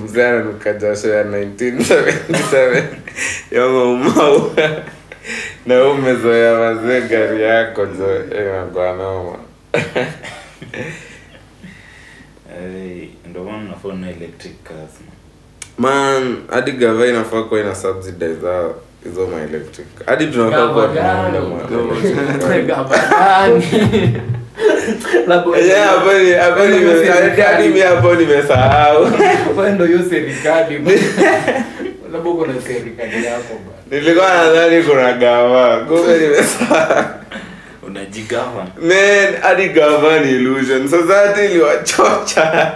mzee 0.05 0.25
ananuka 0.27 0.73
jasho 0.73 1.09
ya 1.09 1.25
1977 1.25 2.83
ya 3.57 3.69
maumau 3.69 4.51
na 5.67 5.75
wewe 5.75 5.91
umezoea 5.91 6.59
mazee 6.59 7.01
gari 7.01 7.43
yako 7.43 7.87
jo 7.87 8.25
inakuwa 8.25 8.93
noma 8.93 9.39
Eh, 12.55 13.09
ndio 13.31 13.45
maana 13.45 13.69
nafaa 13.69 13.93
na 13.95 14.11
electric 14.11 14.63
cars 14.63 14.91
man. 15.79 16.37
Hadi 16.51 16.73
gava 16.73 17.07
inafaa 17.07 17.43
kuwa 17.43 17.61
ina 17.61 17.75
subsidize 17.75 18.47
hao 18.47 18.75
hizo 19.05 19.27
ma 19.27 19.41
electric 19.43 19.87
hadi 20.07 20.27
tunafaa 20.27 20.69
kuwa 20.69 20.89
hapo 27.83 28.15
nimesahau 28.15 29.07
ndo 29.75 29.85
hiyo 29.87 30.03
serikali 30.11 30.79
labda 32.13 32.31
uko 32.31 32.47
na 32.47 32.61
serikali 32.61 33.25
yako 33.25 33.55
nilikuwa 33.95 34.35
nadhani 34.35 34.83
kuna 34.83 35.13
gava. 35.13 35.77
Kumbe 35.77 36.19
nimesahau 36.19 37.05
unajigawa 37.87 38.67
man 38.83 39.35
hadi 39.43 39.69
gava 39.69 40.21
ni 40.21 40.31
illusion. 40.31 40.89
Society 40.89 41.45
iliwachocha. 41.45 42.73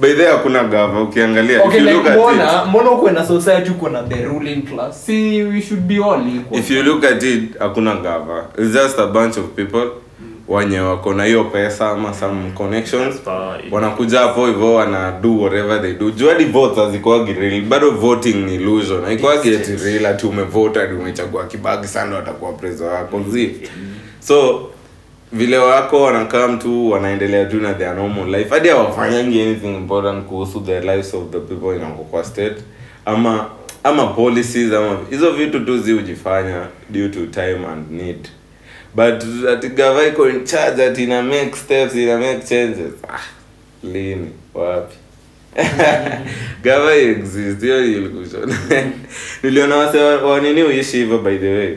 By 0.00 0.14
the 0.14 0.26
hakuna 0.26 0.64
gava. 0.64 1.02
Ukiangalia 1.02 1.62
okay 1.64 1.78
if 1.78 1.84
you 1.84 1.90
like 1.90 1.96
look 1.96 2.06
at 2.06 2.14
mbona 2.14 2.64
mbona 2.64 2.90
uko 2.90 3.10
na 3.10 3.26
society 3.26 3.70
uko 3.70 3.88
na 3.88 4.02
the 4.02 4.24
ruling 4.24 4.62
class? 4.62 5.06
See 5.06 5.42
we 5.42 5.60
should 5.62 5.82
be 5.82 5.94
all 5.94 6.36
equal. 6.36 6.58
If 6.58 6.70
you 6.70 6.82
look 6.82 7.04
at 7.04 7.22
it 7.22 7.58
hakuna 7.58 7.94
gava. 7.94 8.44
It's 8.58 8.72
just 8.72 8.98
a 8.98 9.06
bunch 9.06 9.36
of 9.36 9.44
people 9.56 9.90
wenye 10.48 10.80
wako 10.80 11.14
na 11.14 11.24
hiyo 11.24 11.44
pesa 11.44 11.90
ama 11.90 12.14
some 12.14 12.50
connections 12.50 13.16
wanakuja 13.70 14.18
hapo 14.20 14.46
hivyo 14.46 14.74
wana 14.74 15.12
do 15.22 15.38
whatever 15.38 15.82
they 15.82 15.92
do. 15.92 16.10
Juadi 16.10 16.44
votes 16.44 16.78
hazikuwagi 16.78 17.32
real. 17.32 17.62
Bado 17.62 17.90
voting 17.90 18.34
ni 18.34 18.54
illusion. 18.54 19.12
Eti 19.44 19.76
real 19.84 20.06
ati 20.06 20.26
umevote 20.26 20.80
hadi 20.80 20.94
umechagua 20.94 21.44
kibagi 21.46 21.86
sana 21.86 22.16
watakuwa 22.16 22.52
preso 22.52 22.84
wako 22.84 23.20
zi. 23.30 23.56
so 24.20 24.68
vile 25.32 25.58
wako 25.58 26.02
wanakaa 26.02 26.48
mtu 26.48 26.90
wanaendelea 26.90 27.44
tu 27.44 27.56
na 27.56 27.74
their 27.74 27.94
normal 27.94 28.26
life. 28.38 28.50
Hadi 28.50 28.68
hawafanyangi 28.68 29.42
anything 29.42 29.74
important 29.74 30.24
kuhusu 30.24 30.60
the 30.60 30.80
lives 30.80 31.14
of 31.14 31.22
the 31.30 31.38
people 31.40 31.76
in 31.76 32.24
state. 32.24 32.56
Ama 33.04 33.46
ama 33.84 34.06
policies 34.06 34.72
ama 34.72 34.96
hizo 35.10 35.30
vitu 35.30 35.60
tu 35.60 35.78
zi 35.78 35.92
hujifanya 35.92 36.66
due 36.90 37.08
to 37.08 37.26
time 37.26 37.66
and 37.72 37.90
need 37.90 38.28
but 38.94 39.24
ati 39.48 39.68
gava 39.68 40.06
iko 40.06 40.28
in 40.28 40.44
charge 40.44 40.84
ati 40.84 41.04
ina 41.04 41.22
make 41.22 41.56
steps 41.56 41.94
ina 41.94 42.18
make 42.18 42.40
changes. 42.48 42.92
Ah, 43.08 43.20
lini? 43.82 44.30
Wapi? 44.54 44.94
Gava 46.62 46.94
exist 46.94 47.60
hiyo 47.60 47.80
ni 47.80 48.08
niliona 49.42 49.76
wase 49.76 49.98
wa- 49.98 50.22
wa 50.22 50.40
uishi 50.40 50.96
hivyo 50.96 51.18
by 51.18 51.38
the 51.38 51.54
way? 51.58 51.76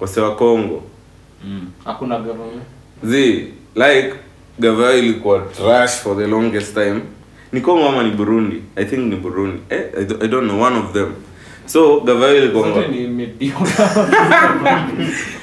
Wase 0.00 0.20
wa 0.20 0.36
Congo 0.36 0.82
mm, 1.44 1.70
hakuna 1.84 2.18
government 2.18 2.62
zi 3.04 3.46
like 3.74 4.14
gava 4.58 4.94
ilikuwa 4.94 5.40
trash 5.56 5.90
for 5.90 6.16
the 6.18 6.26
longest 6.26 6.74
time. 6.74 7.00
Ni 7.52 7.60
Congo 7.60 7.88
ama 7.88 8.02
ni 8.02 8.10
Burundi? 8.10 8.62
I 8.76 8.84
think 8.84 9.00
ni 9.10 9.16
Burundi. 9.16 9.58
Eh, 9.70 9.80
I, 9.98 10.24
I 10.24 10.28
don't 10.28 10.48
know 10.48 10.62
one 10.62 10.76
of 10.78 10.92
them 10.92 11.12
so 11.66 12.00
gava 12.00 12.30
ilikuwa 12.30 12.84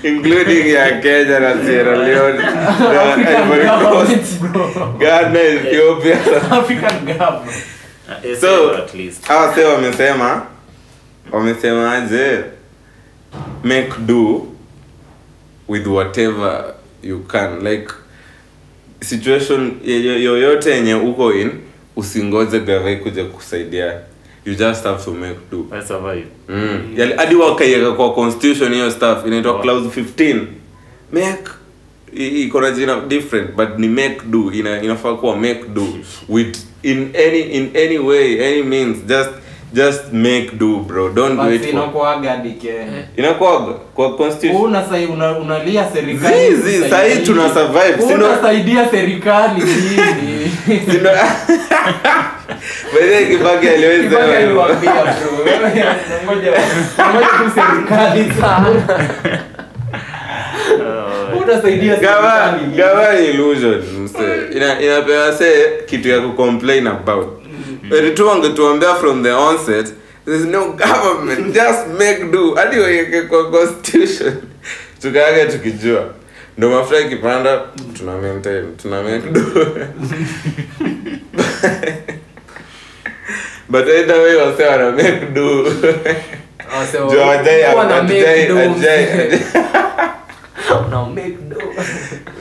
including 0.04 0.68
ya 0.74 1.02
Kenya 1.02 1.40
na 1.40 1.66
Sierra 1.66 1.96
Leone. 1.98 2.38
Na 2.94 3.16
Ivory 3.16 3.68
Coast. 3.68 4.42
Ghana 5.00 5.42
Ethiopia. 5.42 6.18
African 6.52 7.06
government. 7.06 7.64
So 8.42 8.78
hawa 9.28 9.56
se 9.56 9.64
wamesema 9.64 10.46
wamesemaje? 11.32 12.44
Make 13.64 13.92
do 14.00 14.48
with 15.68 15.88
whatever 15.88 16.74
you 17.04 17.20
can. 17.20 17.60
Like 17.64 17.88
situation 19.02 19.80
yoyote 19.86 20.72
yenye 20.72 20.96
uko 20.96 21.34
in 21.34 21.52
usingoje 21.96 22.60
gavai 22.60 22.98
kuja 22.98 23.26
kusaidia 23.26 24.00
you 24.46 24.56
just 24.56 24.84
have 24.84 25.04
to 25.06 25.12
make 25.12 25.36
do. 25.52 25.68
I 25.72 25.82
survive. 25.88 26.26
Mm. 26.50 26.94
Yali- 26.98 27.16
hadi 27.18 27.36
wakaiweka 27.36 27.92
kwa 27.92 28.14
constitution 28.14 28.74
hiyo 28.74 28.92
stuff 28.92 29.26
inaitwa 29.28 29.52
Wow. 29.52 29.62
clause 29.62 29.90
15 29.90 30.42
make 31.12 31.44
iko 32.14 32.62
na 32.62 32.72
jina 32.72 33.00
different 33.08 33.56
but 33.56 33.70
ni 33.78 33.88
make 33.88 34.18
do. 34.26 34.52
Ina, 34.54 34.82
inafaa 34.84 35.14
kuwa 35.14 35.36
make 35.36 35.64
do. 35.74 35.88
With 36.30 36.58
in 36.84 37.10
any 37.28 37.40
in 37.40 37.70
any 37.76 37.98
way 37.98 38.48
any 38.54 38.64
means 38.64 38.98
just 39.08 39.30
just 39.74 40.14
make 40.14 40.50
do 40.58 40.78
bro. 40.80 41.10
Don't 41.10 41.36
But 41.36 41.46
do 41.46 41.54
it 41.56 41.70
inakuaga 41.70 42.38
dike 42.38 42.74
inakuaga 43.18 43.74
kwa 43.74 44.18
constitution 44.18 44.62
una 44.66 44.90
sai 44.90 45.06
una, 45.06 45.38
unalia 45.38 45.90
serikali 45.94 46.56
Zizi, 46.56 46.90
sai 46.90 47.18
tuna 47.24 47.54
survive, 47.54 48.14
unasaidia 48.16 48.90
serikali 48.92 49.62
nini 49.64 50.49
Kibaki 53.28 53.68
illusion 63.30 63.84
ina 64.56 64.82
inapewa 64.82 65.34
se 65.34 65.70
kitu 65.86 66.10
ya 66.10 66.20
kucomplain 66.20 66.88
about. 66.88 67.28
Mm. 67.92 68.16
tu 68.16 68.28
wangetuambia 68.28 68.96
from 68.96 69.24
the 69.24 69.32
onset 69.32 69.94
there's 70.26 70.46
no 70.46 70.66
government 70.74 71.54
just 71.56 71.88
make 72.00 72.24
do. 72.32 72.56
Hadi 72.56 72.80
waweke 72.80 73.22
kwa 73.22 73.52
constitution. 73.52 74.34
Tukaage 75.02 75.46
tukijua 75.46 76.04
ndo 76.60 76.70
mafuta 76.70 77.00
ikipanda 77.00 77.62
tuna 77.98 78.18
maintain 78.18 78.78
tuna 78.78 79.04
make 79.04 79.30
do. 79.32 79.42
But 83.70 83.88
either 83.88 84.20
way 84.24 84.36
wase 84.36 84.64
wana 84.64 84.92
make 84.92 85.26
do. 85.34 85.72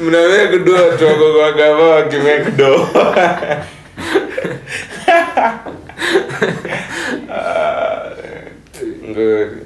Mna 0.01 0.29
make 0.29 0.59
Ah, 7.31 8.11
ngori 9.09 9.63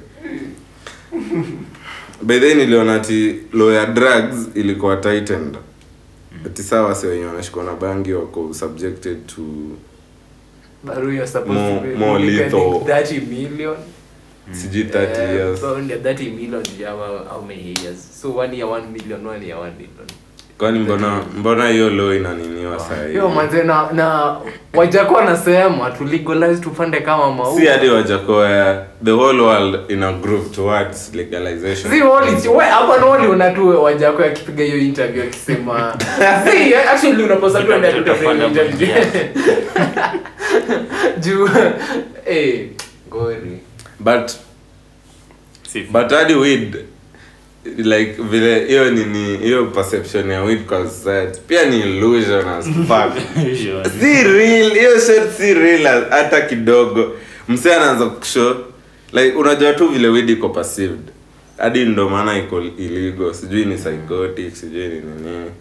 by 2.25 2.39
then 2.39 2.57
niliona 2.57 2.95
ati 2.95 3.35
law 3.53 3.71
ya 3.73 3.85
drugs 3.85 4.47
ilikuwa 4.55 4.97
tightened 4.97 5.57
ati 6.45 6.63
saa 6.63 6.81
wase 6.81 7.07
wenye 7.07 7.25
wanashikwa 7.25 7.63
na 7.63 7.73
bangi 7.73 8.13
wako 8.13 8.53
subjected 8.53 9.25
to 9.27 9.41
But 10.83 10.97
we 10.97 11.17
are 11.17 11.27
supposed 11.27 11.57
More- 11.61 11.79
to 11.79 11.87
be 11.87 11.95
more 11.95 12.19
depending 12.25 12.59
lethal. 12.59 13.03
30 13.03 13.21
million. 13.21 13.75
sijui 14.51 14.83
30 14.83 15.19
years 15.35 15.59
so 15.59 15.73
only 15.73 15.95
30 15.95 16.29
million 16.29 16.63
you 16.79 16.85
have 16.85 16.99
how- 17.01 17.25
how 17.29 17.41
many 17.41 17.73
years? 17.83 18.21
So 18.21 18.35
one 18.37 18.55
year 18.57 18.67
1 18.67 18.91
million, 18.91 19.25
one 19.27 19.45
year 19.45 19.57
1 19.57 19.71
million. 19.71 20.07
Kwani 20.57 20.79
mbona 20.79 21.19
mbona 21.39 21.67
hiyo 21.69 21.89
law 21.89 22.13
inaniniwa 22.15 22.79
saa 22.79 23.07
hii 23.07 23.15
Yo 23.15 23.29
manze 23.29 23.63
na 23.63 23.91
na 23.91 24.35
wajako 24.73 25.13
wanasema 25.13 25.91
tu 25.91 26.03
legalize 26.05 26.61
tupande 26.61 27.01
kama 27.01 27.31
maua. 27.31 27.59
si 27.59 27.65
hadi 27.65 27.89
wajakoya 27.89 28.85
the 29.05 29.11
whole 29.11 29.41
world 29.41 29.91
in 29.91 30.03
a 30.03 30.11
group 30.13 30.51
towards 30.55 31.13
legalization 31.15 31.91
Si 31.93 32.01
wali 32.01 32.41
si 32.41 32.47
we 32.49 32.65
hapa 32.65 32.97
no 32.97 33.09
wali 33.09 33.27
unatu 33.27 33.83
wajako 33.83 34.23
akipiga 34.23 34.63
hiyo 34.63 34.77
interview 34.77 35.23
akisema 35.23 35.95
si 36.51 36.75
actually 36.75 37.23
unaposa 37.23 37.63
tu 37.63 37.73
ndio 37.77 37.91
tutafanya 37.91 38.45
interview. 38.45 38.89
Juu 41.19 41.49
eh 42.25 42.67
gori. 43.09 43.59
but 43.99 44.31
Si- 45.67 45.81
but 45.91 46.11
hadi 46.11 46.33
weed 46.33 46.77
like 47.77 48.15
vile 48.31 48.65
hiyo 48.67 48.91
nini 48.91 49.37
hiyo 49.37 49.65
perception 49.65 50.29
ya 50.31 50.41
weed 50.43 50.65
kwa 50.65 50.89
society 50.89 51.39
pia 51.47 51.65
ni 51.65 51.79
illusion 51.79 52.47
as 52.47 52.65
fuck. 52.89 53.23
Si 53.99 54.23
real 54.23 54.71
hiyo 54.73 54.99
shit 54.99 55.37
si 55.37 55.53
real 55.53 56.09
hata 56.09 56.41
kidogo. 56.41 57.11
Msee 57.47 57.73
anaanza 57.75 58.05
kushow. 58.05 58.55
Like 59.13 59.31
unajua 59.37 59.73
tu 59.73 59.87
vile 59.87 60.07
weed 60.07 60.29
iko 60.29 60.49
perceived. 60.49 60.99
Hadi 61.57 61.85
ndo 61.85 62.09
maana 62.09 62.37
iko 62.39 62.61
iligo 62.61 63.33
sijui 63.33 63.65
ni 63.65 63.75
psychotic 63.75 64.55
sijui 64.55 64.87
ni 64.87 64.93
nini. 64.95 65.51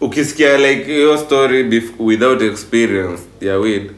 Ukisikia 0.00 0.56
like 0.58 0.84
hiyo 0.84 1.18
story 1.18 1.82
without 1.98 2.42
experience 2.42 3.22
ya 3.40 3.56
weed 3.58 3.90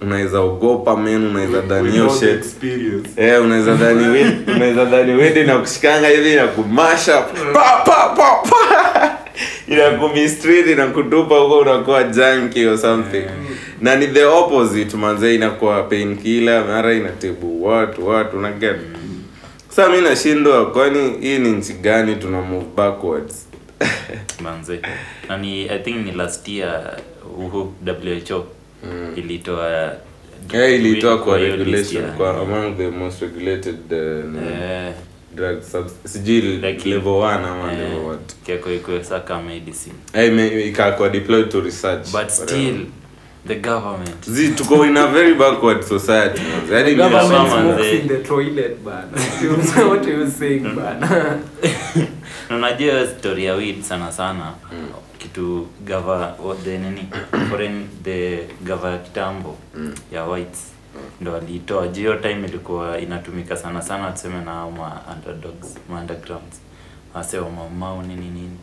unaweza 0.00 0.40
ogopa 0.40 0.96
men 0.96 1.26
unaweza 1.26 1.60
dhani 1.60 1.90
hiyo 1.90 2.10
shit. 2.20 2.44
Eh, 3.16 3.42
unaweza 3.44 3.74
dhani 3.74 4.26
unaweza 4.56 4.84
dhani 4.84 5.12
weed 5.12 5.36
inakushikanga 5.36 6.08
hivi 6.08 6.32
inakumasha 6.32 7.22
pa 7.52 7.82
pa 7.84 8.08
pa 8.16 8.50
pa. 8.50 9.18
Inakumistreet 9.68 10.66
inakutupa 10.66 11.38
huko 11.38 11.58
unakuwa 11.58 12.04
junkie 12.04 12.66
or 12.66 12.78
something. 12.78 13.24
Na 13.80 13.96
ni 13.96 14.06
the 14.06 14.24
opposite 14.24 14.96
manze 14.96 15.34
inakuwa 15.34 15.82
painkiller 15.82 16.64
mara 16.64 16.92
inatibu 16.94 17.64
watu 17.66 18.08
watu 18.08 18.40
na 18.40 18.52
get. 18.52 18.76
Sa 19.68 19.88
mi 19.88 20.00
nashindwa 20.00 20.70
kwani 20.70 21.12
hii 21.20 21.38
ni 21.38 21.48
nchi 21.50 21.72
gani 21.72 22.16
tuna 22.16 22.40
move 22.42 22.66
backwards? 22.76 23.46
Manze. 24.44 24.80
Na 25.28 25.36
ni 25.36 25.68
i 25.68 25.78
think 25.78 26.06
ni 26.06 26.12
last 26.12 26.48
year 26.48 26.96
uhu 27.38 27.72
who 28.82 29.16
ilitoa 29.16 29.92
yeah, 30.52 30.74
ilitoa 30.74 31.18
kwa 31.18 31.38
list 31.38 31.58
regulation 31.58 32.04
kwa 32.12 32.30
among 32.40 32.76
the 32.76 32.90
most 32.90 33.22
regulated 33.22 33.92
uh, 33.92 34.42
yeah. 34.60 34.92
drug 35.34 35.58
subs- 35.72 36.08
sijui 36.08 36.40
Like- 36.40 36.88
level 36.90 37.12
1 37.12 37.44
ama 37.44 37.72
yeah. 37.72 37.78
level 37.82 38.04
what 38.06 38.34
keko 38.46 38.72
iko 38.72 39.02
saka 39.04 39.42
medicine 39.42 39.94
Eh, 40.12 40.28
ime- 40.28 40.64
ikakuwa 40.66 41.08
deployed 41.08 41.48
to 41.48 41.60
research 41.60 42.04
but 42.12 42.14
Whatever. 42.38 42.74
the 43.48 43.54
government 43.54 44.24
Zi, 44.30 44.48
tuko 44.48 44.84
in 44.86 44.96
a 44.96 45.06
very 45.06 45.34
backward 45.34 45.82
society 45.82 46.40
manze. 46.52 46.74
Yaani 46.74 46.90
ni- 46.90 46.96
Government 46.96 47.50
smokes 47.50 47.92
in 48.02 48.08
the 48.08 48.16
toilet 48.18 48.76
bana. 48.84 49.08
What 49.88 50.08
you 50.08 50.30
saying 50.38 50.60
bana? 50.76 51.38
Na 52.50 52.56
unajua 52.56 53.06
story 53.06 53.44
ya 53.44 53.54
weed 53.54 53.82
sana 53.82 54.12
sana 54.12 54.52
kitu 55.18 55.66
gava 55.84 56.34
the 56.64 56.78
nini 56.78 57.08
foreign 57.50 57.88
the 58.04 58.46
gava 58.64 58.90
ya 58.90 58.98
kitambo 58.98 59.56
ya 60.12 60.24
whites. 60.24 60.72
Ndo 61.20 61.36
aliitoa 61.36 61.88
juu 61.88 62.00
hiyo 62.00 62.14
time 62.16 62.48
ilikuwa 62.48 62.98
inatumika 63.00 63.56
sana 63.56 63.82
sana 63.82 64.10
tuseme 64.12 64.40
na 64.44 64.70
ma 64.70 65.00
underdogs 65.16 65.76
ma 65.90 66.00
undergrounds. 66.00 66.60
Wase 67.14 67.38
wa 67.38 67.50
mamau 67.50 68.02
nini 68.02 68.26
nini. 68.28 68.56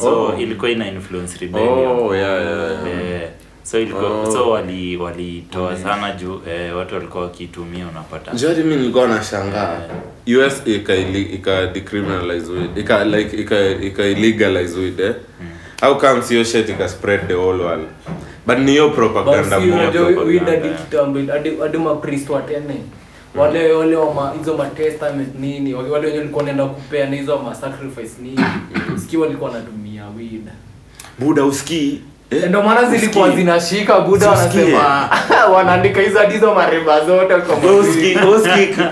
So 0.00 0.22
Oh. 0.24 0.34
ilikuwa 0.38 0.70
ina 0.70 0.88
influence 0.88 1.38
rebellion. 1.38 1.78
Oh, 1.98 2.16
yeah, 2.16 2.42
yeah, 2.44 2.86
yeah. 2.86 3.22
Eh, 3.22 3.30
so 3.70 3.78
ilikuwa 3.80 4.10
Oh. 4.22 4.32
so 4.32 4.50
wali 4.50 4.96
walitoa 4.96 5.76
sana 5.76 6.12
juu 6.12 6.40
eh, 6.50 6.76
watu 6.76 6.94
walikuwa 6.94 7.22
wakitumia 7.22 7.86
unapata. 7.86 8.30
Jadi 8.34 8.62
mi 8.62 8.76
nilikuwa 8.76 9.08
nashangaa. 9.08 9.80
US 10.26 10.62
ika 10.66 10.94
ili- 10.94 11.22
ika 11.22 11.66
decriminalize 11.66 12.52
weed. 12.52 12.76
Ika 12.78 13.04
like 13.04 13.36
ika 13.36 13.68
ika 13.68 14.06
illegalize 14.06 14.78
weed 14.80 15.00
eh. 15.00 15.14
How 15.80 15.94
come 15.98 16.22
sio 16.22 16.44
shit 16.44 16.68
ika 16.68 16.88
spread 16.88 17.26
the 17.28 17.34
whole 17.34 17.64
world? 17.64 17.86
But 18.46 18.58
ni 18.58 18.70
hiyo 18.70 18.90
propaganda 18.90 19.60
moja 19.60 20.00
hadi 21.62 21.78
mapriest 21.78 22.30
watene 22.30 22.74
wale 23.34 23.72
wale 23.72 23.96
wa 23.96 24.14
ma- 24.14 24.32
hizo 24.38 24.56
ma 24.56 24.66
testament 24.66 25.34
nini 25.38 25.74
wale 25.74 25.90
wale 25.90 26.06
wenye 26.06 26.18
walikuwa 26.18 26.38
wanaenda 26.44 26.66
kupeana 26.66 27.16
hizo 27.16 27.38
ma 27.38 27.54
sacrifice 27.54 28.12
nini. 28.22 28.40
Siki 29.00 29.16
walikuwa 29.16 29.50
wanatumia 29.50 30.04
weed. 30.18 30.48
Buda 31.18 31.44
usikii? 31.44 32.00
Ndio 32.30 32.62
maana 32.62 32.90
zilikuwa 32.90 33.30
zinashika 33.30 34.00
buda 34.00 34.30
wanasema 34.30 35.08
wanaandika 35.54 36.00
hizo 36.00 36.18
hadi 36.18 36.32
hizo 36.34 36.54
mariba 36.54 37.04
zote 37.04 37.34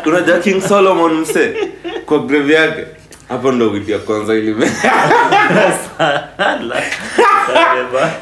unajua 0.07 0.39
King 0.39 0.63
Solomon 0.69 1.15
mse 1.21 1.55
kwa 2.07 2.19
grave 2.19 2.55
yake. 2.55 2.85
Hapo 3.29 3.53
ndo 3.53 3.71
wiki 3.71 3.93
ya 3.93 3.99
kwanza 3.99 4.35
ilime 4.35 4.67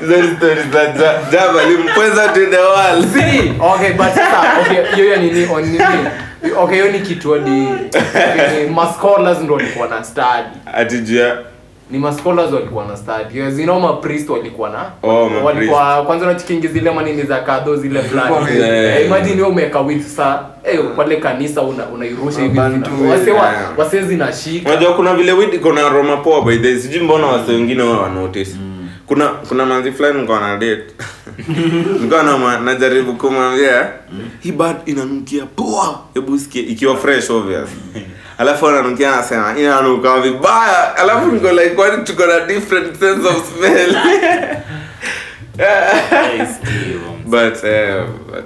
hizo 0.00 0.16
ni 0.22 0.37
stories 0.37 0.66
za 0.72 0.85
Ja- 0.92 1.68
limpweza 1.68 2.29
to 2.29 2.46
the 2.46 2.59
world. 2.59 3.12
See, 3.14 3.53
okay 3.61 3.92
but 3.92 4.07
sasa 4.07 4.42
okay 4.61 4.94
hiyo 4.94 5.11
ya 5.11 5.16
nini 5.16 5.48
okay 6.59 6.74
hiyo 6.81 6.92
ni 6.92 7.00
kitu 7.00 7.37
ni 7.37 7.68
mascolas 8.74 9.40
ndo 9.40 9.55
walikuwa 9.55 9.88
na 9.88 10.05
study. 10.05 10.48
Ati 10.74 10.98
juu 10.98 11.16
ya 11.18 11.38
ni 11.90 11.99
mascholars 11.99 12.53
walikuwa 12.53 12.85
na 12.87 12.97
study. 12.97 13.38
Yes, 13.38 13.59
you 13.59 13.64
know 13.64 13.81
ma 13.81 13.92
priest 13.92 14.29
walikuwa 14.31 14.70
na 14.70 14.85
Oh, 15.03 15.31
walikuwa 15.44 16.03
kwanza 16.03 16.27
unachikingi 16.27 16.68
zile 16.68 16.90
manini 16.90 17.23
za 17.23 17.40
kadho 17.40 17.77
zile 17.77 18.03
fulani 18.09 18.35
Yeah. 18.59 19.01
Eh, 19.01 19.07
imagine 19.07 19.37
wewe 19.37 19.49
umeweka 19.49 19.81
wit 19.81 20.03
sa 20.03 20.47
eh 20.64 20.81
pale 20.97 21.16
kanisa 21.16 21.62
una 21.62 21.87
unairusha 21.87 22.40
hivi 22.42 22.59
wase 23.11 23.31
wa 23.31 23.53
wase 23.77 24.03
zinashika. 24.03 24.70
Unajua 24.70 24.92
kuna 24.94 25.14
vile 25.14 25.33
wid 25.33 25.61
kuna 25.61 25.88
Roma 25.88 26.16
poa 26.16 26.42
by 26.42 26.57
the 26.57 26.79
sijui 26.79 27.01
mbona 27.01 27.27
wase 27.27 27.53
wengine 27.53 27.83
wao 27.83 28.03
wanotice. 28.03 28.57
Kuna 29.07 29.29
kuna 29.29 29.66
manzi 29.66 29.92
fulani 29.92 30.14
nilikuwa 30.14 30.40
na 30.40 30.57
date. 30.57 30.85
Na 32.25 32.61
najaribu 32.61 33.12
kumwambia 33.14 33.88
hii 34.40 34.53
bad 34.53 34.77
inanukia 34.87 35.47
poa. 35.47 36.01
Hebu 36.14 36.38
sikie 36.38 36.62
ikiwa 36.62 36.97
fresh 36.97 37.31
obvious 37.31 37.68
alafu 38.38 38.68
ananukia 38.68 39.12
anasema 39.14 39.55
inanuka 39.59 40.20
vibaya. 40.20 40.97
Alafu 40.97 41.33
niko 41.33 41.53
like 41.53 41.70
kwani 41.70 42.05
tuko 42.05 42.27
na 42.27 42.40
different 42.40 42.99
sense 42.99 43.29
of 43.29 43.57
smell? 43.59 43.97
But 47.27 47.64
uh, 47.64 48.07
but, 48.31 48.44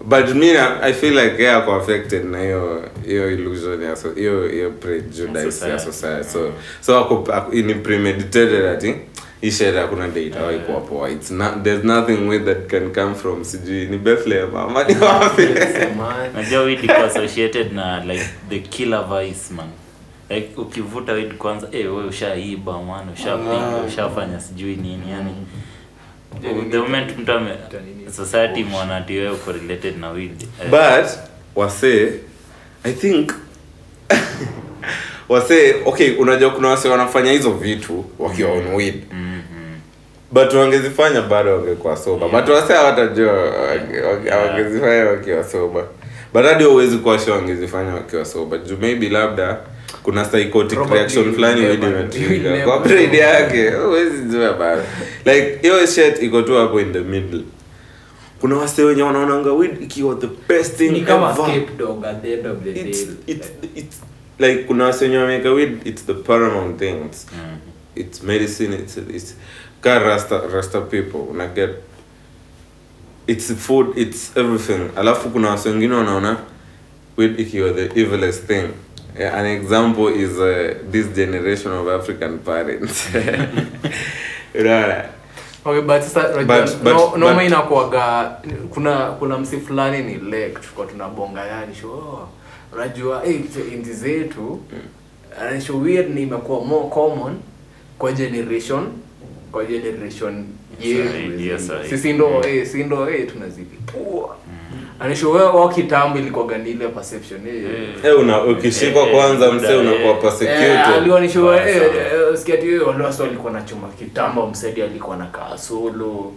but 0.00 0.34
me 0.34 0.56
i 0.58 0.92
feel 0.92 1.14
like 1.14 1.38
yeah 1.42 1.56
ako 1.58 1.72
affected 1.74 2.24
na 2.24 2.40
hiyo 2.40 2.82
hiyo 3.06 3.30
illusion 3.32 3.82
ya 3.82 3.96
so- 3.96 4.12
hiyo 4.14 4.48
hiyo 4.48 4.70
prejudice 4.70 5.38
ya 5.38 5.50
Society. 5.52 5.84
society. 5.92 6.28
So 6.32 6.52
so 6.80 6.98
ako 6.98 7.24
ako- 7.32 7.52
ni 7.52 7.74
premeditated 7.74 8.64
ati 8.66 8.94
hii 9.40 9.50
shit 9.50 9.74
hakuna 9.74 10.08
date 10.08 10.38
hawai 10.38 10.58
kuwa 10.58 10.80
poa 10.80 11.10
it's 11.10 11.30
not 11.30 11.62
there's 11.62 11.84
nothing 11.84 12.28
with 12.28 12.44
that 12.44 12.66
can 12.66 12.92
come 12.92 13.14
from 13.14 13.44
sijui 13.44 13.86
ni 13.86 13.98
Bethlehem 13.98 14.56
ama 14.56 14.84
ni 14.84 14.96
wapi 14.96 15.42
najua 16.34 16.62
weed 16.62 16.84
iko 16.84 16.92
associated 17.04 17.72
na 17.72 18.04
like 18.04 18.24
the 18.48 18.58
killer 18.58 19.04
vice 19.08 19.54
man. 19.54 19.68
Like 20.30 20.48
ukivuta 20.56 21.12
weed 21.12 21.34
kwanza 21.34 21.68
eh 21.72 21.94
wewe 21.94 22.04
ushaiba 22.04 22.82
man. 22.82 23.08
Ushapiga 23.08 23.76
ushafanya 23.88 24.40
sijui 24.40 24.76
nini 24.76 25.10
yani. 25.10 25.30
The 26.70 26.78
moment 26.78 27.18
mtu 27.18 27.32
ame 27.32 27.50
society 28.16 28.64
mwana 28.64 28.96
ati 28.96 29.16
wewe 29.16 29.30
uko 29.30 29.52
related 29.52 29.98
na 29.98 30.10
weed 30.10 30.42
eh, 30.42 30.70
but 30.70 31.10
wase 31.56 32.12
i 32.84 32.92
think 32.92 33.32
wase 35.28 35.74
okay 35.84 36.10
unajua 36.18 36.50
kuna 36.50 36.68
wase 36.68 36.88
wanafanya 36.88 37.32
hizo 37.32 37.50
vitu 37.50 38.04
wakiwa 38.18 38.52
on 38.52 38.74
weed. 38.74 39.02
But 40.32 40.52
wangezifanya 40.54 41.22
bado 41.22 41.54
wangekuwa 41.56 41.96
soba 41.96 42.28
but 42.28 42.48
wase 42.48 42.72
hawatajua 42.72 43.32
wangezifanya 44.46 44.92
yeah. 44.94 45.08
wakiwa 45.10 45.44
soba 45.44 45.84
but 46.34 46.44
hadi 46.44 46.64
wawezi 46.64 46.96
kuwasha 46.98 47.32
wangezifanya 47.32 47.94
wakiwa 47.94 48.24
soba 48.24 48.58
juu 48.58 48.76
maybe 48.80 49.08
labda 49.08 49.58
kuna 50.02 50.24
psychotic 50.24 50.78
reaction 50.92 51.32
fulani 51.34 51.76
kwa 52.64 52.78
brain 52.78 53.14
yake 53.14 53.70
huwezi 53.70 54.22
jua 54.22 54.52
bado. 54.52 54.82
Like 55.24 55.58
hiyo 55.62 55.86
shit 55.86 56.22
iko 56.22 56.42
tu 56.42 56.54
hapo 56.54 56.80
in 56.80 56.92
the 56.92 57.00
middle. 57.00 57.40
Kuna 58.40 58.56
wase 58.56 58.82
wenye 58.84 59.02
wanaonanga 59.02 59.52
weed 59.52 59.82
ikiwa 59.82 60.14
the 60.14 60.28
best 60.48 60.76
thing 60.76 60.88
ni 60.90 61.00
kama 61.00 61.30
ever. 61.30 61.44
Scapegoat 61.44 62.04
at 62.04 62.22
the 62.22 62.32
end 62.32 62.46
of 62.46 62.58
the 62.64 62.70
it's, 62.70 63.06
it's, 63.26 63.48
it's 63.74 64.00
like 64.38 64.64
kuna 64.64 64.84
wenye 65.00 65.16
wameka 65.18 65.50
weed 65.52 65.86
it's 65.86 66.06
the 66.06 66.14
paramount 66.14 66.78
thing. 66.78 66.96
It's, 67.06 67.26
mm. 67.32 67.56
it's 67.96 68.22
medicine 68.22 68.74
it's, 68.74 68.96
it's 68.96 69.34
ka 69.80 69.98
rasta, 69.98 70.40
rasta 70.52 70.80
people 70.80 71.20
una 71.30 71.46
get 71.46 71.70
it's 73.26 73.52
food 73.54 73.96
it's 73.98 74.36
everything. 74.36 74.90
Alafu 74.96 75.30
kuna 75.30 75.54
wengine 75.64 75.94
wanaona 75.94 76.36
weed 77.16 77.40
ikiwa 77.40 77.70
the 77.72 78.00
evilest 78.00 78.46
thing. 78.46 78.68
Yeah, 79.18 79.34
an 79.38 79.46
example 79.46 80.08
is 80.08 80.38
uh, 80.38 80.74
this 80.92 81.06
generation 81.14 81.72
of 81.72 81.88
african 81.88 82.38
parents. 82.38 83.08
Unaona? 84.54 85.08
Okay, 85.66 85.80
but 85.86 86.02
sasa 86.02 86.44
But- 86.46 86.82
but- 86.84 86.94
no- 86.94 87.16
noma 87.16 87.34
but- 87.34 87.46
inakuwaga 87.46 88.36
kuna 88.70 88.96
kuna 89.18 89.38
msi 89.38 89.56
fulani 89.60 90.02
ni 90.02 90.14
lake 90.30 90.54
tulikuwa 90.60 90.86
tunabonga 90.86 91.46
yani 91.46 91.74
sho 91.74 91.88
oh, 91.88 92.28
unajua 92.72 93.26
eh, 93.26 93.40
inzi 93.72 93.92
zetu 93.92 94.60
mm. 94.72 94.78
weird 95.82 96.14
ni 96.14 96.22
imekuwa 96.22 96.64
more 96.64 96.88
common 96.88 97.36
kwa 97.98 98.12
generation 98.12 98.86
kwa 99.52 99.64
generation 99.64 100.44
yetu 100.80 101.72
sisi 101.90 102.12
ndo 102.12 102.44
eh, 102.48 102.66
si 102.66 102.84
ndo 102.84 103.06
hey, 103.06 103.26
tunazilipua 103.26 104.36
anisho 105.00 105.30
kitambo 105.68 106.18
ilikuwa 106.18 106.46
gani 106.46 106.70
ile 106.70 106.88
perception 106.88 107.40
eh, 107.48 107.64
Eh, 108.04 108.18
una 108.20 108.42
ukishikwa 108.44 109.02
Eh, 109.02 109.12
kwanza 109.14 109.46
eh, 109.46 109.52
mse 109.54 109.74
unakuwa 109.76 110.14
eh, 110.14 110.16
persecuted 110.20 110.70
walikuwa 113.22 113.52
na 113.52 113.62
chuma 113.62 113.88
kitambo 113.98 114.46
msedi 114.46 114.82
alikuwa 114.82 115.16
na 115.16 115.26
kaa 115.26 115.58
solo 115.58 116.32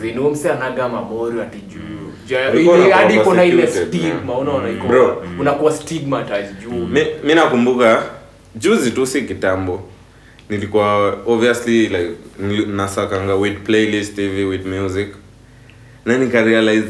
vinu 0.00 0.30
mse 0.30 0.50
anaga 0.50 0.88
mamori 0.88 1.40
ati 1.40 1.58
juu. 1.58 2.90
Hadi 2.92 3.18
kuna 3.18 3.44
ile 3.44 3.66
stigma 3.66 4.38
unaona 4.38 4.68
iko 4.70 4.88
unakuwa 5.40 5.72
stigmatized 5.72 6.60
juu. 6.62 6.70
Mi, 6.86 7.06
mi 7.24 7.34
nakumbuka 7.34 8.02
juzi 8.56 8.90
tu 8.90 9.06
si 9.06 9.22
kitambo 9.22 9.82
nilikuwa 10.48 11.16
obviously 11.26 11.88
like 11.88 12.10
nasakanga 12.66 13.34
with 13.34 13.58
playlist 13.58 14.16
hivi 14.16 14.44
with 14.44 14.66
music. 14.66 15.08
Na 16.04 16.18
nikarealize 16.18 16.88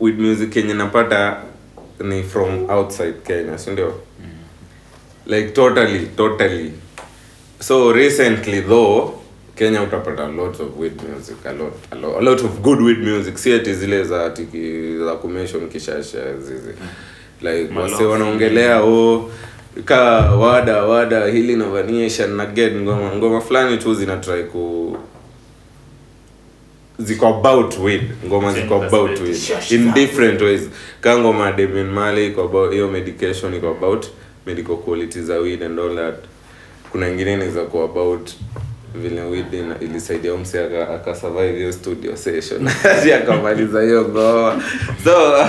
with 0.00 0.18
music 0.18 0.50
kenye 0.50 0.74
napata 0.74 1.36
ni 2.00 2.22
from 2.22 2.70
outside 2.70 3.14
kenya 3.26 3.58
sindio 3.58 3.94
like 5.26 5.50
totally 5.54 6.06
totally. 6.16 6.72
So 7.60 7.92
recently 7.92 8.60
though 8.60 9.12
kenya 9.56 9.82
utapata 9.82 10.28
lot 10.36 10.60
of 10.62 10.76
weed 10.78 11.02
music 11.02 11.36
a 11.46 11.52
lot, 11.52 11.72
a 11.90 11.94
lot, 11.96 12.18
a 12.18 12.20
lot 12.20 12.40
of 12.44 12.62
good 12.62 12.80
weed 12.80 12.98
music. 12.98 13.38
Si 13.38 13.52
ati 13.52 13.74
zile 13.74 14.04
za 14.04 14.30
tiki 14.30 14.98
za 14.98 15.14
kumeshon 15.14 15.68
kishasha 15.68 16.38
zizi. 16.40 16.72
Like 17.42 17.74
wase 17.78 18.04
wanaongelea 18.04 18.82
o 18.82 19.30
ka 19.84 19.96
wada 20.36 20.82
wada 20.84 21.26
hili 21.26 21.56
na 21.56 21.64
vaniation 21.64 22.30
ngoma. 22.82 23.16
Ngoma 23.16 23.40
fulani 23.40 23.78
tu 23.78 23.94
zinatry 23.94 24.44
ku 24.44 24.96
ziko 26.98 27.26
about 27.28 27.78
win 27.78 28.00
ngoma 28.26 28.52
ziko 28.52 28.82
about 28.82 29.18
perspective. 29.18 29.72
in 29.74 29.92
different 29.94 30.40
ways. 30.40 30.68
Ka 31.00 31.18
ngoma 31.18 31.52
Damian 31.52 31.90
Marley 31.90 32.26
iko 32.26 32.44
about 32.44 32.72
hiyo 32.72 32.88
medication 32.88 33.54
iko 33.54 33.70
about 33.70 34.06
medical 34.46 34.76
quality 34.76 35.20
za 35.22 35.38
weed 35.40 35.62
and 35.62 35.78
all 35.78 35.94
that. 35.96 36.14
Kuna 36.92 37.08
ingine 37.08 37.32
inaweza 37.32 37.54
za 37.60 37.66
ku 37.66 37.82
about 37.82 38.30
vile 38.94 39.20
weed 39.22 39.46
ilisaidia 39.80 40.34
umse 40.34 40.60
aka, 40.64 40.88
aka 40.94 41.14
survive 41.14 41.56
hiyo 41.58 41.72
studio 41.72 42.16
session. 42.16 42.68
Hadi 42.82 43.12
akamaliza 43.12 43.82
hiyo 43.82 44.08
ngoma. 44.08 44.62
So 45.04 45.44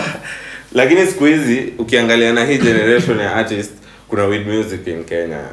lakini 0.74 1.06
siku 1.08 1.26
hizi 1.26 1.74
ukiangalia 1.78 2.34
na 2.34 2.46
hii 2.46 2.58
generation 2.58 3.20
ya 3.20 3.36
artist 3.36 3.72
kuna 4.08 4.26
weed 4.26 4.48
music 4.48 4.88
in 4.88 5.04
Kenya. 5.04 5.44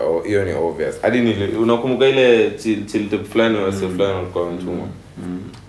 Oh, 0.00 0.22
ni 0.26 0.52
obvious. 0.52 1.00
Hadi 1.02 1.20
unakumbuka 1.58 2.08
ile 2.08 2.50
chill 2.50 2.86
chill 2.86 3.24
fulani 3.32 3.58
wase 3.58 3.88
fulani 3.88 4.14
walikuwa 4.14 4.44
wametumwa 4.44 4.86
by 4.86 5.01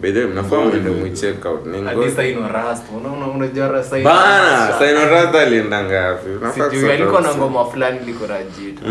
the 0.02 0.12
way 0.20 0.28
mnafaa 0.28 0.60
mwende 0.60 0.90
mwicheck 0.90 1.46
out 1.46 1.66
ni 1.66 1.82
Hadi 1.84 2.00
ngo- 2.02 2.16
Saino 2.16 2.42
Rust, 2.42 2.84
unaona 2.98 3.28
unajua 3.28 3.84
Saino 3.84 4.10
bana 4.10 4.68
Rust. 4.68 4.80
Saino 4.80 5.06
Rasta 5.06 5.42
alienda 5.42 5.84
ngapi? 5.84 6.30
Alikuwa 6.92 7.22
na 7.22 7.36
ngoma 7.36 7.66
fulani 7.66 8.00
liko 8.06 8.28
na 8.28 8.44
jita 8.44 8.82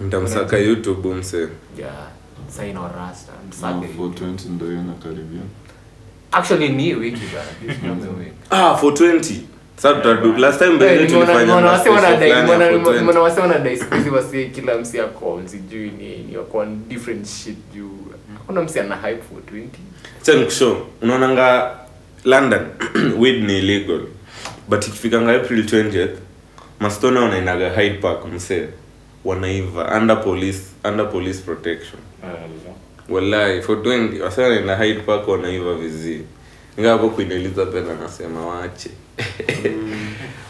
mtamsaka 0.00 0.58
youtube 0.58 1.08
mse. 1.14 1.48
Yeah 1.78 1.92
Saino 2.48 2.80
Rasta 2.98 3.32
msake 3.48 3.86
420 3.98 4.48
ndo 4.50 4.66
hiyo 4.66 4.82
nakaribia 4.82 5.40
actually 6.32 6.68
ni 6.68 6.94
wiki 6.94 7.20
bana. 7.34 7.50
This 7.74 7.80
coming 7.80 8.18
week. 8.20 8.32
Ah 8.50 8.78
420 8.82 9.34
sasa 9.76 9.94
tutadu 9.94 10.32
last 10.36 10.58
time 10.58 10.78
by 10.78 10.84
nimeona- 10.84 11.06
tulifanya 11.10 11.40
nimeona 11.40 11.70
wase 11.70 11.82
special 11.84 12.02
wanadai- 12.04 12.16
fulani 12.16 12.30
ya 12.30 12.42
nimeona- 12.42 12.70
420. 12.70 12.98
nimeona 12.98 13.20
wase 13.20 13.40
wanadai 13.40 13.76
siku 13.76 13.94
hizi 13.94 14.10
wase 14.10 14.44
kila 14.44 14.78
msi 14.78 15.00
ako 15.00 15.40
sijui 15.46 15.90
nini 15.90 16.36
wako 16.36 16.64
different 16.88 17.26
shit 17.26 17.56
juu 17.74 17.90
hakuna 18.50 18.62
msi 18.62 18.80
ana 18.80 18.96
hype 18.96 19.22
for 19.22 19.38
20 19.54 19.66
Acha 20.22 20.34
nikushow 20.34 20.76
unaonanga 21.02 21.76
london 22.24 22.66
weed 23.20 23.44
ni 23.44 23.58
illegal. 23.58 24.00
But 24.68 24.86
ikifikanga 24.88 25.32
april 25.36 25.64
20th 25.64 26.10
mastona 26.80 27.20
wanaendaga 27.20 27.70
hyde 27.70 27.98
park 27.98 28.26
msee. 28.32 28.66
Wanaiva. 29.24 29.96
Under 29.98 30.22
police 30.24 30.60
under 30.84 31.10
police 31.10 31.40
protection. 31.40 32.00
Walai 33.08 33.62
for 33.62 33.76
20 33.76 34.20
wasa 34.20 34.42
wanaenda 34.42 34.76
hyde 34.76 35.00
park 35.00 35.28
wanaiva 35.28 35.74
vizii 35.74 36.22
ingawa 36.78 36.92
hapo 36.92 37.10
queen 37.10 37.32
elizabeth 37.32 37.90
anasema 37.90 38.46
waache. 38.46 38.90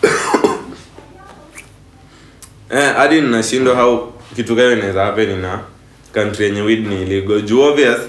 Eh 2.70 2.94
hadi 2.96 3.20
ninashindwa 3.20 3.74
how 3.76 4.12
kitu 4.36 4.56
kayo 4.56 4.72
inaweza 4.72 5.04
happen 5.04 5.38
na 5.38 5.60
country 6.14 6.44
yenye 6.44 6.62
ni 6.76 7.22
juu 7.42 7.60
obvious 7.62 8.00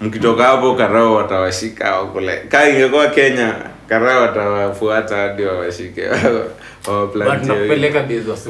mkitoka 0.00 0.42
hapo 0.44 0.74
karao 0.74 1.14
watawashika 1.14 1.96
wakule 1.98 2.36
kaa 2.48 2.68
ingekuwa 2.68 3.06
kenya 3.06 3.54
karao 3.88 4.22
watawafuata 4.22 5.16
hadi 5.16 5.42
wawashike. 5.44 6.08
But 6.84 6.88
wawaplantie 6.88 7.50
weed. 7.50 7.68
nakupeleka 7.70 8.02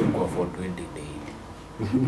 kwa 0.03 0.23
420 0.23 0.47
daily. 0.95 2.07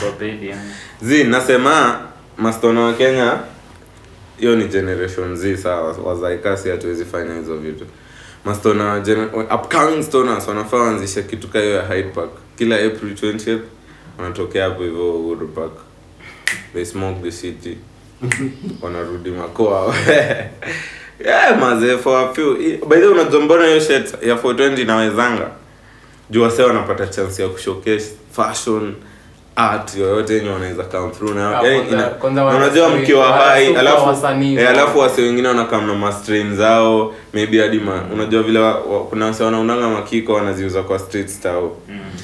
Kwa 0.00 0.10
pedi, 0.18 0.48
yani. 0.48 0.70
zi 1.02 1.24
nasema 1.24 2.00
mastona 2.36 2.80
wa 2.80 2.92
kenya 2.92 3.38
hiyo 4.38 4.56
ni 4.56 4.64
generation 4.64 5.36
z 5.36 5.56
sawa. 5.56 5.96
Wazaikasi 6.04 6.68
hatuwezi 6.70 7.04
fanya 7.04 7.34
hizo 7.34 7.56
vitu. 7.56 7.86
Mastona 8.44 9.02
upcoming 9.54 10.02
stoners 10.02 10.48
wanafaa 10.48 10.76
waanzishe 10.76 11.22
kitu 11.22 11.48
ka 11.48 11.58
hiyo 11.60 11.72
ya 11.74 11.82
Hyde 11.82 12.08
Park. 12.08 12.30
Kila 12.58 12.76
april 12.76 13.12
20th 13.12 13.58
wanatokea 14.18 14.64
hapo 14.64 14.82
hivyo 14.82 15.14
uhuru 15.14 15.48
park. 15.48 15.72
They 16.72 16.84
smoke 16.84 17.20
the 17.22 17.30
city. 17.32 17.78
Wanarudi 18.82 19.30
makoa. 19.30 19.94
Yeah, 21.24 21.58
mazee 21.60 21.96
for 21.98 22.30
a 22.30 22.34
few 22.34 22.54
by 22.86 22.96
the 22.96 23.06
way 23.06 23.08
unajua 23.08 23.40
mbona 23.40 23.66
hiyo 23.66 23.80
shirt 23.80 24.22
ya 24.22 24.34
420 24.34 24.80
inawezanga? 24.82 25.50
Juu 26.30 26.42
wase 26.42 26.62
wanapata 26.62 27.06
chance 27.06 27.42
ya 27.42 27.48
kushowcase 27.48 28.12
fashion 28.32 28.94
art 29.58 29.96
yoyote 29.96 30.34
yenye 30.34 30.48
wanaweza 30.48 30.82
come 30.82 31.10
through 31.10 31.34
na 31.34 31.62
yani 31.62 31.82
unajua 32.56 32.88
mkiwa 32.88 33.26
hai 33.32 33.74
alafu 33.74 34.30
eh, 34.42 34.68
alafu 34.68 34.98
wase 34.98 35.22
wengine 35.22 35.48
wanakam 35.48 35.86
na 35.86 35.94
mastrain 35.94 36.56
zao 36.56 37.14
maybe 37.34 37.60
hadi 37.60 37.78
ma, 37.78 38.02
unajua 38.12 38.42
vile 38.42 38.58
wa, 38.58 38.74
wa, 38.74 39.04
kuna 39.04 39.26
wase 39.26 39.44
wanaunanga 39.44 39.88
makiko 39.88 40.32
wanaziuza 40.32 40.82
kwa 40.82 40.98
street 40.98 41.28
style 41.28 41.70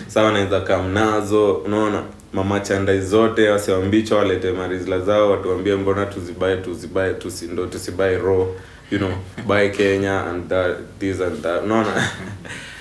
saa 0.06 0.22
wanaweza 0.22 0.60
kam 0.60 0.92
nazo 0.92 1.52
unaona 1.52 2.02
mamachandai 2.32 3.00
zote 3.00 3.48
wasiwambicho 3.48 4.16
walete 4.16 4.52
marizla 4.52 5.00
zao 5.00 5.30
watuambie 5.30 5.74
mbona 5.74 6.06
tuzibae 6.06 6.56
tuzibae 6.56 7.14
tusindo 7.14 7.66
tusibae 7.66 8.18
raw 8.18 8.46
you 8.90 8.98
know 8.98 9.10
buy 9.46 9.68
kenya 9.68 10.26
and 10.26 10.48
that, 10.48 10.76
this 10.98 11.20
and 11.20 11.42
that 11.42 11.62
unaona 11.64 11.90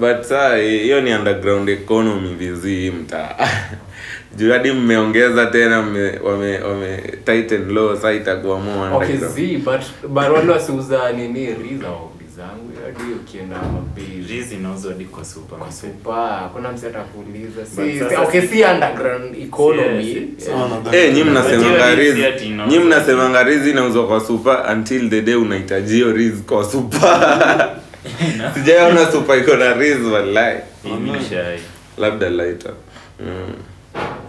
but 0.00 0.22
saa 0.22 0.56
hiyo 0.56 1.00
ni 1.00 1.14
underground 1.14 1.68
economy 1.68 2.34
vizi 2.34 2.90
mtaa. 2.90 3.34
Juu 4.36 4.52
hadi 4.52 4.72
mmeongeza 4.72 5.46
tena 5.46 5.82
mme, 5.82 6.18
wame, 6.24 6.58
wame 6.58 6.96
tighten 7.24 7.72
law 7.74 7.96
saa 7.96 8.12
itakuwa 8.12 8.60
more 8.60 8.94
okay 8.94 9.14
underground. 9.14 9.64
but 9.64 10.08
but 10.10 10.28
wale 10.36 10.52
wasiuza 10.52 11.12
nini 11.12 11.46
riza 11.46 11.86
zangu 12.36 12.72
hadi 12.84 13.12
ukienda 13.12 13.56
mabei 13.56 14.26
Rizi 14.28 14.54
inauzwa 14.54 14.92
hadi 14.92 15.04
kwa 15.04 15.24
super 15.24 15.58
kwa 15.58 15.72
supa 15.72 16.50
kuna 16.52 16.72
msi 16.72 16.86
atakuuliza. 16.86 17.66
Si, 17.66 18.02
okay 18.22 18.40
si- 18.40 18.48
si 18.48 18.62
underground 18.64 19.36
economy. 19.42 20.04
Si- 20.04 20.44
si- 20.44 20.50
Yeah. 20.50 21.06
Eh, 21.06 21.14
nyi 21.14 21.24
mnasemanga 21.24 21.96
nyi 22.68 22.78
mnasemanga 22.78 23.42
riz 23.42 23.66
inauzwa 23.66 24.06
kwa 24.06 24.20
super. 24.20 24.66
until 24.72 25.10
the 25.10 25.22
day 25.22 25.34
unahitaji 25.34 25.94
hiyo 25.94 26.12
riz 26.12 26.42
kwa 26.42 26.64
super 26.64 27.70
sijaona 28.54 29.12
supa 29.12 29.36
iko 29.36 29.56
na 29.56 29.74
wallahi. 30.12 30.58
Labda 31.98 32.30
lighter. 32.30 32.72
Mm. 33.20 33.54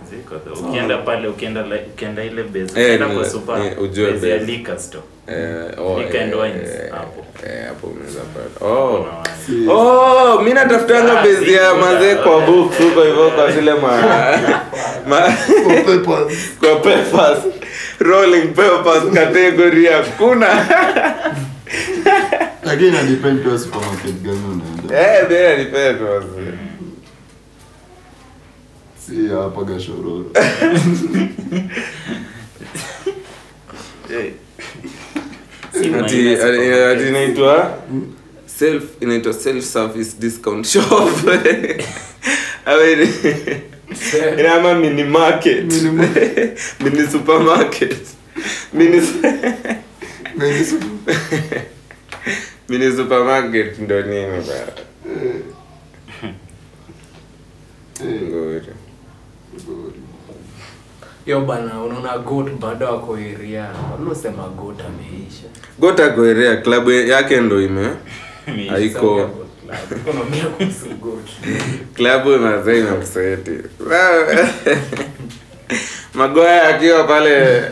Ziko 0.09 0.35
though. 0.35 0.69
ukienda 0.69 0.97
pale 0.97 1.27
ukienda 1.27 1.61
like- 1.61 1.87
ukienda 1.93 2.23
ile 2.23 2.43
base. 2.43 2.59
Eh, 2.81 2.85
ukienda 2.95 3.07
kwa 3.07 3.29
super 3.29 3.57
eh, 3.65 3.81
ujue 3.81 4.11
base 4.11 4.29
ya 4.29 4.37
liquor 4.37 4.79
store. 4.79 5.03
Eh, 5.27 5.79
oh, 5.79 5.99
Liquor 5.99 6.21
and 6.21 6.33
eh, 6.33 6.39
wines, 6.41 6.69
eh, 6.69 6.91
hapo. 6.91 7.25
eh, 7.47 7.65
hapo 7.67 7.87
unaweza 7.87 8.19
pata. 8.19 8.65
Oh. 8.65 9.07
Oh, 9.69 10.41
mi 10.41 10.53
natafutanga 10.53 11.21
bezi 11.23 11.53
ya 11.53 11.73
mazee 11.75 12.15
kwa 12.15 12.41
book 12.41 12.77
huko 12.77 13.03
hivyo 13.03 13.29
kwa 13.35 13.51
zile 13.51 13.73
ma, 13.73 14.01
ma 15.09 15.21
kwa 16.59 16.75
papers 16.75 17.39
rolling 17.99 18.47
papers 18.47 19.03
category 19.13 19.85
hakuna 19.85 20.47
lakini 22.71 22.89
inadepend 22.89 23.43
pia 23.43 23.57
supermarket 23.59 24.15
gani 24.21 24.39
unaenda? 24.53 24.95
Eh 25.01 25.27
there 25.27 25.63
depend 25.65 26.01
was 26.01 26.23
si 29.05 29.27
hapa 29.27 29.63
gashororo 29.63 30.25
ati 35.99 36.35
ati- 36.35 37.07
inaitwa? 37.07 37.77
Self 38.45 38.83
inaitwa 39.01 39.33
self 39.33 39.65
service 39.65 40.11
discount 40.19 40.65
shop. 40.67 41.09
Awe 42.65 43.07
inama 44.39 44.75
mini 44.75 45.03
market. 45.03 45.73
Mini 46.79 47.07
supermarket. 47.11 47.97
Mini 48.73 49.01
mini 50.37 50.65
super- 50.65 51.61
mini 52.71 52.91
supermarket 52.95 53.79
ndo 53.79 54.01
nini 54.01 54.41
bana? 54.47 54.73
Ngori. 58.01 58.73
yo 61.25 61.41
bana 61.41 61.81
unaona 61.83 62.17
got 62.17 62.47
bado 62.59 62.87
ako 62.89 63.13
area. 63.15 63.67
Walosema 63.91 64.47
got 64.55 64.79
ameisha? 64.81 65.47
Gota 65.79 66.09
goerea 66.09 66.57
klabu 66.57 66.91
yake 66.91 67.41
ndo 67.41 67.61
ime. 67.61 67.87
Haiko. 68.69 69.29
Klabu 71.93 72.37
mazee 72.37 72.79
imemseti 72.79 73.51
magoya 76.13 76.67
akiwa 76.67 77.03
pale. 77.03 77.61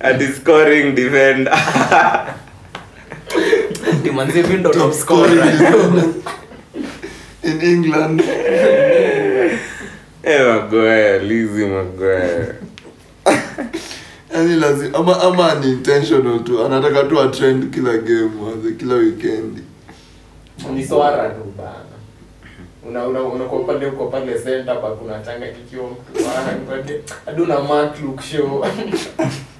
Ati 0.00 0.26
scoring 0.26 0.94
defender 0.94 1.52
Top 4.72 4.92
scorer. 4.92 5.44
in 7.42 7.60
england. 7.60 8.20
Eh, 8.20 9.58
yani 14.34 14.56
lazima 14.56 14.98
ama 14.98 15.20
ama 15.22 15.54
ni 15.54 15.70
intentional 15.72 16.44
tu 16.44 16.64
anataka 16.64 17.02
tu 17.04 17.20
atrend 17.20 17.70
kila 17.74 17.98
game 17.98 18.30
waze 18.42 18.72
kila 18.78 18.94
weekend. 18.94 19.62
Ni 20.74 20.84
swara 20.84 21.28
tu 21.28 21.44
bana. 21.56 21.90
Una 22.88 23.06
una 23.06 23.22
unakuwa 23.22 23.64
pale 23.64 23.86
uko 23.86 24.06
pale 24.06 24.34
center 24.38 24.80
hadi 27.26 27.42
una 27.42 27.60
mark 27.60 28.00
look 28.02 28.20
show 28.22 28.64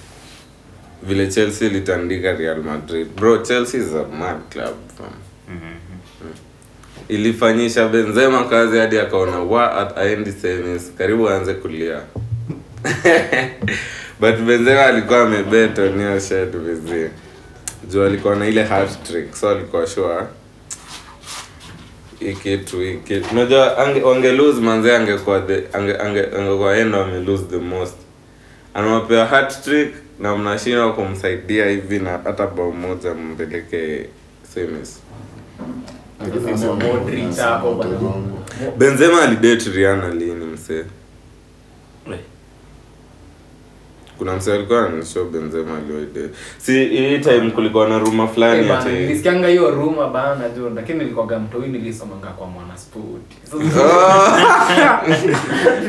vile 1.03 1.27
chelsea 1.27 1.67
ilitandika 1.67 2.31
real 2.31 2.63
madrid. 2.63 3.07
Bro 3.15 3.37
chelsea 3.37 3.79
is 3.79 3.93
a 3.93 4.07
mad 4.17 4.37
club 4.49 4.75
fam. 4.97 5.13
Ilifanyisha 7.09 7.87
benzema 7.87 8.43
kazi 8.43 8.77
hadi 8.77 8.99
akaona 8.99 9.39
wa 9.39 9.77
at 9.77 9.97
aendi 9.97 10.31
semis. 10.31 10.91
Karibu 10.97 11.29
aanze 11.29 11.53
kulia. 11.53 12.01
But 14.19 14.35
benzema 14.37 14.85
alikuwa 14.85 15.21
amebeto 15.21 15.89
niyo 15.89 16.19
shed 16.19 16.57
vizie 16.57 17.09
juu 17.89 18.03
alikuwa 18.03 18.35
na 18.35 18.47
ile 18.47 18.63
hat 18.63 19.03
trick 19.03 19.35
so 19.35 19.49
alikuwa 19.49 19.87
sure. 19.87 20.23
Ikitu 22.19 22.77
kitu 23.03 23.29
unajua 23.31 23.77
ange, 23.77 24.01
wange 24.01 24.31
lose 24.31 24.61
manze 24.61 24.95
angekuwa 24.95 25.41
the 25.41 25.63
ange 25.73 25.95
ange 25.97 26.21
angekuwa 26.37 26.71
yeye 26.73 26.85
ndo 26.85 27.03
ame 27.03 27.19
lose 27.19 27.43
the 27.43 27.57
most. 27.57 27.95
Anawapewa 28.73 29.25
hat 29.25 29.63
trick 29.63 29.93
na 30.21 30.35
mnashindwa 30.37 30.93
kumsaidia 30.93 31.69
hivi 31.69 31.99
na 31.99 32.09
hata 32.11 32.47
bao 32.47 32.71
moja 32.71 33.13
mpeleke 33.13 34.05
semis. 34.53 34.99
Benzema 38.77 39.21
alidate 39.21 39.69
riana 39.69 40.09
lini 40.09 40.45
msee 40.45 40.83
We. 42.07 42.19
Kuna 44.21 44.35
msee 44.35 44.53
alikuwa 44.53 44.85
ananishow 44.87 45.25
benzema 45.25 45.77
aliwaidate 45.77 46.29
si 46.57 46.85
hii 46.85 47.19
time 47.19 47.51
kulikuwa 47.51 47.89
na 47.89 47.99
ruma 47.99 48.23
Eh, 48.23 48.29
fulani 48.33 48.71
ati 48.71 48.89
nilisikianga 48.89 49.47
hiyo 49.47 49.71
ruma 49.71 50.07
bana 50.07 50.49
juu 50.49 50.69
lakini 50.75 50.99
nilikuwaga 50.99 51.39
mtoi 51.39 51.67
nilisomanga 51.67 52.27
kwa 52.27 52.47
mwanaspoti. 52.47 53.35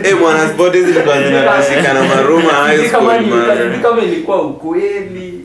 Eh, 0.08 0.20
Mwanasport 0.20 0.72
hizi 0.74 0.86
zilikuwa 0.92 1.22
zinatashika 1.26 1.94
na 1.94 2.04
maruma 2.04 2.52
high 2.52 2.88
kama 2.90 3.22
school 3.80 4.04
ilikuwa 4.04 4.42
ukweli. 4.42 5.44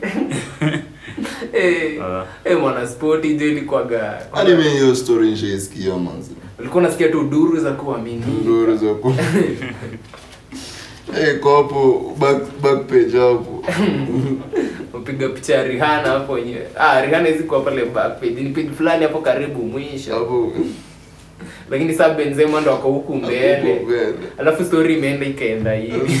Eh, 1.52 2.00
eh, 2.44 2.58
mwanaspoti 2.60 3.34
jo 3.34 3.46
ilikuwaga 3.46 4.22
hadi 4.32 4.54
mi 4.54 4.62
hiyo 4.62 4.94
story 4.94 5.30
nishaisikia 5.30 5.96
manzi 5.96 6.30
ulikuwa 6.58 6.82
unasikia 6.82 7.08
tu 7.08 7.22
duru 7.22 7.60
za 7.60 7.70
kuamini. 7.70 8.24
Duru 8.44 8.76
za 8.76 8.94
ku 8.94 9.14
Eh, 11.16 11.38
kwa 11.40 11.56
hapo 11.56 12.12
back 12.18 12.42
back 12.62 12.86
page 12.86 13.18
hapo. 13.18 13.64
Upiga 14.98 15.28
picha 15.28 15.54
ya 15.54 15.62
rihana 15.64 16.08
hapo 16.08 16.32
wenyewe. 16.32 16.66
Ah 16.78 17.00
rihana 17.00 17.28
hizi 17.28 17.42
kwa 17.44 17.60
pale 17.60 17.84
back 17.84 18.20
page. 18.20 18.40
Ni 18.42 18.50
page 18.50 18.70
fulani 18.76 19.02
hapo 19.02 19.18
karibu 19.20 19.62
mwisho. 19.62 20.14
Hapo. 20.14 20.52
Lakini 21.70 21.94
sasa 21.94 22.14
benzema 22.14 22.60
ndo 22.60 22.72
ako 22.72 22.88
huku 22.88 23.14
mbele. 23.14 23.84
alafu 24.38 24.64
story 24.64 24.94
imeenda 24.98 25.26
ikaenda 25.26 25.72
hivi. 25.74 26.20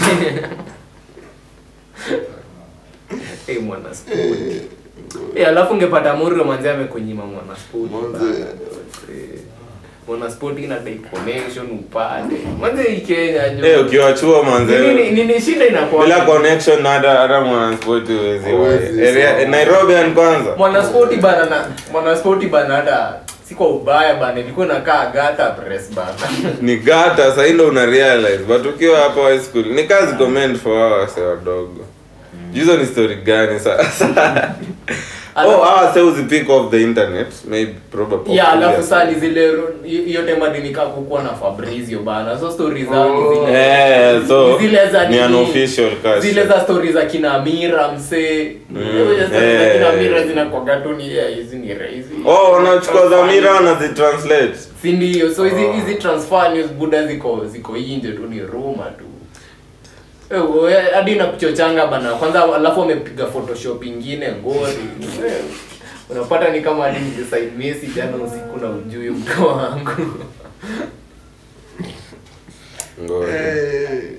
Eh, 3.48 3.62
mwanaspoti. 3.62 4.18
Eh, 4.20 4.62
Eh, 5.34 5.48
alafu 5.48 5.72
ungepata 5.74 6.16
Murio 6.16 6.44
manzi 6.44 6.68
amekunyima 6.68 7.26
mwanaspoti. 7.26 7.94
Manze. 7.94 8.44
Eh, 10.08 10.16
mwanaspoti 10.18 10.62
inadai 10.64 10.94
connection 11.10 11.66
upate. 11.66 12.36
Manze 12.60 12.82
hii 12.82 13.00
Kenya 13.00 13.48
jo. 13.48 13.66
Eh, 13.66 13.86
ukiwa 13.86 14.12
chuo 14.12 14.38
Nini- 14.42 14.50
manze 14.50 15.10
nini 15.10 15.40
shida 15.40 15.66
inakuwa? 15.66 16.04
Bila 16.04 16.20
connection 16.20 16.86
hata 16.86 17.10
hata 17.10 17.40
mwana 17.40 17.76
sport 17.76 18.06
Huwezi, 18.08 19.02
Area- 19.02 19.36
sawa. 19.36 19.44
nairobian 19.48 20.14
kwanza. 20.14 20.56
Mwanaspoti 20.56 21.16
bana 21.16 21.44
na 21.46 21.66
mwanaspoti 21.92 22.46
bana 22.46 22.74
hata 22.74 23.14
si 23.48 23.54
kwa 23.54 23.68
ubaya 23.68 24.14
bana 24.14 24.40
ilikuwa 24.40 24.66
inakaa 24.66 25.06
gata 25.10 25.50
press 25.50 25.90
bana. 25.94 26.10
Ni 26.62 26.76
gata 26.76 27.16
sasa 27.30 27.44
hilo 27.44 27.68
una 27.68 27.86
realize. 27.86 28.38
But 28.48 28.66
ukiwa 28.66 29.00
hapo 29.00 29.22
high 29.22 29.40
school 29.40 29.66
ni 29.66 29.84
kazi 29.84 30.14
comment 30.16 30.58
for 30.62 30.72
hours 30.72 31.16
wadogo. 31.16 31.84
Hizo 32.54 32.76
ni 32.76 32.86
story 32.86 33.14
gani 33.16 33.60
sasa 33.60 34.08
oh 35.46 35.60
hawa 35.64 35.94
se 35.94 36.00
uzipick 36.00 36.50
off 36.50 36.70
the 36.70 36.82
internet. 36.82 37.26
Maybe 37.48 37.74
probably 37.90 38.36
ya 38.36 38.48
alafu 38.52 38.82
saa 38.82 39.04
ni 39.04 39.14
zile 39.14 39.52
hiyo 39.84 40.22
tema 40.22 40.48
nikaa 40.48 40.86
kukuwa 40.86 41.22
na 41.22 41.28
Fabrizio 41.28 41.98
bana. 41.98 42.38
So 42.40 42.50
story 42.50 42.86
Oh. 42.90 43.34
zile 43.46 43.58
eh 43.58 44.22
so 44.28 44.58
zile 44.58 44.88
za 44.90 45.08
ni 45.08 45.20
unofficial 45.20 45.90
cast. 46.02 46.22
Zile 46.22 46.46
za 46.46 46.60
stori 46.60 46.92
za 46.92 47.02
kina 47.06 47.38
Mira 47.38 47.92
msee. 47.92 48.56
Mm, 48.70 48.78
eh. 49.34 49.72
kina 49.72 50.76
tu 50.76 50.92
ni 50.92 51.04
hizi 51.36 51.56
ni 51.56 51.66
hizi 51.68 52.14
oh 52.26 52.52
wanachukua 52.52 53.06
dhamira 53.06 53.52
wanazitranslate 53.52 54.54
si 54.82 54.92
ndio? 54.92 55.34
So 55.34 55.44
hizi 55.44 55.66
hizi 55.66 55.94
transfer 55.94 56.50
news 56.54 56.66
buda 56.70 57.06
ziko 57.06 57.44
ziko 57.46 57.76
nje 57.76 58.12
tu 58.12 58.22
ni 58.30 58.40
rumor 58.40 58.96
tu 58.98 59.04
Eh, 60.30 60.92
hadi 60.94 61.14
nakuchochanga 61.14 61.86
bana. 61.86 62.14
Kwanza 62.14 62.54
alafu 62.54 62.80
wamepiga 62.80 63.26
photoshop 63.26 63.84
ingine 63.84 64.32
ngori. 64.32 64.72
Eh, 65.26 65.44
unapata 66.10 66.48
ni 66.50 66.60
kama 66.60 66.84
hadi 66.84 66.98
nijesaid 66.98 67.94
jana 67.94 68.16
usiku 68.16 68.58
na 68.60 68.70
ujui 68.70 69.10
mto 69.10 69.46
wangu. 69.46 69.90
Eh, 73.28 74.12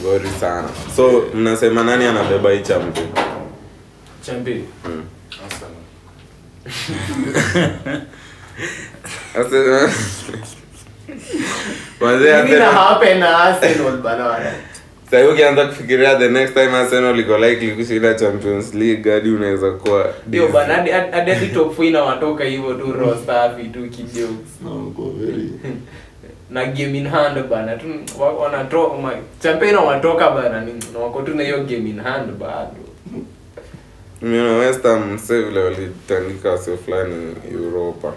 ngori 0.00 0.28
sana. 0.40 0.68
So 0.96 1.24
mnasema 1.34 1.84
nani 1.84 2.04
anabeba 2.04 2.50
hii 2.50 2.60
chambi 2.60 3.00
chambi 4.26 4.64
Mm. 4.84 5.04
Ase- 9.34 9.92
Wazee 12.00 12.42
Nini 12.42 12.56
na 12.58 12.66
Arsenal- 12.66 12.74
happen 12.74 13.18
na 13.18 13.38
Arsenal 13.38 13.96
bana 13.96 14.52
Sasa 15.10 15.28
ukianza 15.28 15.66
kufikiria 15.66 16.16
the 16.16 16.28
next 16.28 16.54
time 16.54 16.76
Arsenal 16.76 17.18
iko 17.20 17.38
likely 17.38 17.72
kushinda 17.72 18.14
Champions 18.14 18.74
League 18.74 19.10
hadi 19.12 19.30
unaweza 19.30 19.70
kuwa 19.70 20.06
ndio 20.26 20.48
bana 20.48 20.74
hadi 20.74 20.90
hadi 20.90 21.30
hadi 21.30 21.46
top 21.46 21.78
4 21.78 21.84
inawatoka 21.88 22.44
hivyo 22.44 22.74
tu 22.74 22.92
roster 22.92 23.22
staff 23.22 23.52
tu 23.72 23.82
kijokes 23.90 24.60
no 24.64 24.70
go 24.96 25.14
very 25.20 25.50
na 26.50 26.64
game 26.64 26.98
in 26.98 27.06
hand 27.08 27.42
bana 27.48 27.76
tu 27.76 27.86
wa- 28.18 28.32
wanatoka 28.32 28.96
ma- 28.96 29.12
champion 29.42 29.74
watoka 29.74 30.30
bana 30.30 30.60
ni 30.60 30.72
na 30.92 30.98
wako 30.98 31.22
tu 31.22 31.34
na 31.34 31.42
hiyo 31.42 31.56
game 31.64 31.90
in 31.90 32.00
hand 32.00 32.32
bado 32.32 32.76
Nimeona 34.22 34.58
West 34.58 34.82
Ham 34.82 35.18
save 35.18 35.40
level 35.50 35.62
walitandika 35.64 36.50
wasio 36.50 36.76
fulani 36.76 37.34
Europa. 37.52 38.12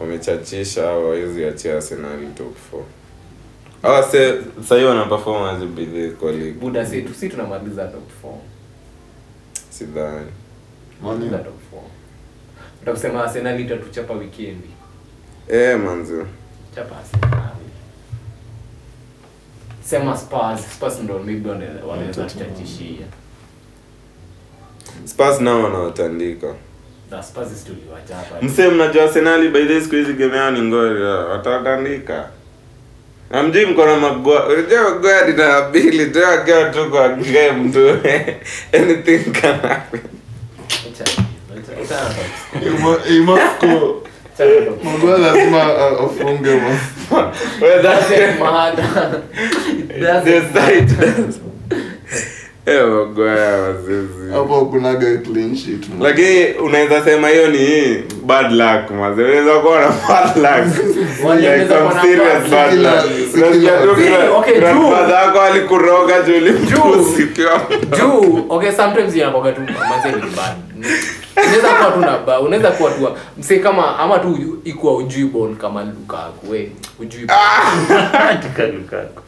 Wamechachisha 0.00 0.82
hao 0.82 1.00
hawezi 1.02 1.44
achia 1.44 1.74
Arsenal 1.76 2.34
top 2.34 2.56
4. 2.72 2.82
Hawa 3.82 4.02
se 4.02 4.34
sasa 4.62 4.76
hiyo 4.76 4.88
wana 4.88 5.04
performance 5.04 5.66
bidii 5.66 6.10
kwa 6.10 6.32
league. 6.32 6.52
buda 6.52 6.86
si 6.86 7.02
tu 7.02 7.14
si 7.14 7.28
tunamaliza 7.28 7.84
top 7.88 8.24
4 8.24 8.28
Sidhani. 9.70 10.26
tunamaliza 11.00 11.38
top 11.38 11.54
4 11.74 11.78
utakusema 12.82 13.24
Arsenal 13.24 13.60
itatuchapa 13.60 14.14
weekend 14.14 14.60
Eh 15.48 15.78
manzi. 15.78 16.14
chapa 16.74 16.96
Arsenal 16.98 17.50
sema 19.84 20.16
Spurs 20.16 20.74
Spurs 20.74 20.98
ndo 21.00 21.18
maybe 21.18 21.50
wanaweza 21.88 22.24
tutachishia 22.24 23.06
Spurs 25.04 25.40
nao 25.40 25.62
wanawatandika. 25.62 26.54
Na 27.10 27.22
Spurs 27.22 27.64
tuliwachapa 27.64 28.42
Mse 28.42 28.68
mnajua 28.68 29.08
senali 29.08 29.48
by 29.48 29.64
the 29.66 29.80
siku 29.80 29.94
hizi 29.96 30.12
game 30.12 30.36
yao 30.36 30.50
ni 30.50 30.62
ngori. 30.62 31.02
watatandika. 31.02 32.28
Amjui 33.32 33.66
mko 33.66 33.86
na 33.86 33.96
magwa. 33.96 34.46
Unajua 34.48 34.82
magwa 34.90 35.26
na 35.36 35.62
bili 35.62 36.06
tu 36.06 36.26
akiwa 36.26 36.64
tu 36.64 36.90
kwa 36.90 37.08
game 37.08 37.70
tu. 37.72 37.88
Anything 38.78 39.32
can 39.32 39.60
happen. 39.60 40.00
Lazima 45.18 45.62
afunge 46.00 46.50
Well, 47.60 47.82
that's 47.82 48.08
Doesn't 48.08 48.38
matter. 48.40 49.22
It 49.68 50.00
doesn't 50.00 50.24
the 50.24 50.60
matter. 50.60 51.32
site. 51.32 51.40
Eh, 51.70 51.74
magoya 51.74 51.76
wazizi. 51.76 52.59
Hapo 54.32 54.64
kunaga 54.66 55.16
clean 55.18 55.56
sheet. 55.56 55.86
Lakini 56.00 56.44
unaweza 56.46 57.04
sema 57.04 57.28
hiyo 57.28 57.48
ni 57.48 58.02
bad 58.26 58.52
luck 58.52 58.90
maze. 58.90 59.22
Unaweza 59.24 59.58
kuwa 59.60 59.80
na 59.80 59.88
bad 60.08 60.36
luck. 60.36 60.76
Like 61.40 61.68
some 61.68 62.00
serious 62.02 62.50
bad- 62.50 62.74
luck. 62.82 63.98
okay, 64.38 64.60
yako 65.12 65.40
alikuroga 65.40 66.22
juu 66.22 66.40
juu. 67.98 68.46
okay 68.48 68.72
sometimes 68.72 69.16
tu 69.52 69.60
manze 69.60 70.08
ni 70.16 70.22
bad 70.36 70.69
unaweza 71.36 71.68
kuwa 71.68 71.90
tu 71.92 72.00
na 72.00 72.18
ba 72.18 72.40
unaweza 72.40 72.70
kuwa 72.70 72.90
tu 72.90 73.08
mse 73.38 73.58
kama 73.58 73.98
ama 73.98 74.18
tu 74.18 74.58
ikuwa 74.64 74.96
ujui 74.96 75.24
bon 75.24 75.56
kama 75.56 75.84
Lukaku 75.84 76.50
we 76.50 76.70
ujui 76.98 77.26
Katika 78.12 78.66
Lukaku. 78.66 79.22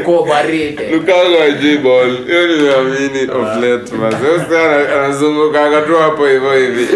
uko 0.00 0.18
overrated 0.22 0.92
Lukaku 0.92 1.42
ajui 1.42 1.78
ball. 1.78 2.26
Hiyo 2.26 2.46
nimeamini 2.46 3.30
of 3.30 3.56
late 3.62 3.94
mas 3.96 4.14
Sasa 4.14 4.64
ana- 4.64 4.94
anazunguka 5.04 5.80
tu 5.82 5.96
hapo 5.96 6.26
hivyo 6.26 6.52
hivi. 6.54 6.86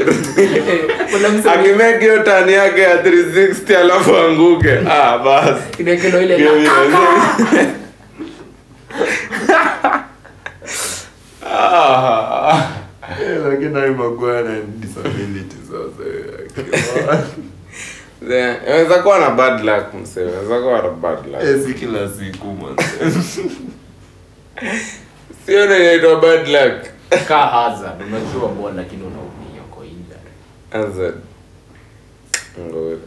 Akimake 1.55 1.99
hiyo 2.01 2.19
tani 2.23 2.53
yake 2.53 2.81
ya 2.81 2.97
360 3.03 3.77
alafu 3.77 4.17
anguke. 4.17 4.71
Ah, 4.91 5.19
basi. 5.19 5.63
inakelo 5.79 6.23
ile. 6.23 6.39
Ah. 11.47 12.84
Eh, 13.23 13.41
lakini 13.49 13.75
hayo 13.75 13.95
Maguire 13.95 14.63
disability 14.67 15.57
sasa 15.67 16.05
Inaweza 18.23 19.03
kuwa 19.03 19.19
na 19.19 19.31
bad 19.31 19.65
luck. 19.65 19.85
Inaweza 20.17 20.61
kuwa 20.61 20.83
na 20.83 20.91
bad 20.91 21.27
luck. 21.27 21.43
eh, 21.43 21.61
si 21.67 21.75
kila 21.75 22.09
siku 22.09 22.47
Sio 25.47 25.65
ndio 25.65 25.77
inaitwa 25.79 26.21
bad 26.21 26.49
luck. 26.49 26.85
ka 27.29 27.39
hazard 27.39 28.03
unajua 28.03 28.49
bwana 28.49 28.77
lakini 28.83 29.03
unaumia 29.03 29.63
uko 29.73 29.85
injured 29.85 30.21
Hazard. 30.71 31.15
Ngore. 32.61 32.99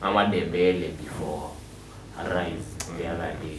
ama 0.00 0.24
dembele 0.26 0.90
before 1.02 1.42
arise 2.18 2.62
the 2.98 3.08
other 3.08 3.34
day 3.42 3.58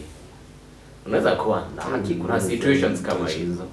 unaweza 1.06 1.32
kuwa 1.36 1.68
lucky 1.94 2.16
kuna 2.16 2.40
situations 2.42 3.02
kama 3.02 3.30
hizo 3.30 3.66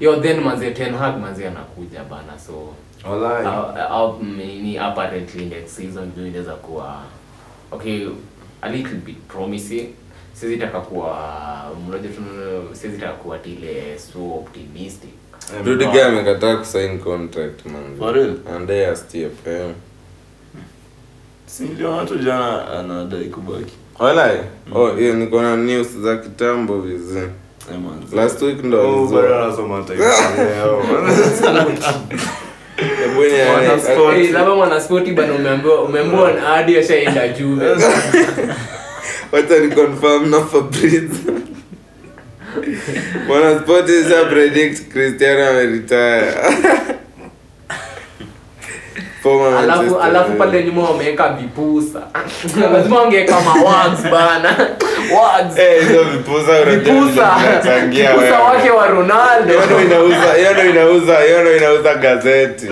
yo 0.00 0.20
then 0.20 0.40
manze 0.40 0.70
ten 0.70 0.94
hag 0.94 1.20
manze 1.20 1.48
anakuja 1.48 2.04
bana 2.04 2.38
so 2.38 2.74
Walai. 3.10 3.46
uh, 3.46 4.16
uh, 4.78 4.82
apparently 4.82 5.44
next 5.44 5.70
season 5.76 6.08
ndio 6.08 6.26
inaweza 6.26 6.54
kuwa 6.54 7.02
okay 7.70 8.06
a 8.62 8.68
little 8.68 8.94
bit 8.96 9.16
promising 9.28 9.88
siwezi 10.32 10.58
taka 10.58 10.80
kuwa 10.80 11.30
mnajua 11.88 12.10
tu 12.12 12.22
siwezi 12.76 13.00
taka 13.00 13.12
kuwa 13.12 13.38
tile 13.38 13.98
so 13.98 14.18
optimistic 14.18 15.10
Eh, 15.56 15.66
Rudiger 15.66 16.04
amekataa 16.06 16.56
kusign 16.56 16.98
contract 16.98 17.66
man. 17.66 17.96
For 17.98 18.14
real? 18.14 18.36
And 18.54 18.68
they 18.68 18.86
are 18.86 18.96
still 18.96 19.30
paying. 19.44 19.74
si 21.46 21.62
niliona 21.62 22.04
tu 22.06 22.18
jana 22.18 22.68
anadai 22.78 23.24
kubaki 23.24 23.72
Walai. 23.98 24.38
Oh, 24.72 24.90
hiyo 24.96 25.14
niko 25.14 25.42
na 25.42 25.56
news 25.56 25.98
za 25.98 26.16
kitambo 26.16 26.80
vizi. 26.80 27.20
Eh. 27.68 28.16
Last 28.16 28.42
week 28.42 28.64
ndo 28.64 28.80
Oh, 28.80 29.08
labda 34.32 34.54
mwanaspoti 34.54 35.12
bana 35.12 35.32
umeambiwa 35.34 35.82
umeambiwa 35.82 36.32
hadi 36.32 36.78
ashaenda 36.78 37.28
Juve. 37.28 37.66
wacha 39.32 39.58
ni 39.58 39.74
confirm 39.74 40.30
na 40.30 40.40
Fabrizio. 40.40 41.32
Mwana 43.28 43.60
sport 43.60 43.86
predict 44.30 44.92
Cristiano 44.92 45.50
ameretire. 45.50 46.34
Alafu 49.58 50.00
alafu 50.00 50.32
pale 50.32 50.64
nyuma 50.64 50.82
wameweka 50.90 51.28
vipusa. 51.28 52.00
Lazima 52.72 53.00
wangeweka 53.00 53.40
mawags 53.40 54.02
bana. 54.02 54.56
Eh, 55.58 55.82
vipusa 56.66 58.38
wake 58.42 58.70
wa 58.70 58.86
ronaldo. 58.86 59.54
Inauza, 59.82 60.38
gazeti. 61.94 62.66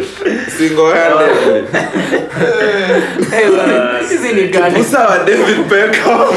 Eh, 3.33 4.09
hizi 4.09 4.33
ni 4.33 4.49
wa 4.99 5.19
David 5.19 5.65
Beckham. 5.69 6.29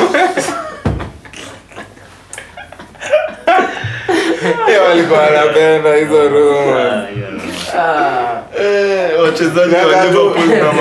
Walikuwa 4.89 5.19
wanapenda 5.19 5.95
hizo 5.95 6.29
rumors. 6.29 7.50
Eh, 7.75 9.21
wachezaji 9.23 9.75
wa 9.75 10.05
Liverpool 10.05 10.47
na 10.47 10.71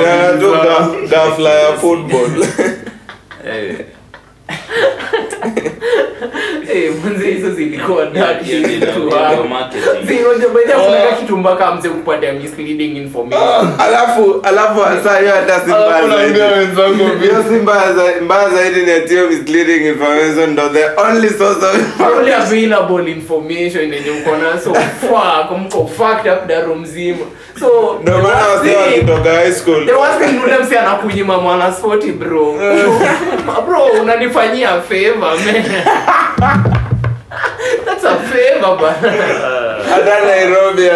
zao. 0.41 0.97
ya 1.51 1.73
football. 1.77 2.31
Eh, 3.47 3.75
hizo 7.35 7.51
zilikuwa 7.51 8.05
kitu 11.21 11.37
mpaka 11.37 11.73
kupatia 11.73 12.33
misleading 12.33 12.97
information. 12.97 13.69
Alafu 13.79 14.41
alafu 14.43 14.81
hasa 14.81 15.19
hiyo 15.19 15.33
hata 15.33 15.61
si 15.61 15.67
mbaya 15.67 16.09
zaidi. 16.09 16.39
si 17.49 17.55
mbaya 17.55 17.93
ni 18.85 18.93
atio 18.93 19.27
misleading 19.27 19.87
information 19.87 20.51
ndo 20.51 20.69
the 20.69 20.85
only 21.01 21.29
source 21.29 21.67
of 21.67 22.01
only 22.17 22.33
available 22.33 23.11
information 23.13 23.93
yenye 23.95 24.11
uko 24.11 24.37
nayo. 24.37 24.59
Fuck 25.01 25.59
mko 25.59 25.87
fucked 25.87 26.33
up 26.33 26.47
daro 26.47 26.75
mzima 26.75 27.25
so 27.61 27.99
ndo 28.03 28.19
maana 28.19 28.49
wasee 28.49 28.77
wakitoka 28.77 29.31
high 29.33 29.53
school. 29.53 29.87
the 29.87 29.93
worst 29.93 30.19
thing 30.19 30.39
ule 30.45 30.59
msi 30.59 30.77
anakunyima 30.77 31.41
mwana 31.41 31.73
spoti 31.73 32.13
bro. 32.13 32.53
Bro 33.67 33.85
unanifanyia 34.03 34.60
favor 34.83 35.37
man 35.45 35.65
that's 37.85 38.05
a 38.05 38.19
favor 38.19 38.77
bana 38.77 39.13
hata 39.91 40.25
nairobi 40.25 40.83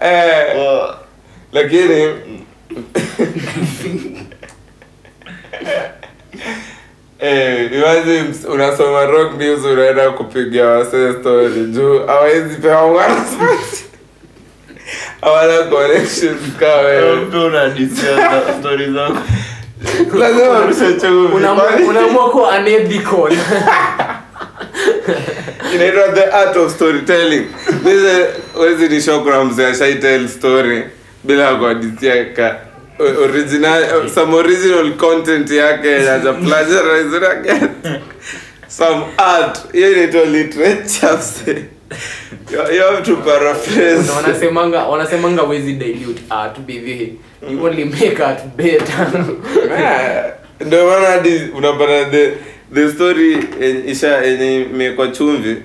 eh, 0.00 0.56
Wa- 0.58 0.98
lakini 1.52 2.08
Eh, 7.24 7.70
ms- 8.22 8.44
unasoma 8.48 9.04
rock 9.06 9.38
news 9.38 9.64
unaenda 9.64 10.10
kupiga 10.10 10.66
wasee 10.66 11.12
story. 11.20 11.64
Juu 11.66 12.06
hawezi 12.06 12.56
pewa 12.56 12.86
wanaspoti 12.92 13.84
hawana 15.20 15.62
connections 15.64 16.40
wewe 16.82 17.16
story 18.60 18.92
zako. 18.92 19.18
Unaamua- 21.34 22.30
kuwa 22.30 22.58
unethical. 22.58 23.32
Inaitwa 25.74 26.08
the 26.14 26.24
art 26.32 26.56
of 26.56 26.74
storytelling. 26.74 27.46
Wezi 28.60 28.88
ni 28.88 29.00
shokra 29.00 29.40
ashaitel 29.68 30.28
story? 30.28 30.84
Bila 31.24 31.54
kuadisia 31.54 32.24
ka 32.24 32.56
original 32.98 34.08
some 34.14 34.34
original 34.34 34.92
content 34.96 35.50
yake 35.50 35.88
yaja 35.90 36.32
plagiarize 36.32 37.16
again 37.26 37.68
some 38.68 39.02
art. 39.16 39.72
Hiyo 39.72 39.92
inaitwa 39.92 40.24
literature 40.24 41.18
you, 42.52 42.82
have 42.82 43.02
to 43.02 43.16
paraphrase. 43.16 44.10
Wanasemanga 44.16 44.84
wanasemanga 44.84 45.42
wezi 45.42 45.72
dilute 45.72 46.22
art 46.30 46.58
bithi 46.58 47.12
you 47.50 47.66
only 47.66 47.84
make 47.84 48.24
art 48.24 48.44
better 48.56 49.24
ndio 50.66 50.86
maana 50.86 51.06
hadi 51.06 51.40
unapata 51.56 52.04
the 52.10 52.32
the 52.74 52.92
story 52.92 53.38
isha 53.86 54.18
yenye 54.22 54.60
imekwa 54.62 55.08
chumvi 55.08 55.56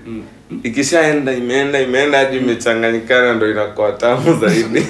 ikishaenda 0.64 1.34
imeenda 1.34 1.82
imeenda 1.82 2.18
hadi 2.18 2.38
imechanganyikana 2.38 3.34
ndo 3.34 3.52
inakuwa 3.52 3.92
tamu 3.92 4.40
zaidi. 4.40 4.86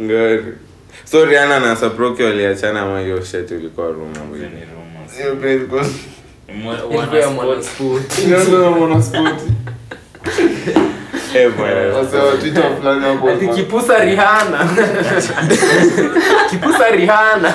Ngori 0.00 0.44
so 1.04 1.24
riana 1.24 1.60
na 1.60 1.76
saproki 1.76 2.22
waliachana 2.22 2.80
ama 2.80 3.00
hiyo 3.00 3.24
shet 3.24 3.50
ilikuwa 3.50 3.86
ruma 3.86 4.16
Hizo 5.16 5.34
Eh, 11.34 11.50
wana- 12.84 13.54
kipusa 13.54 14.04
rihana 14.04 14.68
kipusa 16.50 16.90
rihana 16.90 17.52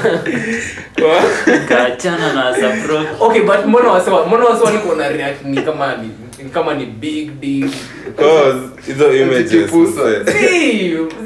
kaachana 1.69 2.33
na 2.33 2.55
Saprok. 2.55 3.07
okay 3.21 3.41
but 3.41 3.65
mbona 3.65 3.89
wasewa 3.89 4.25
mbona 4.27 4.45
wasewa 4.45 4.71
niko 4.71 4.95
na 4.95 5.09
react 5.09 5.45
ni 5.45 5.61
kama 5.61 5.95
ni 5.95 6.09
ni 6.43 6.49
kama 6.49 6.73
ni 6.73 6.85
big 6.85 7.31
deal? 7.39 7.69
Cause 8.15 8.59
hizo 8.87 9.13
images 9.13 9.51
Kipusa. 9.51 10.01
mse. 10.01 10.31
si 10.31 10.39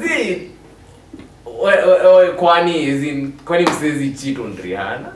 si 0.02 0.48
we- 1.62 1.84
we- 1.86 2.16
we- 2.16 2.30
kwani 2.30 2.90
as 2.90 3.02
in- 3.04 3.32
kwani 3.44 3.64
msezi 3.70 4.10
cheat 4.10 4.38
on 4.38 4.56
Rihanna? 4.64 5.08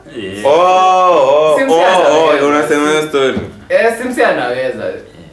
Oh, 0.45 0.49
oh, 0.49 1.59
oh, 1.69 2.29
oh, 2.43 2.47
unasema 2.47 2.89
hiyo 2.89 3.07
story. 3.09 3.39
Eh 3.69 4.27
anaweza 4.27 4.83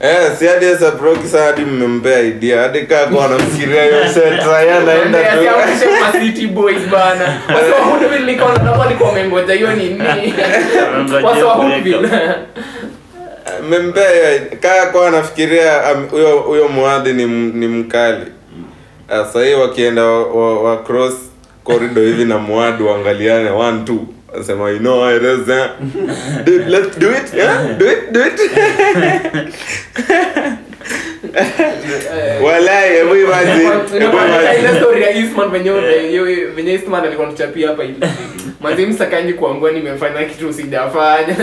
Eh, 0.00 0.32
si 0.38 0.46
hadi 0.46 0.64
sasa 0.66 0.90
Broki 0.96 1.28
sasa 1.28 1.44
hadi 1.44 1.64
mmempea 1.64 2.20
idea. 2.20 2.62
Hadi 2.62 2.82
kaa 2.86 3.06
kwa 3.06 3.24
anafikiria 3.24 3.84
hiyo 3.84 4.08
set 4.14 4.40
try 4.44 4.70
anaenda 4.70 5.18
tu. 5.18 5.38
Kwa 6.00 6.20
City 6.20 6.46
Boys 6.46 6.82
bana. 6.92 7.40
Kwa 7.52 7.60
sababu 7.60 7.90
huko 7.90 8.08
vile 8.08 8.32
niko 8.32 8.48
na 8.48 8.62
nafasi 8.62 8.94
kwa 8.94 9.12
mengoja 9.12 9.54
hiyo 9.54 9.72
ni 9.72 9.84
nini? 9.84 10.34
Kwa 11.22 11.36
sababu 11.36 11.62
huko 11.62 12.06
mmempea 13.68 14.40
kaa 14.60 14.86
kwa 14.86 15.08
anafikiria 15.08 15.80
huyo 16.10 16.38
huyo 16.38 16.68
muadhi 16.68 17.12
ni 17.12 17.26
ni 17.26 17.68
mkali. 17.68 18.26
Ah, 19.08 19.24
sasa 19.24 19.44
hii 19.44 19.54
wakienda 19.54 20.04
wa, 20.04 20.26
wa, 20.26 20.62
wa 20.62 20.76
cross 20.82 21.14
corridor 21.64 22.04
hivi 22.04 22.24
na 22.24 22.38
muadhi 22.38 22.82
waangaliane 22.82 23.50
1 23.50 23.84
2 23.84 23.96
Sema, 24.42 24.70
you 24.70 24.78
know 24.78 25.08
it 25.08 25.22
is 25.22 25.48
eh? 25.48 25.74
Dude, 26.44 26.68
let's 26.68 26.96
do 26.96 27.10
it 27.10 27.34
yeah? 27.34 27.76
do 27.76 27.86
it 27.86 28.12
do 28.12 28.22
it. 28.22 28.38
Venye 36.54 36.74
isman 36.74 37.04
alikuwa 37.04 37.28
tuchapia 37.28 37.68
hapa 37.68 37.82
mazimsakanji 38.60 39.32
kuangua 39.32 39.70
nimefanya 39.70 40.24
kitu 40.24 40.52
sijafanya 40.52 41.36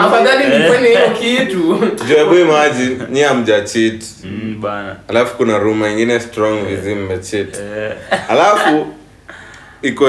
afadhali 0.00 0.44
nifanye 0.58 0.88
hiyo 0.88 1.10
kitu. 1.20 1.78
Jobu 2.08 2.34
imaji 2.34 2.96
ni 3.10 3.24
amjachit 3.24 4.04
mm, 4.24 4.64
alafu 5.08 5.36
kuna 5.36 5.58
ruma 5.58 5.90
ingine 5.90 6.20
strong 6.20 6.58
vizi 6.68 6.94
mmechit 6.94 7.56
alafu 8.28 8.86
iko 9.82 10.06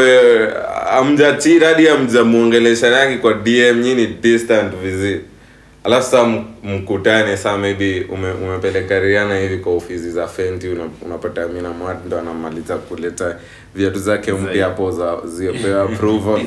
amjachira 0.91 1.39
cheat 1.39 1.63
hadi 1.63 1.89
amja 1.89 2.24
muongelesha 2.24 2.89
rangi 2.89 3.17
kwa 3.17 3.34
dm 3.34 3.80
nyini 3.82 4.07
distant 4.07 4.76
vizi 4.76 5.19
alafu 5.84 6.11
saa 6.11 6.43
mkutane 6.63 7.38
saa 7.38 7.57
maybe 7.57 8.05
ume, 8.09 8.32
umepelekariana 8.32 9.39
hivi 9.39 9.57
kwa 9.57 9.74
ofisi 9.74 10.11
za 10.11 10.28
fenti 10.28 10.67
una, 10.67 10.84
unapata 11.05 11.47
mina 11.47 11.69
mwad 11.69 11.97
ndo 12.05 12.19
anamaliza 12.19 12.78
kuleta 12.78 13.36
viatu 13.76 13.99
zake 13.99 14.32
mpya 14.34 14.65
hapo 14.65 14.91
za 14.91 15.17
ziopewa 15.26 15.84
approval. 15.93 16.41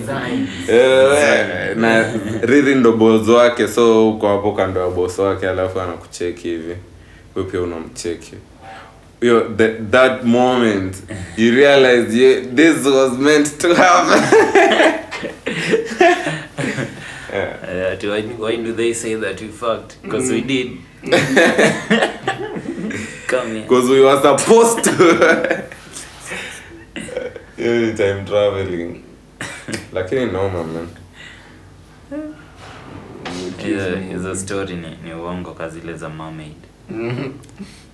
Eh, 0.69 1.77
na 1.77 2.13
riri 2.43 2.75
ndo 2.75 2.93
bozo 2.93 3.35
wake 3.35 3.69
so 3.69 4.11
uko 4.11 4.29
hapo 4.29 4.53
kando 4.53 4.81
ya 4.81 4.89
boso 4.89 5.23
wake 5.23 5.49
alafu 5.49 5.81
anakucheki 5.81 6.49
hivi. 6.49 6.75
We 7.37 7.43
pia 7.43 7.61
unamcheki 7.61 8.35
yo 9.21 9.49
the, 9.49 9.79
that 9.91 10.25
moment 10.25 11.03
you 11.37 11.55
realized 11.55 12.13
yeah, 12.13 12.41
this 12.55 12.85
was 12.85 13.19
meant 13.19 13.61
to 13.61 13.75
happen. 13.75 14.23
Yeah. 17.37 17.97
uh, 18.03 18.09
why, 18.09 18.23
why 18.23 18.57
do 18.57 18.73
they 18.73 18.93
say 18.95 19.15
that 19.15 19.41
we 19.41 19.49
fucked? 19.49 20.01
Because 20.03 20.31
we 20.31 20.41
did. 20.41 20.79
Come 23.27 23.49
here. 23.51 23.63
Because 23.63 23.91
we 23.91 24.01
were 24.01 24.21
supposed 24.23 24.85
to. 24.85 24.91
Hiyo 27.57 27.97
time 27.97 28.25
traveling. 28.25 29.03
Lakini 29.93 30.27
noma 30.33 30.65
man. 30.65 30.89
Hizo 34.13 34.37
story 34.37 34.77
ni, 34.77 34.97
ni 35.05 35.13
uongo 35.15 35.55
kazile 35.55 35.95
za 35.95 36.09
mermaid 36.09 36.57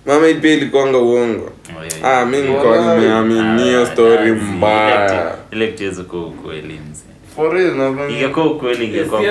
mama 0.05 0.27
pia 0.41 0.53
ilikuanga 0.53 0.97
uongo. 0.97 1.43
Oh, 1.45 1.83
yeah, 1.83 1.97
yeah. 2.01 2.17
ah 2.21 2.25
mi 2.25 2.37
nilikuwa 2.37 2.95
nimeamini 2.95 3.63
hiyo 3.63 3.85
story 3.85 4.31
mbaya. 4.31 5.35
Ile 5.51 5.67
kwa 6.03 6.19
ukweli 6.25 6.79
mzee. 6.91 7.13
Ingekuwa 8.09 8.45
ukweli 8.45 8.85
ingekuwa 8.85 9.21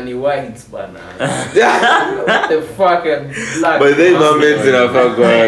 ni 0.00 0.14
whites 0.14 0.70
bana. 0.72 1.00
What 2.26 2.48
the 2.48 2.60
fuck 2.76 3.06
and 3.06 3.34
black. 3.60 3.80
By 3.80 3.92
the 3.92 4.10
moment 4.10 4.62
zinafaa 4.62 5.08
kwa 5.08 5.46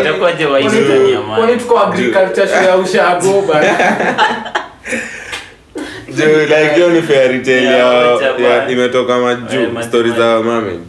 itakuwaje 0.00 0.46
white 0.46 0.72
ndani 0.72 1.12
ya 1.12 1.20
maji? 1.20 1.40
kwani 1.42 1.56
tuko 1.56 1.78
agriculture 1.78 2.48
shule 2.48 2.66
ya 2.66 2.76
ushago 2.76 3.42
bana? 3.52 3.78
Juu, 6.08 6.40
like 6.40 6.74
hiyo 6.74 6.90
ni 6.90 7.02
fairy 7.02 7.38
tale 7.38 7.62
Yeah, 7.62 7.78
ya, 7.78 7.86
wacha 7.86 8.26
ya 8.26 8.32
bana. 8.58 8.70
imetoka 8.70 9.18
majuu 9.18 9.82
stori 9.82 10.10
za 10.10 10.42
mermaid 10.42 10.80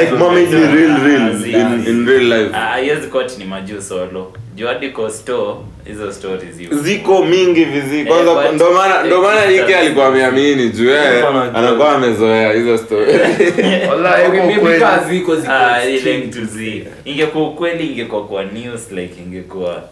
like 0.00 0.12
mermaid 0.12 0.50
ni 0.52 0.60
real 0.60 1.00
real 1.04 1.44
in, 1.46 1.86
in 1.86 2.06
real 2.06 2.22
life. 2.24 2.50
Ah, 2.56 2.58
haiwezi 2.58 3.06
kuwa 3.06 3.22
ati 3.24 3.38
ni 3.38 3.44
majuu 3.44 3.82
solo. 3.82 4.32
Juadi 4.56 4.90
costo 4.90 5.64
hizo 5.84 6.12
stories 6.12 6.54
zipo. 6.54 6.74
ziko 6.76 7.24
mingi 7.24 7.64
vizi 7.64 7.98
Eh, 7.98 8.06
kwanza 8.06 8.30
eh, 8.44 8.52
ndo 8.54 8.70
maana 8.72 9.02
ndo 9.02 9.22
maana 9.22 9.44
eh, 9.44 9.62
Ike 9.62 9.76
alikuwa 9.76 10.06
ameamini 10.06 10.68
juu 10.68 10.90
yeye 10.90 11.24
anakuwa 11.54 11.92
amezoea 11.92 12.52
hizo 12.52 12.78
stories. 12.78 13.20
Wallahi, 13.90 14.24
huko 14.26 14.36
maybe 14.36 14.60
kweli. 14.60 14.84
ziko 15.10 15.36
ziko 15.36 15.52
Ah, 15.52 15.84
ile 15.84 15.94
extreme. 15.94 16.24
mtu 16.26 16.88
ingekuwa 17.04 17.50
kweli 17.52 17.86
ingekuwa 17.86 18.26
kwa 18.26 18.44
news 18.44 18.92
like 18.92 19.14
ingekuwa 19.26 19.82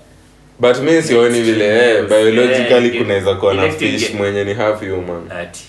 but 0.60 0.78
mimi 0.78 1.02
sioni 1.02 1.40
vile 1.42 1.66
eh, 1.66 2.04
biologically 2.08 2.88
Eh, 2.88 2.98
kunaweza 3.02 3.34
kuwa 3.34 3.54
na 3.54 3.70
fish 3.70 4.14
mwenye 4.14 4.44
ni 4.44 4.54
half 4.54 4.80
human. 4.80 5.22
Ati 5.40 5.64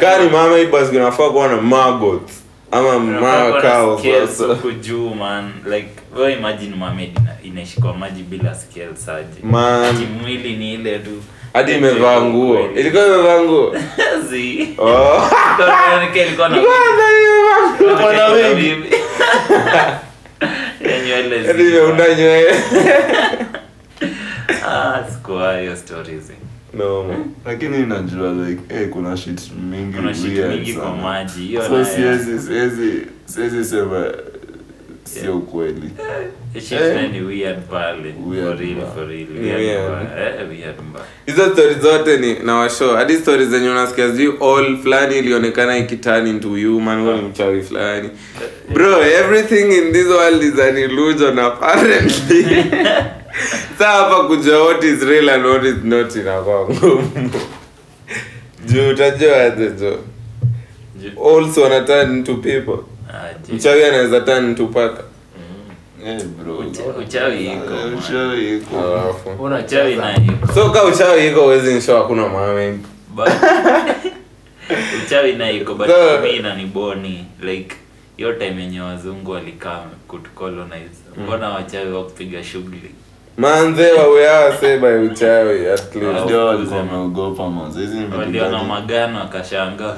Kani 0.00 0.30
mama 0.30 0.64
basi 0.72 0.92
kunafaa 0.92 1.30
kuwa 1.30 1.48
na 1.48 1.56
ama 2.70 2.98
man. 5.14 5.52
Like 5.70 5.88
imagine 6.32 6.76
maji 7.94 8.22
bila 8.22 8.54
Man. 9.42 9.96
ni 10.56 10.74
ile 10.74 10.98
tu. 10.98 11.10
Hadi 11.52 11.72
imevaa 11.74 12.20
nguo. 12.20 12.70
ilikuwa 12.76 13.06
imevaa 13.06 13.40
nguo? 13.40 13.76
Zi. 14.30 14.68
oh. 14.78 15.22
Nywele 21.06 21.42
nywele. 22.14 22.54
Ah, 24.70 25.04
sikuwa 25.12 25.58
hiyo 25.60 25.76
stories 25.76 26.30
no. 26.74 27.16
Lakini 27.44 27.86
najua 27.86 28.32
like 28.32 28.74
hey, 28.74 28.86
kuna 28.86 29.16
shit 29.16 29.52
mingi 29.70 29.96
kuna 29.96 30.14
shit 30.14 30.44
mingi 30.44 30.72
kwa 30.72 30.96
maji 30.96 31.40
hiyo 31.40 31.84
siwezi 33.26 33.64
sema 33.64 34.12
sio 35.08 35.36
ukweli. 35.36 35.90
Eh, 36.54 36.62
mbaya 40.90 41.04
hizo 41.26 41.52
stori 41.52 41.74
zote 41.74 42.16
ni 42.16 42.34
na 42.38 42.54
washo 42.54 42.96
hadi 42.96 43.16
stori 43.16 43.46
zenye 43.46 43.70
unasikia 43.70 44.10
sijui 44.12 44.34
all 44.40 44.78
fulani 44.78 45.18
ilionekana 45.18 45.78
ikiturn 45.78 46.26
into 46.26 46.48
human 46.48 47.00
huo 47.02 47.16
ni 47.16 47.22
mchawi 47.22 47.62
fulani. 47.62 48.10
Bro 48.74 49.02
everything 49.02 49.72
in 49.78 49.92
this 49.92 50.06
world 50.06 50.42
is 50.42 50.58
an 50.60 50.76
illusion 50.78 51.38
apparently. 51.38 52.44
Sa 53.78 53.86
hapa 53.86 54.24
kujua 54.24 54.64
what 54.64 54.84
is 54.84 55.02
real 55.02 55.28
and 55.30 55.46
what 55.46 55.64
is 55.64 55.84
not 55.84 56.16
inakuwa 56.16 56.68
ngumu 56.70 57.30
juu 58.66 58.88
utajua 58.90 59.42
aje 59.42 59.70
jo 59.70 59.98
also 61.34 61.62
wana 61.62 62.02
into 62.02 62.34
people. 62.34 62.97
Mchawi 63.52 63.84
anaweza 63.84 64.20
turn 64.20 64.44
into 64.44 64.66
paka. 64.66 65.02
Eh 66.06 66.22
bro. 66.24 66.58
Uchawi 66.98 67.46
iko, 67.46 67.74
Eh, 67.74 67.98
uchawi 67.98 68.56
iko. 68.56 68.76
So 70.54 70.70
ka 70.70 70.84
uchawi 70.84 71.28
iko 71.28 71.44
uwezi 71.44 71.74
nsho 71.74 71.96
hakuna 71.96 72.26
uchawi 75.06 75.34
iko 75.56 75.74
but 75.74 75.86
So- 75.86 75.94
like 77.40 77.76
hiyo 78.16 78.32
time 78.32 78.62
yenye 78.62 78.80
wazungu 78.80 79.30
walikaa 79.30 79.80
kutucolonize. 80.08 81.00
Mbona 81.24 81.48
wachawi 81.48 81.92
wakupiga 81.92 82.44
shughuli? 82.44 82.90
Manze 83.36 83.92
wawease 83.92 84.78
by 84.78 84.86
uchawi 85.12 85.66
at 85.66 85.94
least. 85.94 86.24
Ndio 86.24 86.46
walikuwa 86.46 86.78
wameogopa 86.78 87.50
manze. 87.50 87.80
hizi 87.80 87.94
ni 87.96 88.06
vitu 88.06 88.64
magano 88.68 89.18
wakashanga 89.18 89.96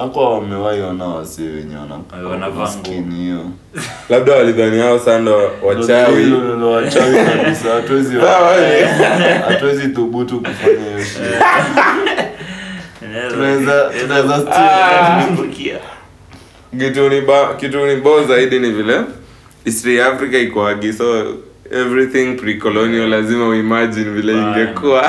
hakuwa 0.00 0.34
wamewahi 0.34 0.80
ona 0.80 1.04
wasee 1.06 1.42
wenye 1.42 1.76
wana 2.30 2.50
maskini 2.50 3.14
hiyo. 3.14 3.40
Labda 4.10 4.32
walidhani 4.32 4.78
hao 4.80 4.98
wachawi. 5.62 6.24
Ndio, 6.24 6.70
wachawi 6.70 7.16
kabisa 7.16 7.70
hatuwezi 7.74 8.16
hatuwezi 9.48 9.88
thubutu 9.88 10.40
kufanya 10.40 10.84
hiyo 10.90 11.04
shit. 11.04 11.42
Tunaweza- 13.30 13.90
tunaweza 14.00 14.34
still- 14.38 14.52
Ah. 14.52 15.26
Kitu 16.78 17.08
ni 17.08 17.20
kitu 17.60 17.86
ni 17.86 17.96
bo 17.96 18.24
zaidi 18.24 18.58
ni 18.58 18.70
vile 18.70 19.00
history 19.64 19.96
ya 19.96 20.06
africa 20.06 20.34
ikoagi 20.34 20.92
so 20.92 21.24
everything 21.72 22.36
pre-colonial 22.36 23.08
lazima 23.08 23.48
uimagine 23.48 24.10
vile 24.10 24.32
ingekuwa 24.32 25.02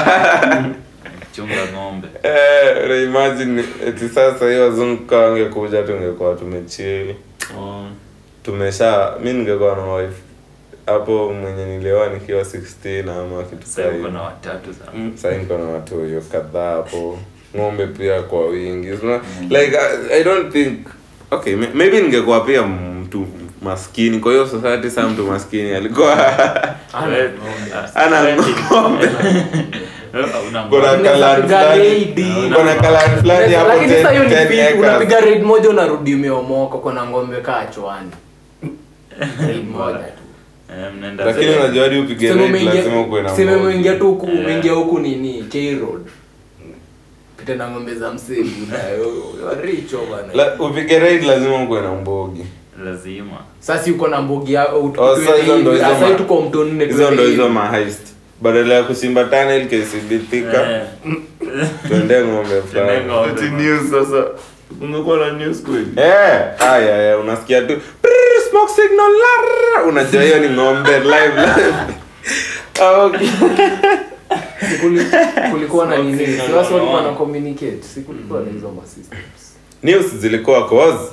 chunga 1.36 1.66
ng'ombe. 1.74 2.08
Eh, 2.24 2.86
unaimagine 2.86 3.64
eti 3.88 4.10
sasa 4.10 4.50
hiyo 4.50 4.64
wazungu 4.64 5.06
kaa 5.06 5.18
wangekuja 5.18 5.84
tungekuwa 5.84 6.36
tumechili. 6.36 7.16
Oh. 7.60 7.86
tumesha 8.44 9.14
mi 9.24 9.34
ningekuwa 9.34 9.76
na 9.76 9.94
wife. 9.94 10.22
Hapo 10.86 11.34
mwenye 11.34 11.66
nilioa 11.66 12.10
nikiwa 12.10 12.42
16 12.44 13.10
ama 13.12 13.44
kitu 13.44 13.68
hiyo. 13.82 14.08
na 14.12 14.22
niko 15.38 15.58
na 15.58 15.64
watu 15.64 16.06
hiyo 16.06 16.22
kadhaa 16.32 16.72
hapo. 16.76 17.20
Ng'ombe 17.58 17.88
pia 17.88 18.22
kwa 18.22 18.48
wingi. 18.48 18.88
Mm. 18.88 19.20
like 19.50 19.78
I, 19.78 20.20
i 20.20 20.24
don't 20.24 20.52
think 20.54 20.88
okay 21.32 21.56
maybe 21.56 22.02
ningekuwa 22.02 22.40
pia 22.42 22.64
mtu 22.64 23.28
maskini. 23.62 24.20
Kwa 24.20 24.32
hiyo 24.32 24.48
society 24.48 24.90
saa 24.90 25.08
mtu 25.08 25.24
maskini 25.24 25.72
alikuwa 25.72 26.14
ana 27.96 28.36
ng'ombe 28.36 29.10
Ng'ombe. 30.16 30.78
Unapiga 30.78 31.76
raid. 31.76 32.16
kuna 32.56 32.76
kalani 32.76 33.18
fulani 33.22 33.54
hapo 33.54 33.68
lakini 33.68 33.94
sasa 33.94 34.10
hiyo 34.12 34.24
ni 34.24 34.30
10 34.30 34.38
fake. 34.38 34.56
10 34.56 34.62
acres. 34.68 34.80
unapiga 34.80 35.20
raid 35.20 35.44
moja 35.44 35.70
unarudi 35.70 36.16
umeomoka 36.16 36.78
kona 36.78 37.06
ng'ombe 37.06 37.38
kaa 37.42 37.66
chwani 37.66 38.12
moja 39.78 39.98
tu. 39.98 40.22
Eh, 40.70 40.94
mnaenda 40.98 41.26
lakini 41.26 41.56
unajua 41.56 41.84
hadi 41.84 42.00
upige 42.00 42.34
raid 42.34 42.64
lazima 42.66 43.02
ukuwe 43.02 43.22
na 43.22 43.30
sema 43.36 43.58
umeingia 43.58 43.96
tu 43.96 44.08
huku 44.08 44.28
Eh. 44.28 44.40
umeingia 44.40 44.72
huku 44.74 45.00
nini 45.00 45.44
K 45.50 45.76
road 45.76 46.02
pita 47.38 47.56
na 47.56 47.72
ng'ombe 47.72 47.96
za 47.96 48.12
msebu 48.14 48.50
na 48.72 49.62
richo 49.62 50.00
bana 50.12 50.54
upige 50.60 51.00
raid 51.00 51.24
lazima 51.24 51.64
ukuwe 51.64 51.82
na 51.82 51.92
mbogi. 51.92 52.46
Lazima. 52.86 53.38
Sasa 53.60 53.92
uko 53.92 54.08
na 54.08 54.22
mbogi 54.22 54.58
Oh, 54.58 54.94
sasa 55.80 56.10
ma- 56.10 56.16
tuko 56.16 56.42
mto 56.42 56.64
nne 56.64 56.86
hizo 56.86 57.12
ndo 57.12 57.24
hizo 57.24 57.50
maheist 57.50 58.11
badala 58.42 58.74
ya 58.74 58.84
kusimba 58.84 59.24
tunnel 59.24 59.68
KCB 59.68 60.30
Thika 60.30 60.72
Eh, 60.72 61.68
tuende 61.88 62.22
ng'ombe 62.26 62.62
sasa. 63.92 64.26
Ungekuwa 64.82 65.18
na 65.18 65.32
news 65.32 65.62
kweli? 65.64 65.88
Eh, 65.96 66.42
aya 66.60 66.96
aya 66.96 67.18
unasikia 67.18 67.62
tu. 67.62 67.78
"Prrr, 68.02 68.50
smoke 68.50 68.72
signal 68.74 69.12
lar." 69.12 69.88
unajua 69.88 70.24
hiyo 70.24 70.40
ni 70.40 70.50
ng'ombe 70.50 71.00
live 71.00 71.36
live. 71.36 71.74
Ah, 72.82 72.92
okay. 73.06 73.28
Kuli- 74.82 75.06
kulikuwa 75.52 75.86
na 75.86 75.98
nini? 75.98 76.42
watu 76.58 76.74
walikuwa 76.74 77.02
na 77.02 77.10
communicate. 77.12 77.84
Si 77.94 78.02
kulikuwa 78.02 78.40
na 78.42 78.52
hizo 78.52 78.74
systems. 78.86 79.56
News 79.84 80.16
zilikuwa 80.16 80.70
cause. 80.70 81.04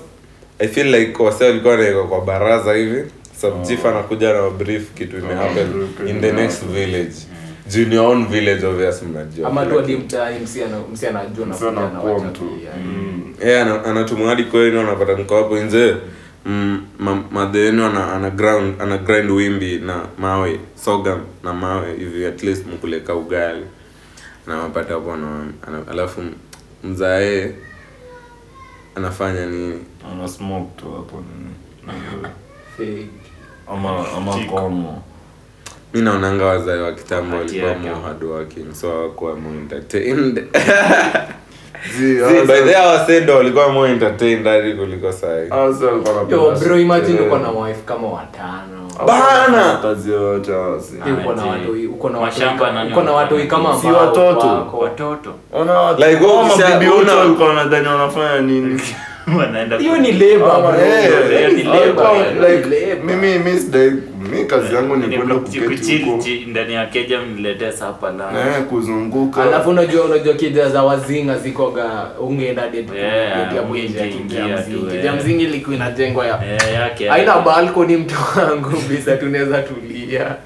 I 0.58 0.68
feel 0.68 0.94
like 0.94 1.22
wase 1.22 1.44
walikuwa 1.44 1.76
naeka 1.76 2.02
kwa 2.02 2.20
baraza 2.20 2.74
hivi 2.74 3.04
subchief 3.40 3.86
anakuja 3.86 4.32
na 4.32 4.50
brief 4.50 4.90
kitu 4.94 5.18
imehappen 5.18 5.88
in 6.06 6.20
the 6.20 6.32
next 6.32 6.64
village. 6.64 7.14
Juu 7.70 7.82
in 7.82 7.92
your 7.92 8.06
own 8.06 8.26
village 8.26 8.66
obvious 8.66 9.02
mnajua. 9.02 9.48
Ama 9.48 9.66
tu 9.66 9.76
hadi 9.76 9.96
msi 10.40 10.62
ana- 10.62 10.80
msi 10.92 11.06
anajua 11.06 11.46
na 11.46 11.54
Msi 11.54 11.66
anakuwa 11.68 12.18
mtu. 12.24 12.40
pia. 12.44 12.70
anatumwa 13.84 14.28
hadi 14.28 14.44
kwenu 14.44 14.80
anapata 14.80 15.16
mko 15.16 15.36
hapo 15.36 15.58
nje. 15.58 15.96
Mm, 16.46 16.86
ma- 16.98 17.24
ana, 17.86 18.12
ana, 18.12 18.30
ground, 18.30 18.82
ana 18.82 18.98
grind 18.98 19.30
wimbi 19.30 19.78
na 19.78 20.06
mawe 20.18 20.60
sogam 20.84 21.20
na 21.44 21.52
mawe 21.52 21.96
hivi 21.96 22.26
at 22.26 22.42
least 22.42 22.66
mkuleka 22.66 23.14
ugali. 23.14 23.64
Na 24.46 24.56
mapata 24.56 24.94
hapo 24.94 25.12
alafu 25.90 26.20
mzae 26.84 27.52
anafanya 28.94 29.46
nini? 29.46 29.78
Ana 30.12 30.28
smoke 30.28 30.70
tu 30.76 30.92
hapo 30.92 31.16
nini. 31.16 31.54
Fake. 32.76 33.27
Ama 33.72 33.88
ama 34.16 34.32
komo 34.52 35.02
mi 35.94 36.02
naonanga 36.02 36.44
wazae 36.44 36.78
wa 36.80 36.92
kitambo 36.92 37.36
walikuwa 37.36 37.74
more 37.74 37.94
hardworking 38.04 38.74
so 38.74 38.90
hawakuwa 38.90 39.36
more 39.36 39.56
entertained. 39.56 40.44
Walikuwa 43.34 43.68
more 43.68 43.90
entertained 43.92 44.46
hadi 44.46 44.72
kuliko 44.74 45.12
sahi 45.12 45.48
hasa 45.48 45.86
walikuwa 45.86 46.14
wanapenda 46.14 46.36
Yo, 46.44 46.50
bro 46.60 46.78
imagine 46.78 47.20
uko 47.20 47.38
na 47.38 47.50
wife 47.50 47.80
kama 47.86 48.08
watano. 48.08 48.88
Bana! 49.06 49.78
uko 52.92 53.02
na 53.02 53.12
watoi 53.12 53.46
kama 53.46 53.80
Si 53.80 53.86
watoto. 53.86 54.66
watoto. 54.80 55.34
Like, 55.98 56.24
wewe 56.24 56.36
wanafanya 57.90 58.40
nini 58.40 58.80
hiyo 59.78 59.98
ni 59.98 60.08
eh, 63.74 63.92
mi 64.32 64.44
kazi 64.44 64.74
yangu 64.74 64.96
ni 64.96 65.06
Ni 65.06 65.16
kwenda 65.16 65.34
ndani 66.46 66.74
ya 66.74 66.86
keja 66.86 67.20
mniletee 67.20 67.72
sapa 67.72 68.12
la 68.12 68.30
eh, 68.56 68.62
kuzunguka. 68.64 69.42
Alafu 69.42 69.70
unajua 69.70 70.04
unajua 70.04 70.34
keja 70.34 70.68
za 70.68 70.82
wazinga 70.82 71.38
zikoga 71.38 72.10
ungeenda 72.20 72.66
ya 74.36 74.58
tu, 74.58 74.62
mzingi. 74.62 75.44
Eh. 75.44 75.50
ilikuwa 75.50 75.76
inajengwa 75.76 76.26
ya 76.26 76.38
Eh, 76.52 76.74
yake 76.74 77.10
mtu 77.96 78.14
wangu 78.38 78.70
bisa 78.88 79.16
tunaweza 79.16 79.62
tulia. 79.62 80.36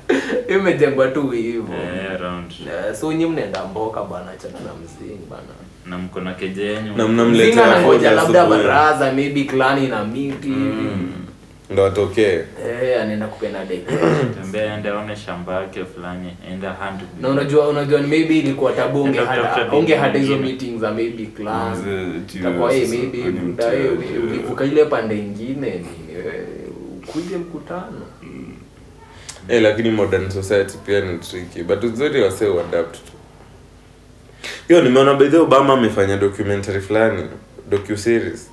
Imejengwa 0.58 1.08
tu 1.08 1.28
hivyo 1.28 1.64
Eh, 1.74 2.18
Eh, 2.66 2.94
so 2.94 3.12
nyi 3.12 3.26
mnaenda 3.26 3.64
mboka 3.70 4.02
bana 4.02 4.36
chana 4.42 4.54
na 4.66 4.70
mzingi 4.84 5.20
bana 5.30 5.71
na 5.86 5.98
mko 5.98 6.20
na 6.20 6.34
keja 6.34 6.64
yenyu? 6.64 6.96
Na 6.96 7.08
mnamletea 7.08 7.80
mzinga 7.88 8.10
labda 8.10 8.46
baraza 8.46 9.12
maybe 9.12 9.44
klani 9.44 9.88
na 9.88 10.04
miti 10.04 10.48
hivi 10.48 11.12
ndo 11.72 11.86
atokee. 11.86 12.44
Eh 12.82 13.02
anaenda 13.02 13.26
kupenda 13.26 13.58
date. 13.64 13.84
Tembea 14.42 14.74
ende 14.74 14.88
aone 14.88 15.16
shamba 15.16 15.60
yake 15.60 15.84
fulani 15.84 16.36
enda 16.52 16.72
hand 16.72 17.00
na 17.20 17.28
unajua 17.28 17.68
unajua 17.68 18.02
maybe 18.02 18.38
ilikuwa 18.38 18.72
tabu 18.72 19.02
unge 19.02 19.10
Ndio 19.10 19.24
hada 19.24 19.42
kutafuta 19.42 19.76
unge 19.76 19.94
hada 19.94 20.18
hizo 20.18 20.38
meetings 20.38 20.80
za 20.80 20.90
maybe 20.92 21.26
clan. 21.26 21.54
Manze, 21.70 22.16
eti 22.16 22.38
takuwa 22.38 22.68
wewe 22.68 22.78
hey, 22.80 22.86
sasa 22.86 22.98
maybe 22.98 23.18
ni 23.18 23.30
buda 23.38 23.66
mtu 23.66 23.76
hey, 23.76 23.86
yote. 23.86 24.18
ulivuka 24.18 24.64
ile 24.64 24.84
pande 24.84 25.18
ingine 25.18 25.70
nini 25.70 26.18
eh, 26.26 26.44
ukuje 27.02 27.36
mkutano. 27.36 28.00
Eh, 29.48 29.62
lakini 29.62 29.90
modern 29.90 30.30
society 30.30 30.78
pia 30.86 31.00
ni 31.00 31.18
tricky 31.18 31.62
but 31.62 31.84
uzuri 31.84 32.22
wase 32.22 32.46
uadapt 32.46 32.92
tu 32.94 33.11
hiyo 34.72 34.84
nimeona 34.84 35.14
bedhe 35.14 35.36
obama 35.36 35.72
amefanya 35.72 36.16
documentary 36.16 36.80
fulani 36.80 37.22
docu 37.70 37.96
series 37.96 38.50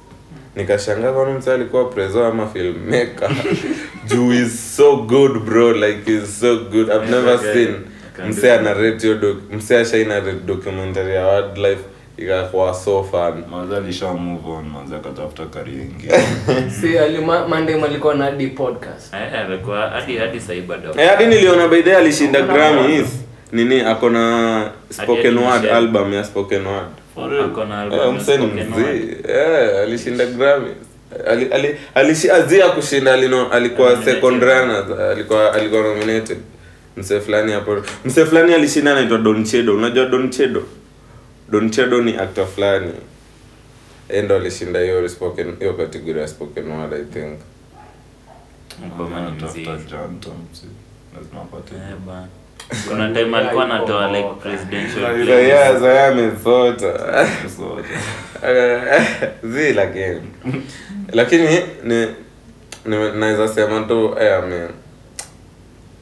nikashangaa 0.56 1.12
kwani 1.12 1.34
msa 1.34 1.54
alikuwa 1.54 1.86
preso 1.86 2.26
ama 2.26 2.48
filmmaker? 2.48 3.32
Juu 4.10 4.32
is 4.34 4.76
so 4.78 4.96
good 4.98 5.40
bro 5.40 5.74
like 5.74 6.12
is 6.12 6.40
so 6.40 6.56
good. 6.58 6.90
I've 6.90 7.12
never 7.12 7.34
okay. 7.36 7.54
seen 7.54 7.76
mse 8.30 8.54
anarate 8.54 9.08
hiyo 9.08 9.20
doc- 9.20 9.56
mse 9.58 9.78
ashainarate 9.78 10.40
documentary 10.46 11.14
ya 11.16 11.28
wildlife 11.28 11.82
ikakuwa 12.18 12.74
so 12.74 13.04
fun. 13.04 13.44
Manze 13.52 13.78
alisha 13.78 14.14
move 14.14 14.50
on 14.50 14.66
manze 14.70 14.96
akatafuta 14.96 15.46
career 15.46 15.82
ingine 15.82 16.14
si 16.82 16.98
alima 16.98 17.48
Monday 17.48 17.84
alikuwa 17.84 18.16
na 18.16 18.26
hadi 18.26 18.48
podcast. 18.48 19.14
Eh, 19.14 19.40
alikuwa 19.40 19.90
hadi 19.90 20.18
hadi 20.18 20.40
sahii 20.40 20.62
bado 20.62 20.96
Eh, 20.98 21.10
hadi 21.10 21.26
niliona 21.26 21.68
by 21.68 21.82
the 21.82 21.96
alishinda 21.96 22.40
Hakuna 22.40 22.58
Grammys. 22.58 23.29
Nini 23.52 23.82
ako 23.82 24.10
na 24.10 24.24
spoken 24.90 25.38
word 25.38 25.66
album 25.66 26.14
ya 26.14 26.24
spoken 26.24 26.66
word. 26.68 26.88
mseni 27.16 27.66
na 27.70 27.82
album 27.82 28.00
Eh, 28.00 28.06
ya 28.06 28.12
msee 28.12 28.38
ni 28.38 28.48
spoken 28.48 28.74
word. 28.74 28.96
mzee. 28.96 29.18
Eh, 29.28 29.80
alishinda 29.84 30.26
grami 30.26 30.72
Ali, 31.28 31.46
ali, 31.46 31.76
alishi, 31.96 32.30
azia 32.32 32.70
kushinda 32.70 33.14
alino, 33.14 33.50
alikuwa 33.52 33.90
Nominated. 33.90 34.16
second 34.16 34.44
runner 34.44 35.02
alikuwa 35.12 35.54
alikuwa 35.54 35.82
nominated 35.82 36.38
msee 36.98 37.20
fulani 37.20 37.52
hapo 37.52 37.82
msee 38.06 38.26
fulani 38.26 38.54
alishinda 38.54 38.92
anaitwa 38.92 39.18
Don 39.18 39.44
Chedo 39.44 39.76
unajua 39.76 40.06
Don 40.06 40.30
Chedo 40.30 40.64
Don 41.50 41.70
Chedo 41.72 42.02
ni 42.02 42.18
actor 42.18 42.46
fulani 42.48 42.92
endo 44.10 44.26
ndo 44.26 44.36
alishinda 44.36 44.80
hiyo 44.80 45.10
spoken 45.10 45.56
hiyo 45.60 45.74
category 45.74 46.20
ya 46.20 46.28
spoken 46.28 46.72
word 46.72 46.94
i 46.94 47.04
think 47.14 47.40
Mbama 48.96 49.22
ni 49.22 49.32
mzee. 49.32 49.66
lazima 49.66 51.42
apate 51.42 51.76
Eh, 51.76 51.96
bana. 52.08 52.28
Kuna 52.90 53.14
time 53.14 53.38
alikuwa 53.38 53.64
anatoa 53.66 54.08
like 54.12 54.30
presidential 54.42 55.04
Yeah, 55.04 55.26
so 55.28 55.34
yeah 55.34 55.80
so 55.80 55.88
yeah 55.92 56.08
amesota 56.12 56.94
So, 57.58 57.78
zi 59.44 59.74
lakini. 59.74 60.22
Lakini 61.14 61.48
ni, 61.84 62.08
ni 62.86 63.12
naweza 63.12 63.48
sema 63.48 63.82
tu 63.82 64.16
eh, 64.22 64.34
ame 64.38 64.68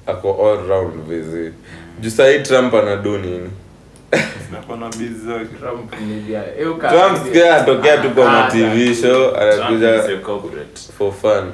ako 0.07 0.51
all 0.51 0.67
round 0.67 0.93
vizi 1.07 1.53
juu 1.99 2.09
sahii 2.09 2.39
trump 2.39 2.73
anadu 2.73 3.17
nini. 3.17 3.49
Trump. 6.89 7.25
Sikia 7.25 7.55
atokea 7.55 7.97
tu 7.97 8.09
kwa 8.09 8.45
Ah, 8.47 8.51
show 9.01 9.35
anakuja 9.37 10.03
for 10.97 11.13
fun. 11.13 11.51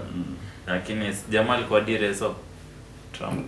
Lakini 0.67 1.15
jamaa 1.29 1.53
alikuwa 1.53 1.81
direso 1.81 2.35
Trump 3.17 3.45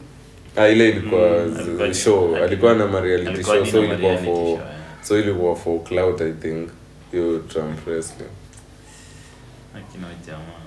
ah, 0.58 0.68
ile 0.68 0.90
ilikuwa 0.90 1.22
Mm, 1.46 1.94
show. 1.94 2.36
alikuwa- 2.36 2.74
na 2.74 2.88
mareality 2.88 3.44
show 3.44 3.66
so 3.66 3.84
ilikuwa 3.84 4.18
for 4.18 4.26
show, 4.26 4.48
yeah. 4.50 4.62
so 5.02 5.20
ilikuwa 5.20 5.56
for 5.56 5.84
clout 5.84 6.22
i 6.22 6.32
think 6.34 6.70
hiyo 7.12 7.40
trump 7.40 7.88
wrestling. 7.88 8.30
Akina 9.76 10.08
jamaa. 10.28 10.66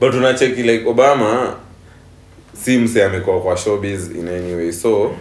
But 0.00 0.14
unacheki 0.14 0.62
like 0.62 0.88
obama 0.88 1.56
si 2.62 2.78
mse 2.78 3.04
amekuwa 3.04 3.40
kwa 3.40 3.56
showbiz 3.56 4.10
in 4.10 4.28
any 4.28 4.54
way. 4.54 4.72
So 4.72 5.14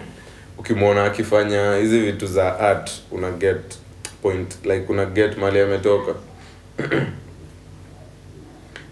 ukimwona 0.58 1.04
akifanya 1.06 1.76
hizi 1.76 1.99
vitu 1.99 2.28
za 2.28 2.60
art 2.60 2.91
una 3.12 3.32
get 3.32 3.78
point 4.22 4.66
like 4.66 4.86
una 4.89 5.06
get 5.06 5.38
mali 5.38 5.60
ametoka. 5.60 6.16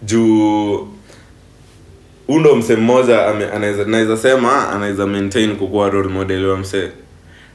Juu 0.03 0.87
huu 2.31 2.39
ndo 2.39 2.55
msee 2.55 2.75
mmoja 2.75 3.27
anaweza 3.27 3.85
naweza 3.85 4.17
sema 4.17 4.69
anaweza 4.69 5.07
maintain 5.07 5.55
kukuwa 5.55 5.89
role 5.89 6.09
model 6.09 6.45
wa 6.45 6.57
msee. 6.57 6.89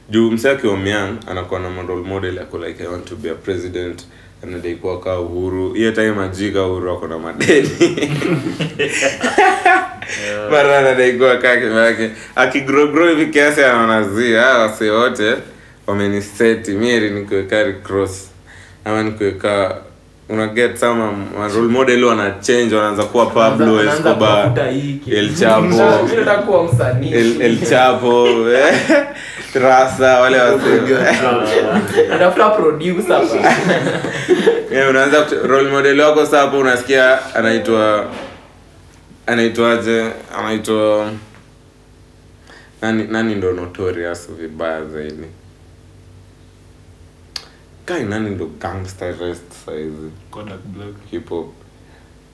Juu 0.09 0.31
msee 0.31 0.51
akiwa 0.51 0.77
myang 0.77 1.13
anakuwa 1.27 1.59
na 1.59 1.81
role 1.81 2.07
model 2.07 2.37
yako 2.37 2.57
like 2.57 2.83
i 2.83 2.87
want 2.87 3.05
to 3.05 3.15
be 3.15 3.29
a 3.29 3.35
president 3.35 4.07
anadaikuwa 4.43 4.99
kaa 4.99 5.19
uhuru. 5.19 5.73
Hiyo 5.73 5.91
time 5.91 6.23
ajika 6.23 6.65
uhuru 6.65 6.91
ako 6.91 7.07
na 7.07 7.19
madeni. 7.19 7.69
Mara 10.51 10.79
anadaikuwa 10.79 11.37
kaa 11.37 11.57
kivake 11.57 12.09
akigrogro 12.35 13.09
hivi 13.09 13.25
kiasi 13.25 13.63
anaonazia 13.63 14.45
wase 14.45 14.89
wote 14.91 15.35
wameniseti. 15.87 16.71
Mieri 16.71 17.09
nikuweka 17.09 17.73
cross 17.73 18.29
ama 18.85 19.03
nikuweka 19.03 19.77
una 20.29 20.47
get 20.47 20.77
some 20.77 21.25
role 21.37 21.67
model 21.69 22.03
wana 22.03 22.31
change 22.41 22.75
wanaanza 22.75 23.03
kuwa 23.03 23.25
Pablo 23.25 23.83
Escobar. 23.83 24.53
El 25.07 25.35
Chapo. 25.39 26.09
Chapo 27.69 28.27
Rasa 29.53 30.19
wale 30.19 30.37
producer 32.57 33.21
yeah, 34.71 34.89
unaanza 34.89 35.25
role 35.47 35.69
model 35.71 35.99
wako 35.99 36.25
sasa 36.25 36.37
hapo 36.39 36.59
unasikia 36.59 37.35
anaitwa 37.35 38.05
anaitwaje 39.27 40.05
anaitwa 40.39 41.11
nani 42.81 43.03
nani 43.09 43.35
ndo 43.35 43.51
notorious 43.53 44.29
vibaya 44.39 44.85
zaidi 44.85 45.27
kai 47.87 48.03
nani 48.03 48.29
ndo 48.29 48.45
gangster 48.59 49.15
rest 49.19 49.51
saizi 49.65 50.11
Kodak 50.31 50.59
Black. 50.65 50.95
hip 51.11 51.29
hop. 51.29 51.53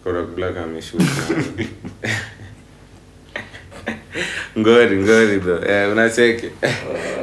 Kodak 0.03 0.25
Black 0.35 0.57
ameshuka. 0.57 1.03
Ngori 4.57 4.97
ngori 4.97 5.39
tho 5.39 5.65
eh, 5.65 5.91
unacheki? 5.91 6.49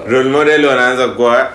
Role 0.08 0.30
model 0.30 0.64
wanaanza 0.64 1.08
kuwa 1.08 1.50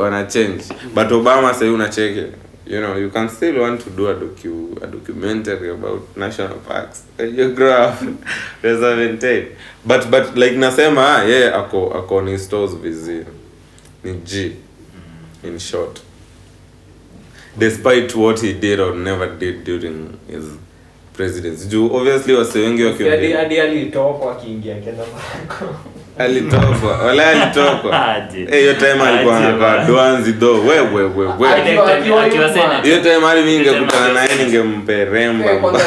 wana 0.00 0.24
change. 0.24 0.64
But 0.94 1.12
obama 1.12 1.54
sahii 1.54 1.70
unacheki? 1.74 2.24
You 2.66 2.80
know 2.80 2.96
you 2.98 3.10
can 3.10 3.28
still 3.28 3.60
want 3.60 3.84
to 3.84 3.90
do 3.90 4.08
a, 4.08 4.14
docu, 4.14 4.82
a 4.82 4.86
documentary 4.86 5.70
about 5.70 6.16
national 6.16 6.58
parks. 6.68 7.04
You 7.18 7.54
grow 7.54 7.84
up. 7.88 7.94
Reserventate 8.62 9.46
but 9.84 10.10
but 10.10 10.36
like 10.36 10.56
nasema 10.56 11.22
yeye 11.22 11.40
yeah, 11.40 11.58
ako 11.60 11.90
ako 11.90 12.20
ni 12.22 12.38
stores 12.38 12.70
vizi 12.76 13.24
ni 14.04 14.12
g 14.14 14.52
in 15.44 15.58
short 15.58 16.00
despite 17.58 18.14
what 18.18 18.40
he 18.40 18.52
did 18.52 18.80
or 18.80 18.94
never 18.94 19.26
did 19.38 19.64
during 19.64 20.08
his 20.30 20.44
presidency. 21.16 21.68
Juu 21.68 21.94
obviously 21.96 22.34
wase 22.34 22.58
wengi 22.58 22.84
wakialitokwa 22.84 23.40
alitokwa 23.62 24.32
akiingia 24.32 24.74
alitokwa. 26.18 26.96
Wala 27.06 27.26
alitokwa. 27.28 27.96
Eh, 28.52 28.60
hiyo 28.60 28.74
time 28.74 29.02
alikuwa 29.02 29.36
anakaa 29.36 29.84
dwanzi 29.84 30.32
do. 30.32 30.52
Wewe 30.52 30.80
wewe 30.94 31.08
wewe 31.38 31.48
Aje. 31.54 31.62
Akiwa- 31.70 31.94
akiwa 31.98 32.22
Akiwa 32.24 32.48
nyuma. 32.48 32.54
Senate. 32.62 32.88
hiyo 32.88 33.00
time 33.00 33.26
hali 33.26 33.42
mi 33.42 33.56
ingekutana 33.56 34.12
naye 34.12 34.28
ningempe 34.44 35.04
remba 35.04 35.50
Eh, 35.52 35.60
kwanza- 35.60 35.78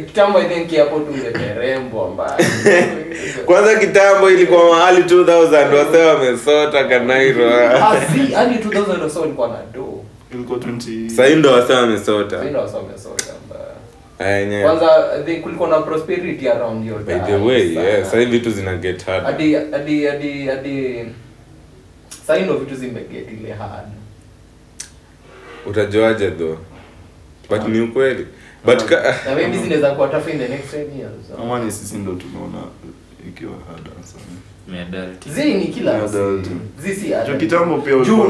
kitambo 0.00 0.38
kwanza 3.46 3.72
ilikuwa 4.30 4.64
mahali 4.64 5.02
2000 5.02 5.74
wase 5.74 5.98
wamesota 6.04 6.84
kanairo 6.84 7.50
Ah, 10.32 10.36
si, 10.36 10.38
hadi 10.38 10.54
2000 10.54 10.58
or 10.58 10.58
so 10.58 10.58
ilikuwa 10.58 10.58
na 10.58 10.58
do. 10.58 10.58
Ilikuwa 10.58 10.58
20 10.58 11.08
sahii 11.10 11.34
ndo 11.34 11.52
wase 11.52 11.72
wamesota 11.72 12.30
Sasa 12.36 12.44
ndio 12.44 12.60
wasome 12.60 12.98
soda 12.98 13.32
mbaya. 13.46 13.64
Ah, 14.18 14.24
yenyewe. 14.24 14.62
Kwanza 14.62 15.22
the 15.26 15.36
kulikuwa 15.36 15.68
na 15.68 15.78
prosperity 15.80 16.48
around 16.48 16.86
your 16.86 17.02
by 17.02 17.14
the 17.14 17.36
way 17.36 17.74
sana. 17.74 17.86
yeah, 17.88 18.10
sahii 18.10 18.24
vitu 18.26 18.50
zina 18.50 18.76
get 18.76 19.04
hard 19.06 19.24
hadi 19.24 19.54
hadi 19.54 20.04
hadi 20.06 20.46
hadi 20.46 21.06
sasa 22.26 22.40
ndo 22.40 22.56
vitu 22.56 22.74
zimeget 22.74 23.32
ile 23.32 23.52
hard 23.52 23.88
utajuaje 25.66 26.30
though 26.30 26.58
but 27.50 27.68
ni 27.68 27.80
ukweli 27.80 28.26
but 28.64 28.90
na 29.26 29.34
maybe 29.34 29.58
zinaweza 29.58 29.90
kuwa 29.90 30.08
tough 30.08 30.28
in 30.28 30.38
the 30.38 30.48
next 30.48 30.74
10 30.74 30.76
years 30.78 31.40
ama 31.42 31.70
sisi 31.70 31.96
ndo 31.96 32.12
tunaona 32.12 32.58
ikiwa 33.28 33.52
hard 33.52 34.04
sana. 34.04 34.24
Miadarati. 34.68 35.28
ni 35.54 35.66
kila 35.66 36.08
si 36.08 37.14
kitambo 37.38 37.78
pia 37.78 37.96
ulikuwa 37.96 38.26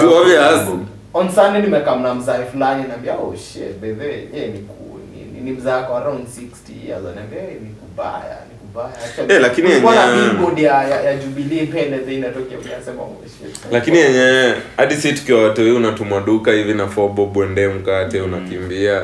Juu 0.00 0.14
obvious. 0.16 0.68
On 1.14 1.28
sunday 1.32 1.62
nimekam 1.62 2.02
na 2.02 2.14
mzae 2.14 2.44
fulani 2.52 2.84
naambia 2.88 3.14
oh 3.14 3.34
shit 3.36 3.78
bedhe 3.80 4.28
yeye 4.34 4.46
ni 4.48 4.58
ku 4.58 5.00
ni, 5.34 5.40
ni 5.40 5.52
mzaa 5.52 5.82
kwa 5.82 5.98
around 6.00 6.26
60 6.26 6.88
years. 6.88 7.02
Anaambia 7.12 7.38
yeye 7.42 7.54
ni 7.54 7.68
kubaya 7.70 8.36
ni 8.50 8.58
kubaya. 8.58 8.88
Actually, 9.04 9.34
Eh, 9.34 9.40
lakini 9.40 9.68
kulikuwa 9.68 9.94
na 9.94 10.04
yenyewe- 10.04 10.28
billboard 10.30 10.58
ya, 10.58 10.84
ya, 10.88 11.00
ya 11.02 11.16
jubilee 11.16 11.62
mbele 11.62 11.98
zile 12.04 12.16
inatokea 12.16 12.58
unasema 12.58 13.02
oh 13.02 13.16
shit. 13.24 13.56
Lakini 13.72 13.98
yenye 13.98 14.54
hadi 14.76 14.94
si 14.94 15.12
tukiwa 15.12 15.42
watoi 15.42 15.70
unatumwa 15.72 16.20
duka 16.20 16.52
hivi 16.52 16.74
na 16.74 16.86
for 16.88 17.10
bob 17.10 17.36
wende 17.36 17.68
mkate 17.68 18.20
unakimbia. 18.20 19.02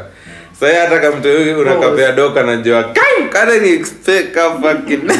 Sahii 0.61 0.77
hata 0.77 0.99
kamtoi 1.01 1.53
unakapea 1.55 2.13
doka 2.13 2.43
najua 2.43 2.83
kai 2.85 3.25
mkate 3.27 3.61
ni 3.61 3.69
expect 3.69 4.35
ka 4.35 4.51
fucking. 4.51 5.03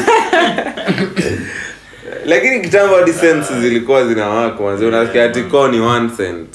Lakini 2.25 2.59
kitambo 2.61 2.95
hadi 2.95 3.13
cents 3.13 3.53
zilikuwa 3.53 4.07
zinawako 4.07 4.63
manzi 4.63 4.85
unasikia 4.85 5.23
ati 5.23 5.41
ko 5.41 5.67
ni 5.67 5.79
1 5.79 6.17
cent 6.17 6.47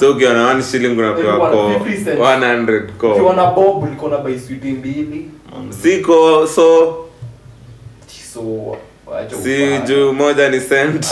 so 0.00 0.10
ukiwa 0.10 0.32
na 0.34 0.54
1 0.54 0.62
shilling 0.70 0.98
unapewa 0.98 1.50
ko 1.50 1.68
50 1.84 2.04
cents. 2.04 2.20
100 2.20 2.82
ukiwa 2.96 3.14
ko 3.14 3.32
na 3.32 3.46
bob 3.46 3.82
ulikuwa 3.82 4.10
na 4.10 4.16
buy 4.18 4.38
sweet 4.38 4.64
mbili. 4.64 5.28
Siko 5.82 6.46
so. 6.46 7.06
So 8.34 8.76
si 9.42 9.78
juu 9.86 10.12
moja 10.12 10.48
ni 10.48 10.60
cent. 10.68 11.04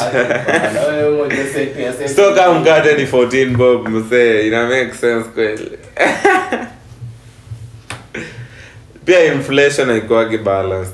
so 2.17 2.35
kama 2.35 2.61
mkate 2.61 2.95
ni 2.95 3.05
14 3.05 3.57
bob 3.57 3.89
msee 3.89 4.47
ina 4.47 4.67
make 4.67 4.95
sense 4.95 5.29
kweli. 5.35 5.71
Pia 9.05 9.25
inflation 9.35 9.89
haikuwagi 9.91 10.39
balance 10.39 10.91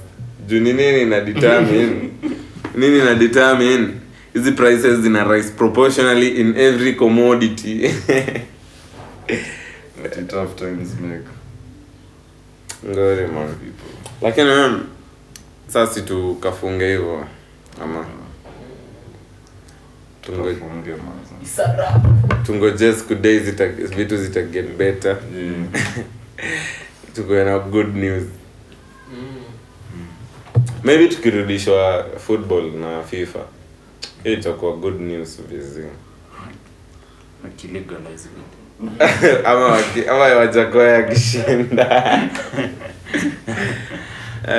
juu 0.46 0.60
ni 0.60 0.72
nini 0.72 1.02
ina 1.02 1.20
determine? 1.20 2.10
Nini 2.74 2.98
ina 2.98 3.14
determine 3.14 3.88
hizi 4.34 4.52
prices 4.52 5.00
zina 5.00 5.24
rise 5.24 5.50
proportionally 5.50 6.40
in 6.40 6.56
every 6.56 6.94
commodity. 6.94 7.88
Tough 10.28 10.56
times 10.56 10.94
make 11.00 11.24
ngori 12.86 13.26
man. 13.26 13.48
People. 13.48 13.94
lakini 14.22 14.50
um, 14.50 14.86
sasa 15.68 16.00
tukafunge 16.00 16.86
hivyo 16.88 17.26
ama? 17.82 18.06
Tungoje 22.46 22.92
siku 22.92 23.14
days 23.14 23.42
zita, 23.42 23.66
vitu 23.68 24.16
zita 24.16 24.42
get 24.42 24.76
better. 24.76 25.16
Mm. 25.32 25.68
tukuwe 27.14 27.44
na 27.44 27.58
good 27.58 27.96
news. 27.96 28.22
Maybe 30.84 31.08
tukirudishwa 31.08 32.06
football 32.18 32.72
na 32.72 33.02
fifa 33.02 33.40
hiyo 34.24 34.36
itakuwa 34.38 34.76
good 34.76 35.00
news 35.00 35.40
vizi 35.48 35.84
Wakilegalize 37.44 38.28
ama 39.44 39.64
waki- 39.66 40.08
ama 40.08 40.28
yakishinda 40.88 42.04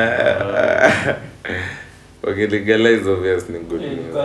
wakilegalize 2.24 3.10
obvious 3.10 3.50
ni 3.50 3.60
good 3.60 3.82
Eh, 3.84 3.92
news 3.92 4.16